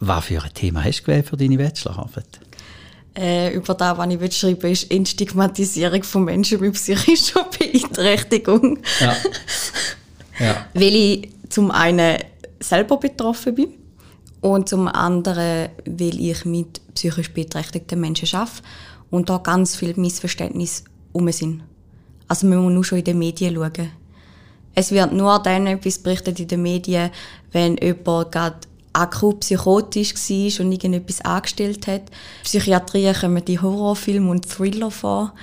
was 0.00 0.24
für 0.24 0.42
ein 0.42 0.54
Thema 0.54 0.84
hast 0.84 1.00
du 1.00 1.04
gewählt 1.04 1.28
für 1.28 1.36
deine 1.36 1.56
Bachelorarbeit? 1.56 2.40
äh, 3.14 3.54
über 3.54 3.74
das, 3.74 3.98
was 3.98 4.08
ich 4.08 4.36
schreiben 4.36 4.62
will, 4.62 4.72
ist 4.72 4.90
Entstigmatisierung 4.90 6.02
von 6.02 6.24
Menschen 6.24 6.60
mit 6.60 6.74
psychischer 6.74 7.46
Beeinträchtigung. 7.58 8.78
Ja. 9.00 9.16
ja. 10.38 10.66
Weil 10.74 10.94
ich 10.94 11.28
zum 11.48 11.70
einen 11.70 12.18
selber 12.60 12.96
betroffen 12.96 13.54
bin 13.54 13.74
und 14.42 14.68
zum 14.68 14.88
anderen, 14.88 15.70
weil 15.86 16.20
ich 16.20 16.44
mit 16.44 16.82
psychisch 16.94 17.32
beeinträchtigten 17.32 17.98
Menschen 17.98 18.36
arbeite 18.36 18.62
und 19.10 19.30
da 19.30 19.38
ganz 19.38 19.76
viele 19.76 19.98
Missverständnisse 19.98 20.84
um 21.12 21.30
sind. 21.32 21.62
Also 22.28 22.46
man 22.46 22.58
muss 22.58 22.72
nur 22.72 22.84
schon 22.84 22.98
in 22.98 23.04
den 23.04 23.18
Medien 23.18 23.54
schauen. 23.54 23.90
Es 24.74 24.90
wird 24.90 25.12
nur 25.12 25.38
dann 25.38 25.66
etwas 25.66 25.98
berichtet 25.98 26.40
in 26.40 26.48
den 26.48 26.62
Medien, 26.62 27.10
wenn 27.52 27.76
jemand 27.76 28.32
gerade 28.32 28.56
akut 28.92 29.40
psychotisch 29.40 30.14
war 30.14 30.64
und 30.64 30.72
irgendetwas 30.72 31.20
angestellt 31.20 31.86
hat. 31.86 32.02
Psychiatrie 32.42 33.12
kommen 33.12 33.44
die 33.44 33.60
Horrorfilme 33.60 34.30
und 34.30 34.48
Thriller 34.48 34.90
vor. 34.90 35.34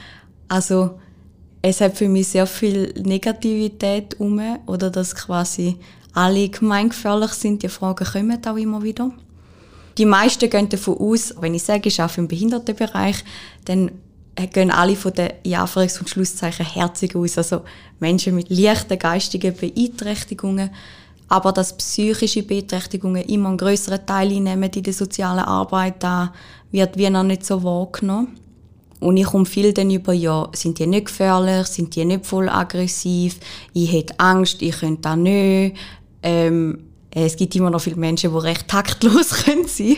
Also 0.47 0.99
es 1.61 1.81
hat 1.81 1.97
für 1.97 2.09
mich 2.09 2.29
sehr 2.29 2.47
viel 2.47 2.93
Negativität 2.97 4.19
um 4.19 4.41
oder 4.65 4.89
dass 4.89 5.15
quasi 5.15 5.77
alle 6.19 6.49
gemeingefährlich 6.49 7.31
sind. 7.31 7.63
Die 7.63 7.69
Fragen 7.69 8.05
kommen 8.05 8.45
auch 8.45 8.57
immer 8.57 8.83
wieder. 8.83 9.11
Die 9.97 10.05
meisten 10.05 10.49
gehen 10.49 10.69
davon 10.69 10.97
aus, 10.97 11.33
wenn 11.39 11.53
ich 11.53 11.63
sage, 11.63 11.89
ich 11.89 11.99
arbeite 11.99 12.21
im 12.21 12.27
Behindertenbereich, 12.27 13.23
dann 13.65 13.91
gehen 14.53 14.71
alle 14.71 14.95
von 14.95 15.13
den 15.13 15.31
in 15.43 15.55
Anführungs- 15.55 15.99
und 15.99 16.09
Schlusszeichen 16.09 16.65
herzig 16.65 17.15
aus. 17.15 17.37
Also 17.37 17.61
Menschen 17.99 18.35
mit 18.35 18.49
leichten 18.49 18.97
geistigen 18.97 19.55
Beeinträchtigungen 19.55 20.71
aber 21.29 21.51
dass 21.51 21.77
psychische 21.77 22.43
Beeinträchtigungen 22.43 23.23
immer 23.23 23.49
einen 23.49 23.57
größeren 23.57 24.05
Teil 24.05 24.31
einnehmen 24.31 24.69
in 24.71 24.83
der 24.83 24.93
sozialen 24.93 25.45
Arbeit, 25.45 26.03
da 26.03 26.33
wird 26.71 26.97
wie 26.97 27.09
noch 27.09 27.23
nicht 27.23 27.45
so 27.45 27.63
wahrgenommen. 27.63 28.35
Und 28.99 29.15
ich 29.15 29.27
komme 29.27 29.45
viel 29.45 29.71
dann 29.71 29.91
über, 29.91 30.11
ja, 30.11 30.49
sind 30.53 30.79
die 30.79 30.87
nicht 30.87 31.05
gefährlich, 31.05 31.67
sind 31.67 31.95
die 31.95 32.03
nicht 32.03 32.25
voll 32.25 32.49
aggressiv, 32.49 33.39
ich 33.73 33.91
hätte 33.91 34.19
Angst, 34.19 34.61
ich 34.61 34.77
könnte 34.77 35.03
das 35.03 35.15
nicht. 35.15 35.77
Ähm, 36.21 36.83
es 37.11 37.35
gibt 37.35 37.55
immer 37.55 37.69
noch 37.69 37.81
viele 37.81 37.95
Menschen, 37.95 38.31
die 38.31 38.37
recht 38.37 38.67
taktlos 38.67 39.29
können 39.45 39.67
sein 39.67 39.97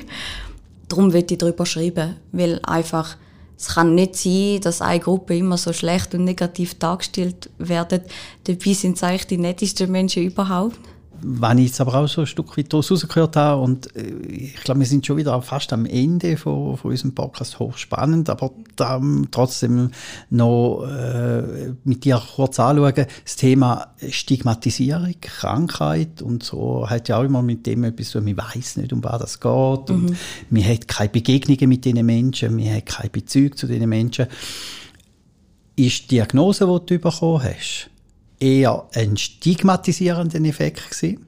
Darum 0.87 1.13
will 1.13 1.25
ich 1.29 1.37
darüber 1.37 1.65
schreiben, 1.65 2.17
weil 2.33 2.59
einfach, 2.63 3.15
es 3.57 3.67
kann 3.69 3.95
nicht 3.95 4.15
sein, 4.15 4.59
dass 4.61 4.81
eine 4.81 4.99
Gruppe 4.99 5.37
immer 5.37 5.57
so 5.57 5.71
schlecht 5.71 6.13
und 6.13 6.25
negativ 6.25 6.77
dargestellt 6.79 7.49
wird. 7.57 8.01
Dabei 8.43 8.73
sind 8.73 8.97
es 8.97 9.03
eigentlich 9.03 9.27
die 9.27 9.37
nettesten 9.37 9.89
Menschen 9.89 10.23
überhaupt 10.23 10.77
wenn 11.23 11.57
ich 11.57 11.67
jetzt 11.67 11.81
aber 11.81 11.95
auch 11.95 12.07
so 12.07 12.21
ein 12.21 12.27
Stück 12.27 12.57
weit 12.57 12.71
daraus 12.71 12.91
rausgehört 12.91 13.35
habe. 13.35 13.61
Und 13.61 13.95
äh, 13.95 14.11
ich 14.27 14.55
glaube, 14.55 14.79
wir 14.79 14.87
sind 14.87 15.05
schon 15.05 15.17
wieder 15.17 15.41
fast 15.41 15.73
am 15.73 15.85
Ende 15.85 16.37
von, 16.37 16.77
von 16.77 16.91
unserem 16.91 17.13
Podcast. 17.13 17.59
Hochspannend, 17.59 18.29
aber 18.29 18.51
dann 18.75 19.27
trotzdem 19.31 19.91
noch 20.29 20.85
äh, 20.85 21.73
mit 21.83 22.05
dir 22.05 22.21
kurz 22.35 22.59
anschauen, 22.59 23.05
das 23.23 23.35
Thema 23.35 23.93
Stigmatisierung, 24.09 25.15
Krankheit 25.21 26.21
und 26.21 26.43
so 26.43 26.89
hat 26.89 27.09
ja 27.09 27.17
auch 27.17 27.23
immer 27.23 27.41
mit 27.41 27.65
dem 27.65 27.83
etwas 27.83 28.09
zu 28.09 28.21
man 28.21 28.37
weiß 28.37 28.77
nicht, 28.77 28.93
um 28.93 29.03
was 29.03 29.19
das 29.19 29.39
geht. 29.39 29.89
Und 29.89 30.09
mhm. 30.09 30.17
man 30.49 30.65
hat 30.65 30.87
keine 30.87 31.09
Begegnungen 31.09 31.69
mit 31.69 31.85
diesen 31.85 32.05
Menschen, 32.05 32.55
man 32.55 32.73
hat 32.73 32.85
keine 32.85 33.09
Bezüge 33.09 33.55
zu 33.55 33.67
diesen 33.67 33.89
Menschen. 33.89 34.27
Ist 35.75 36.03
die 36.03 36.15
Diagnose, 36.15 36.65
die 36.65 36.85
du 36.85 36.99
bekommen 36.99 37.43
hast, 37.43 37.89
eher 38.41 38.87
ein 38.93 39.15
stigmatisierender 39.15 40.41
Effekt 40.41 40.89
gewesen? 40.91 41.25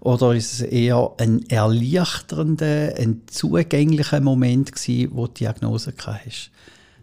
Oder 0.00 0.34
ist 0.34 0.52
es 0.52 0.60
eher 0.60 1.12
ein 1.18 1.44
erleichternder, 1.48 2.94
ein 2.96 3.22
zugänglicher 3.26 4.20
Moment 4.20 4.72
gewesen, 4.72 5.10
wo 5.12 5.26
du 5.26 5.32
die 5.32 5.44
Diagnose 5.44 5.92
hast? 5.96 6.50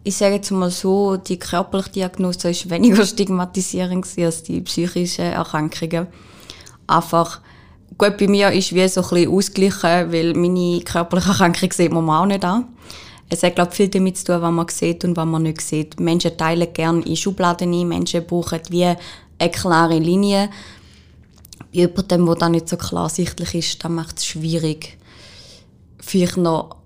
Ich 0.04 0.16
sage 0.16 0.36
jetzt 0.36 0.50
mal 0.50 0.70
so, 0.70 1.16
die 1.16 1.38
körperliche 1.38 1.90
Diagnose 1.90 2.50
ist 2.50 2.68
weniger 2.70 3.04
stigmatisierend 3.06 4.06
als 4.18 4.42
die 4.42 4.60
psychischen 4.62 5.26
Erkrankungen. 5.26 6.06
Einfach, 6.86 7.40
gut, 7.98 8.16
bei 8.18 8.28
mir 8.28 8.52
ist 8.52 8.74
wie 8.74 8.86
so 8.88 9.02
ein 9.02 9.08
bisschen 9.08 9.32
ausgeglichen, 9.32 10.12
weil 10.12 10.34
meine 10.34 10.80
körperliche 10.80 11.30
Erkrankung 11.30 11.72
sieht 11.72 11.92
man 11.92 12.08
auch 12.08 12.26
nicht 12.26 12.44
an. 12.44 12.68
Es 13.30 13.42
hat, 13.42 13.54
glaube 13.54 13.70
ich, 13.70 13.76
viel 13.76 13.88
damit 13.88 14.18
zu 14.18 14.26
tun, 14.26 14.42
was 14.42 14.52
man 14.52 14.68
sieht 14.68 15.04
und 15.04 15.16
was 15.16 15.26
man 15.26 15.42
nicht 15.42 15.60
sieht. 15.60 15.98
Menschen 15.98 16.36
teilen 16.36 16.72
gerne 16.72 17.02
in 17.02 17.16
Schubladen 17.16 17.72
ein, 17.72 17.88
Menschen 17.88 18.26
brauchen 18.26 18.60
wie 18.68 18.94
eine 19.38 19.50
klare 19.50 19.98
Linie. 19.98 20.50
Bei 21.58 21.80
jemandem, 21.80 22.26
der 22.26 22.34
dann 22.36 22.52
nicht 22.52 22.68
so 22.68 22.76
klar 22.76 23.08
sichtlich 23.08 23.54
ist, 23.54 23.84
dann 23.84 23.94
macht 23.94 24.18
es 24.18 24.26
schwierig. 24.26 24.98
Vielleicht 25.98 26.36
noch, 26.36 26.76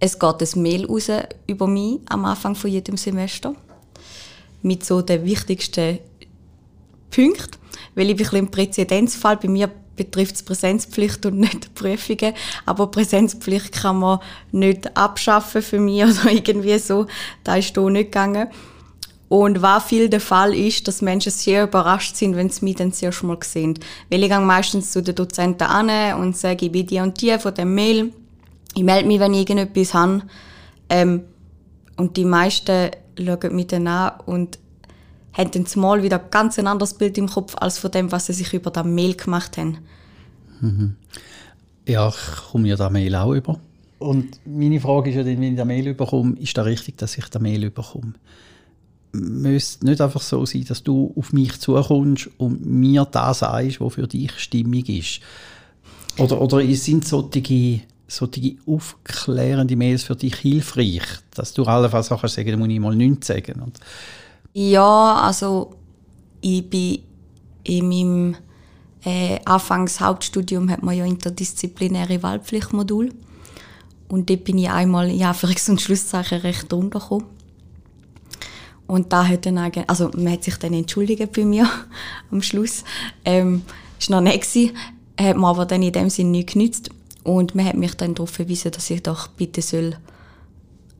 es 0.00 0.18
geht 0.18 0.42
ein 0.42 0.62
Mail 0.62 0.86
raus 0.86 1.10
über 1.46 1.66
mich 1.66 2.00
am 2.08 2.24
Anfang 2.24 2.54
von 2.54 2.70
jedem 2.70 2.96
Semester. 2.96 3.54
Mit 4.62 4.84
so 4.84 5.02
den 5.02 5.24
wichtigsten 5.24 5.98
Punkten. 7.10 7.58
Weil 7.94 8.10
ich 8.10 8.32
ein, 8.32 8.38
ein 8.38 8.50
Präzedenzfall. 8.50 9.36
Bei 9.36 9.48
mir 9.48 9.70
betrifft 9.96 10.36
es 10.36 10.42
Präsenzpflicht 10.42 11.26
und 11.26 11.38
nicht 11.38 11.74
Prüfungen. 11.74 12.34
Aber 12.64 12.90
Präsenzpflicht 12.90 13.72
kann 13.72 13.98
man 13.98 14.20
nicht 14.52 14.96
abschaffen 14.96 15.60
für 15.60 15.78
mich 15.80 16.04
oder 16.04 16.30
irgendwie 16.32 16.78
so. 16.78 17.06
Da 17.44 17.56
ist 17.56 17.74
hier 17.74 17.90
nicht 17.90 18.12
gegangen. 18.12 18.48
Und 19.28 19.60
was 19.60 19.84
viel 19.84 20.08
der 20.08 20.20
Fall 20.20 20.54
ist, 20.54 20.88
dass 20.88 21.02
Menschen 21.02 21.32
sehr 21.32 21.64
überrascht 21.64 22.16
sind, 22.16 22.34
wenn 22.34 22.48
sie 22.48 22.64
mich 22.64 22.76
dann 22.76 22.92
zuerst 22.92 23.22
mal 23.22 23.36
sehen. 23.42 23.78
Weil 24.10 24.22
ich 24.22 24.30
gehe 24.30 24.40
meistens 24.40 24.90
zu 24.90 25.02
den 25.02 25.14
Dozenten 25.14 25.64
an 25.64 26.18
und 26.20 26.36
sage, 26.36 26.66
ich 26.66 26.72
bin 26.72 26.86
die 26.86 27.00
und 27.00 27.20
die 27.20 27.38
von 27.38 27.54
dem 27.54 27.74
Mail. 27.74 28.12
Ich 28.74 28.82
melde 28.82 29.06
mich, 29.06 29.20
wenn 29.20 29.34
ich 29.34 29.40
irgendetwas 29.40 29.92
habe. 29.92 30.22
Ähm, 30.88 31.22
und 31.96 32.16
die 32.16 32.24
meisten 32.24 32.90
schauen 33.18 33.54
mich 33.54 33.66
dann 33.66 33.86
an 33.86 34.12
und 34.24 34.58
haben 35.34 35.50
dann 35.50 35.66
zumal 35.66 36.02
wieder 36.02 36.18
ganz 36.18 36.58
ein 36.58 36.66
anderes 36.66 36.94
Bild 36.94 37.18
im 37.18 37.28
Kopf 37.28 37.54
als 37.58 37.78
von 37.78 37.90
dem, 37.90 38.10
was 38.10 38.26
sie 38.26 38.32
sich 38.32 38.52
über 38.54 38.70
das 38.70 38.84
Mail 38.84 39.14
gemacht 39.14 39.58
haben. 39.58 39.78
Mhm. 40.60 40.96
Ja, 41.86 42.08
ich 42.08 42.50
komme 42.50 42.68
ja 42.68 42.76
das 42.76 42.90
Mail 42.90 43.14
auch 43.14 43.32
über. 43.32 43.60
Und 43.98 44.40
meine 44.46 44.80
Frage 44.80 45.10
ist 45.10 45.16
ja 45.16 45.22
dann, 45.22 45.40
wenn 45.40 45.52
ich 45.52 45.56
das 45.56 45.66
Mail 45.66 45.94
bekomme, 45.94 46.36
ist 46.38 46.56
das 46.56 46.66
richtig, 46.66 46.98
dass 46.98 47.18
ich 47.18 47.28
das 47.28 47.42
Mail 47.42 47.70
bekomme? 47.70 48.14
Müsste 49.20 49.86
nicht 49.86 50.00
einfach 50.00 50.20
so 50.20 50.44
sein, 50.46 50.64
dass 50.66 50.82
du 50.82 51.12
auf 51.16 51.32
mich 51.32 51.58
zukommst 51.60 52.30
und 52.38 52.64
mir 52.64 53.04
das 53.04 53.40
sagst, 53.40 53.80
was 53.80 53.94
für 53.94 54.06
dich 54.06 54.32
stimmig 54.38 54.88
ist? 54.88 55.20
Oder, 56.18 56.40
oder 56.40 56.64
sind 56.74 57.06
solche, 57.06 57.80
solche 58.06 58.56
aufklärende 58.66 59.76
Mails 59.76 60.02
für 60.02 60.16
dich 60.16 60.34
hilfreich, 60.36 61.02
dass 61.34 61.52
du 61.52 61.64
allenfalls 61.64 62.10
auch 62.10 62.26
sagen 62.26 62.48
kannst, 62.48 62.58
muss 62.58 62.68
ich 62.68 62.80
mal 62.80 62.96
nichts 62.96 63.28
sagen? 63.28 63.60
Und 63.60 63.78
ja, 64.54 65.14
also 65.22 65.74
ich 66.40 66.68
bin 66.68 67.00
in 67.64 67.88
meinem 67.88 68.36
äh, 69.04 69.38
Anfangs 69.44 70.00
Hauptstudium 70.00 70.70
hat 70.70 70.82
man 70.82 70.96
ja 70.96 71.04
interdisziplinäre 71.04 72.22
Wahlpflichtmodul. 72.22 73.12
Und 74.08 74.30
dort 74.30 74.44
bin 74.44 74.58
ich 74.58 74.70
einmal 74.70 75.10
in 75.10 75.20
Anführungs- 75.20 75.70
und 75.70 75.80
Schlusszeichen 75.80 76.40
recht 76.40 76.72
runtergekommen. 76.72 77.26
Und 78.88 79.12
da 79.12 79.28
hat 79.28 79.46
dann 79.46 79.58
eigentlich, 79.58 79.88
also 79.88 80.10
man 80.16 80.32
hat 80.32 80.42
sich 80.42 80.56
dann 80.56 80.72
entschuldigt 80.72 81.32
bei 81.32 81.44
mir 81.44 81.68
am 82.32 82.42
Schluss. 82.42 82.82
Ähm, 83.24 83.62
ist 83.98 84.10
noch 84.10 84.20
nicht 84.20 84.40
gewesen, 84.40 84.76
hat 85.20 85.36
mir 85.36 85.46
aber 85.46 85.66
dann 85.66 85.82
in 85.82 85.92
dem 85.92 86.10
Sinne 86.10 86.30
nicht 86.30 86.54
genützt. 86.54 86.90
Und 87.22 87.54
man 87.54 87.66
hat 87.66 87.76
mich 87.76 87.94
dann 87.94 88.14
darauf 88.14 88.30
verwiesen, 88.30 88.72
dass 88.72 88.88
ich 88.90 89.02
doch 89.02 89.28
bitte 89.28 89.60
soll 89.62 89.96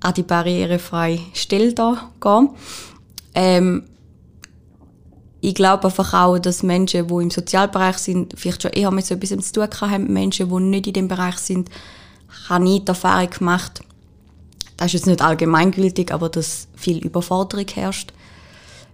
an 0.00 0.14
die 0.14 0.22
barrierefreie 0.22 1.18
Stelle 1.32 1.72
da 1.72 2.10
gehen. 2.20 2.50
Ähm, 3.34 3.82
ich 5.40 5.54
glaube 5.54 5.84
einfach 5.84 6.12
auch, 6.14 6.38
dass 6.38 6.62
Menschen, 6.62 7.06
die 7.06 7.14
im 7.14 7.30
Sozialbereich 7.30 7.96
sind, 7.98 8.34
vielleicht 8.36 8.62
schon 8.62 8.72
eher 8.72 8.90
mit 8.90 9.06
so 9.06 9.14
etwas 9.14 9.30
zu 9.30 9.52
tun 9.52 9.90
haben, 9.90 10.12
Menschen, 10.12 10.50
die 10.50 10.62
nicht 10.62 10.88
in 10.88 10.92
dem 10.92 11.08
Bereich 11.08 11.38
sind, 11.38 11.70
habe 12.48 12.68
ich 12.68 12.84
die 12.84 12.88
Erfahrung 12.88 13.30
gemacht, 13.30 13.80
das 14.78 14.86
ist 14.86 14.92
jetzt 14.94 15.06
nicht 15.06 15.22
allgemeingültig, 15.22 16.12
aber 16.12 16.28
dass 16.28 16.68
viel 16.74 16.98
Überforderung 16.98 17.66
herrscht. 17.66 18.12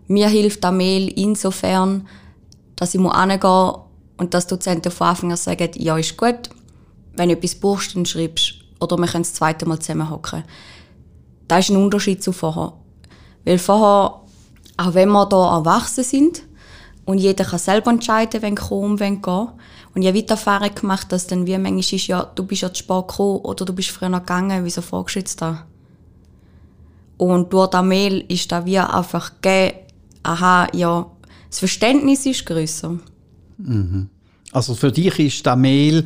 Mir 0.09 0.29
hilft 0.29 0.65
der 0.65 0.73
Mail 0.73 1.09
insofern, 1.09 2.09
dass 2.75 2.95
ich 2.95 3.01
hingehen 3.01 3.73
und 4.17 4.35
dass 4.35 4.47
Dozenten 4.47 4.91
von 4.91 5.09
Anfang 5.09 5.31
an 5.31 5.37
sagen, 5.37 5.71
ja, 5.75 5.97
ist 5.99 6.17
gut, 6.17 6.49
wenn 7.17 7.29
du 7.29 7.35
etwas 7.37 7.55
brauchst, 7.55 7.95
dann 7.95 8.07
schreibst 8.07 8.55
oder 8.81 8.97
wir 8.97 9.07
können 9.07 9.25
das 9.25 9.35
zweite 9.35 9.67
Mal 9.67 9.79
zusammenhocken. 9.79 10.45
Das 11.49 11.61
ist 11.61 11.71
ein 11.71 11.83
Unterschied 11.83 12.23
zu 12.23 12.33
vorher. 12.33 12.73
Weil 13.45 13.59
vorher, 13.59 14.23
auch 14.79 14.95
wenn 14.95 15.11
wir 15.11 15.29
hier 15.29 15.39
erwachsen 15.39 16.03
sind 16.03 16.43
und 17.05 17.19
jeder 17.19 17.45
kann 17.45 17.59
selber 17.59 17.91
entscheiden, 17.91 18.41
wenn 18.41 18.55
kommen, 18.55 19.01
wenn 19.01 19.21
gehen, 19.21 19.49
und 19.95 20.03
ich 20.03 20.09
habe 20.09 20.23
die 20.23 20.29
Erfahrung 20.29 20.75
gemacht, 20.75 21.13
dass 21.13 21.27
dann 21.27 21.47
wie 21.47 21.57
manchmal 21.59 21.79
ist, 21.79 22.07
ja, 22.07 22.25
du 22.25 22.45
bist 22.45 22.63
ja 22.63 22.73
zu 22.73 22.83
spät 22.83 23.07
gekommen 23.07 23.41
oder 23.41 23.65
du 23.65 23.73
bist 23.75 23.91
früher 23.91 24.09
noch 24.09 24.21
gegangen, 24.21 24.65
wieso 24.65 24.81
fragst 24.81 25.15
du 25.15 25.21
jetzt 25.21 25.41
da? 25.41 25.67
Und 27.25 27.53
durch 27.53 27.71
das 27.71 27.85
Mail 27.85 28.25
ist 28.29 28.51
da 28.53 28.65
wie 28.65 28.79
einfach 28.79 29.33
gegeben, 29.41 29.79
aha, 30.23 30.69
ja, 30.73 31.07
das 31.49 31.59
Verständnis 31.59 32.27
ist 32.27 32.45
grösser. 32.47 32.99
Mhm. 33.59 34.09
Also 34.53 34.75
für 34.75 34.93
dich 34.93 35.19
ist 35.19 35.47
das 35.47 35.57
Mail, 35.57 36.05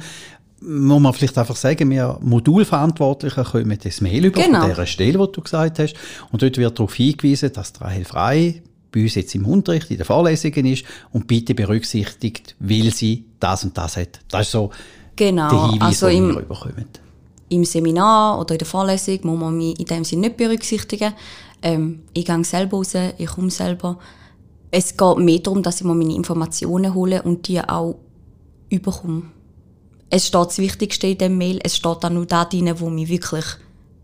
muss 0.61 1.01
man 1.01 1.13
vielleicht 1.13 1.39
einfach 1.39 1.57
sagen, 1.57 1.91
wir 1.91 2.19
Modulverantwortlichen 2.21 3.45
kommen 3.45 3.79
das 3.83 4.01
Mail 4.01 4.25
über 4.25 4.43
genau. 4.43 4.61
von 4.61 4.71
dieser 4.71 4.87
Stelle, 4.87 5.19
die 5.19 5.33
du 5.33 5.41
gesagt 5.41 5.79
hast. 5.79 5.95
Und 6.31 6.43
dort 6.43 6.57
wird 6.57 6.79
darauf 6.79 6.95
hingewiesen, 6.95 7.53
dass 7.53 7.81
Rahel 7.81 8.05
Frei 8.05 8.63
bei 8.91 9.03
uns 9.03 9.15
jetzt 9.15 9.35
im 9.35 9.47
Unterricht, 9.47 9.91
in 9.91 9.99
den 9.99 10.07
Vorlesungen 10.07 10.67
ist 10.67 10.85
und 11.13 11.27
bitte 11.27 11.55
berücksichtigt, 11.55 12.57
weil 12.59 12.93
sie 12.93 13.27
das 13.39 13.65
und 13.65 13.77
das 13.77 13.97
hat. 13.97 14.21
Das 14.29 14.47
ist 14.47 14.53
so 14.53 14.71
genau. 15.15 15.51
der 15.51 15.71
Hinweis, 15.71 16.03
also 16.03 16.09
den 16.09 16.29
wir 16.29 16.43
bekommen. 16.43 16.87
Im 17.51 17.65
Seminar 17.65 18.39
oder 18.41 18.55
in 18.55 18.59
der 18.59 18.67
Vorlesung 18.67 19.19
muss 19.23 19.41
man 19.41 19.57
mich 19.57 19.79
in 19.79 19.87
dem 19.87 20.05
Sinne 20.05 20.29
nicht 20.29 20.37
berücksichtigen. 20.37 21.15
Ähm, 21.63 22.03
ich 22.13 22.27
gehe 22.27 22.45
selber 22.45 22.79
raus, 22.79 22.95
ich 23.17 23.27
komme 23.27 23.51
selber. 23.51 23.99
Es 24.71 24.97
geht 24.97 25.19
mehr 25.19 25.39
darum, 25.39 25.63
dass 25.63 25.81
ich 25.81 25.87
mir 25.87 25.95
meine 25.95 26.15
Informationen 26.15 26.95
hole 26.95 27.23
und 27.23 27.49
die 27.49 27.61
auch 27.61 27.97
überkomme. 28.69 29.23
Es 30.11 30.27
steht 30.27 30.47
das 30.47 30.59
Wichtigste 30.59 31.07
in 31.07 31.19
dem 31.19 31.39
Mail, 31.39 31.59
es 31.63 31.77
steht 31.77 32.05
auch 32.05 32.11
nur 32.11 32.27
da 32.27 32.45
drin, 32.45 32.73
wo 32.79 32.91
mich 32.91 33.09
wirklich 33.09 33.45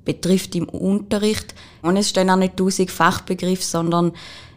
betrifft 0.05 0.55
im 0.55 0.69
Unterricht. 0.69 1.55
Und 1.83 1.97
es 1.97 2.11
stehen 2.11 2.31
auch 2.31 2.37
nicht 2.37 2.57
tausend 2.57 2.91
Fachbegriffe, 2.91 3.63
sondern 3.63 4.13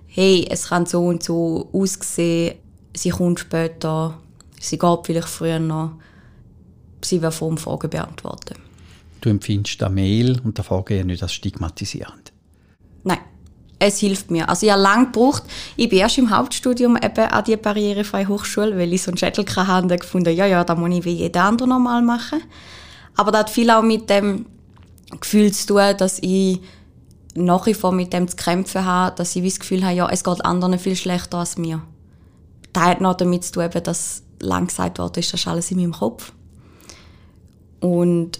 hey, 0.08 0.48
es 0.50 0.70
kann 0.70 0.86
so 0.86 1.06
und 1.06 1.24
so 1.24 1.70
aussehen, 1.72 2.56
sie 2.96 3.10
kommt 3.10 3.40
später, 3.40 4.18
sie 4.60 4.78
geht 4.78 5.00
vielleicht 5.04 5.28
früher 5.28 5.60
noch, 5.60 5.92
sie 7.02 7.22
wird 7.22 7.34
vor 7.34 7.56
Fragen 7.58 7.90
beantworten. 7.90 8.67
Du 9.28 9.32
empfindest 9.32 9.82
das 9.82 9.92
Mail 9.92 10.40
und 10.46 10.58
das 10.58 10.66
Vorgehen 10.66 11.08
nicht 11.08 11.22
als 11.22 11.34
stigmatisierend? 11.34 12.32
Nein, 13.04 13.18
es 13.78 14.00
hilft 14.00 14.32
mir. 14.32 14.48
Also 14.48 14.66
ich 14.66 14.72
habe 14.72 14.82
lange 14.82 15.08
gebraucht, 15.08 15.44
ich 15.76 15.90
bin 15.90 16.00
erst 16.00 16.18
im 16.18 16.30
Hauptstudium 16.30 16.96
eben 16.96 17.26
an 17.26 17.44
die 17.44 17.58
barrierefreie 17.58 18.30
Hochschule, 18.30 18.78
weil 18.78 18.94
ich 18.94 19.02
so 19.02 19.12
einen 19.12 19.18
Schädel 19.18 19.46
hatte 19.46 19.84
und 19.86 20.00
gefunden, 20.00 20.34
ja, 20.34 20.46
ja, 20.46 20.64
da 20.64 20.76
muss 20.76 20.98
ich 20.98 21.04
wie 21.04 21.16
jeder 21.16 21.44
andere 21.44 21.68
normal 21.68 22.04
machen. 22.04 22.40
Aber 23.18 23.32
das 23.32 23.40
hat 23.40 23.50
viel 23.50 23.70
auch 23.70 23.82
mit 23.82 24.10
dem 24.10 24.46
Gefühl 25.20 25.52
zu 25.52 25.68
tun, 25.68 25.98
dass 25.98 26.20
ich 26.20 26.62
nach 27.36 27.66
wie 27.66 27.74
vor 27.74 27.92
mit 27.92 28.14
dem 28.14 28.30
zu 28.30 28.38
kämpfen 28.38 28.86
habe, 28.86 29.14
dass 29.18 29.36
ich 29.36 29.44
das 29.44 29.60
Gefühl 29.60 29.84
habe, 29.84 29.94
ja, 29.94 30.08
es 30.10 30.24
geht 30.24 30.46
anderen 30.46 30.80
viel 30.80 30.96
schlechter 30.96 31.40
als 31.40 31.58
mir. 31.58 31.82
Das 32.72 32.84
hat 32.84 33.02
noch 33.02 33.16
damit 33.16 33.44
zu 33.44 33.52
tun, 33.52 33.70
dass 33.84 34.24
lang 34.40 34.68
gesagt 34.68 35.00
worden 35.00 35.20
ist, 35.20 35.34
das 35.34 35.42
ist 35.42 35.48
alles 35.50 35.70
in 35.70 35.80
meinem 35.80 35.92
Kopf. 35.92 36.32
Und 37.82 38.40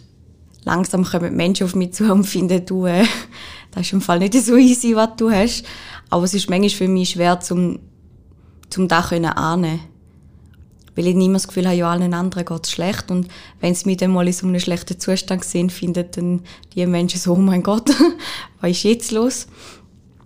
langsam 0.68 1.04
kommen 1.04 1.36
Menschen 1.36 1.66
auf 1.66 1.76
mich 1.76 1.94
zu 1.94 2.12
und 2.12 2.26
finden, 2.26 2.66
du, 2.66 2.86
äh, 2.86 3.06
das 3.72 3.88
ist 3.88 3.94
im 3.94 4.02
Fall 4.02 4.20
nicht 4.20 4.34
so 4.34 4.56
easy, 4.56 4.96
was 4.96 5.16
du 5.18 5.32
hast. 5.32 5.64
Aber 6.10 6.24
es 6.24 6.34
ist 6.34 6.50
manchmal 6.50 6.70
für 6.70 6.88
mich 6.88 7.12
schwer, 7.12 7.40
zum, 7.40 7.80
zum 8.70 8.88
das 8.88 9.12
ahnen 9.12 9.80
weil 10.98 11.06
ich 11.06 11.16
nicht 11.16 11.28
mehr 11.28 11.36
das 11.36 11.48
Gefühl 11.48 11.68
habe, 11.68 11.78
ja, 11.78 11.92
allen 11.92 12.16
anderen 12.16 12.44
geht 12.44 12.66
es 12.66 12.72
schlecht. 12.72 13.12
Und 13.12 13.28
wenn 13.62 13.76
sie 13.76 13.86
mich 13.86 13.98
dann 13.98 14.12
mal 14.12 14.26
in 14.26 14.34
so 14.34 14.48
einem 14.48 14.60
schlechten 14.60 15.00
Zustand 15.00 15.46
sehen, 15.46 15.70
finden 15.70 16.06
dann 16.12 16.42
die 16.74 16.88
Menschen 16.88 17.20
so, 17.20 17.34
oh 17.34 17.36
mein 17.36 17.62
Gott, 17.62 17.92
was 18.62 18.72
ist 18.72 18.84
jetzt 18.84 19.12
los? 19.12 19.48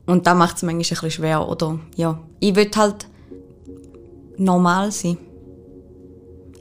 Und 0.05 0.27
da 0.27 0.33
macht 0.33 0.55
es 0.55 0.63
manchmal 0.63 0.85
ein 0.85 0.89
bisschen 0.89 1.11
schwer. 1.11 1.45
Oder, 1.45 1.77
ja, 1.97 2.21
ich 2.39 2.55
will 2.55 2.71
halt 2.73 3.05
normal 4.37 4.93
sein. 4.93 5.17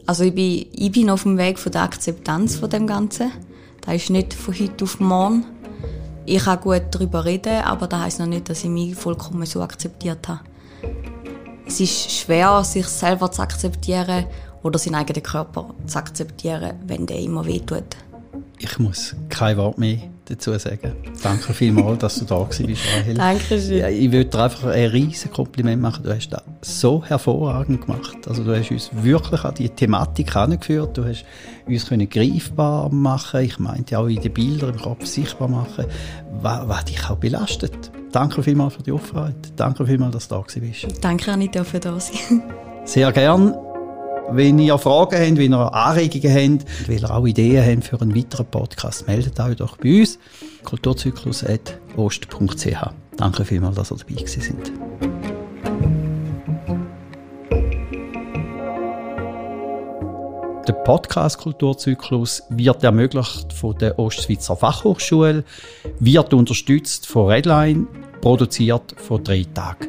Also 0.06 0.24
ich 0.24 0.34
bin, 0.34 0.66
ich 0.72 0.90
bin 0.90 1.08
auf 1.08 1.22
dem 1.22 1.38
Weg 1.38 1.60
von 1.60 1.70
der 1.70 1.82
Akzeptanz 1.82 2.56
von 2.56 2.68
dem 2.68 2.88
Ganzen. 2.88 3.30
Das 3.82 3.94
ist 3.94 4.10
nicht 4.10 4.34
von 4.34 4.54
heute 4.58 4.84
auf 4.84 5.00
morgen. 5.00 5.44
Ich 6.26 6.44
kann 6.44 6.60
gut 6.60 6.82
darüber 6.90 7.24
reden, 7.24 7.62
aber 7.62 7.86
das 7.86 8.00
heisst 8.00 8.20
noch 8.20 8.26
nicht, 8.26 8.48
dass 8.48 8.62
ich 8.62 8.70
mich 8.70 8.94
vollkommen 8.94 9.46
so 9.46 9.62
akzeptiert 9.62 10.28
habe. 10.28 10.40
Es 11.66 11.80
ist 11.80 12.10
schwer, 12.10 12.62
sich 12.64 12.86
selber 12.86 13.30
zu 13.30 13.42
akzeptieren 13.42 14.26
oder 14.62 14.78
seinen 14.78 14.96
eigenen 14.96 15.22
Körper 15.22 15.74
zu 15.86 15.98
akzeptieren, 15.98 16.74
wenn 16.86 17.06
der 17.06 17.20
immer 17.20 17.46
wehtut. 17.46 17.96
Ich 18.58 18.78
muss 18.78 19.14
kein 19.28 19.56
Wort 19.56 19.78
mehr 19.78 20.09
dazu 20.30 20.56
sagen. 20.58 20.92
Danke 21.22 21.52
vielmals, 21.52 21.98
dass 21.98 22.18
du 22.18 22.24
da 22.24 22.38
bist, 22.38 22.60
Rahel. 22.60 23.14
Dankeschön. 23.14 23.78
Ja, 23.78 23.88
ich 23.88 24.10
würde 24.10 24.30
dir 24.30 24.42
einfach 24.42 24.64
ein 24.68 24.86
riesiges 24.86 25.30
Kompliment 25.30 25.82
machen. 25.82 26.04
Du 26.04 26.14
hast 26.14 26.28
das 26.30 26.42
so 26.62 27.04
hervorragend 27.04 27.86
gemacht. 27.86 28.16
Also 28.26 28.44
du 28.44 28.56
hast 28.56 28.70
uns 28.70 28.90
wirklich 28.92 29.44
an 29.44 29.54
die 29.54 29.68
Thematik 29.68 30.34
angeführt. 30.36 30.96
Du 30.96 31.04
hast 31.04 31.24
uns 31.66 31.88
können 31.88 32.08
greifbar 32.08 32.90
machen 32.90 33.40
Ich 33.40 33.58
meinte 33.58 33.98
auch 33.98 34.06
in 34.06 34.20
den 34.20 34.32
Bildern 34.32 34.74
im 34.74 34.80
Kopf 34.80 35.06
sichtbar 35.06 35.48
machen, 35.48 35.86
was, 36.40 36.68
was 36.68 36.84
dich 36.86 37.08
auch 37.08 37.16
belastet. 37.16 37.90
Danke 38.12 38.42
vielmals 38.42 38.74
für 38.74 38.82
die 38.82 38.92
Offenheit. 38.92 39.52
Danke 39.56 39.86
vielmals, 39.86 40.12
dass 40.12 40.28
du 40.28 40.34
da 40.34 40.60
bist. 40.60 40.86
Danke, 41.00 41.32
Anita, 41.32 41.62
für 41.64 41.80
das. 41.80 42.10
Sehr 42.84 43.12
gern. 43.12 43.54
Wenn 44.28 44.58
ihr 44.58 44.76
Fragen 44.78 45.18
habt, 45.18 45.38
wenn 45.38 45.52
ihr 45.52 45.74
Anregungen 45.74 46.34
habt, 46.34 46.66
wenn 46.88 46.98
ihr 46.98 47.10
auch 47.10 47.26
Ideen 47.26 47.64
habt 47.64 47.84
für 47.84 48.00
einen 48.00 48.14
weiteren 48.14 48.46
Podcast, 48.46 49.06
meldet 49.06 49.38
euch 49.40 49.56
doch 49.56 49.76
bei 49.76 50.00
uns. 50.00 50.18
kulturzyklus.ost.ch 50.64 52.90
Danke 53.16 53.44
vielmals, 53.44 53.76
dass 53.76 53.90
ihr 53.90 53.96
dabei 53.96 54.24
sind. 54.26 54.72
Der 60.68 60.74
Podcast 60.74 61.38
Kulturzyklus 61.38 62.42
wird 62.50 62.84
ermöglicht 62.84 63.52
von 63.52 63.76
der 63.78 63.98
Ostschweizer 63.98 64.54
Fachhochschule, 64.54 65.42
wird 65.98 66.32
unterstützt 66.32 67.08
von 67.08 67.26
Redline, 67.26 67.88
produziert 68.20 68.94
von 68.96 69.24
drei 69.24 69.44
Tagen. 69.52 69.88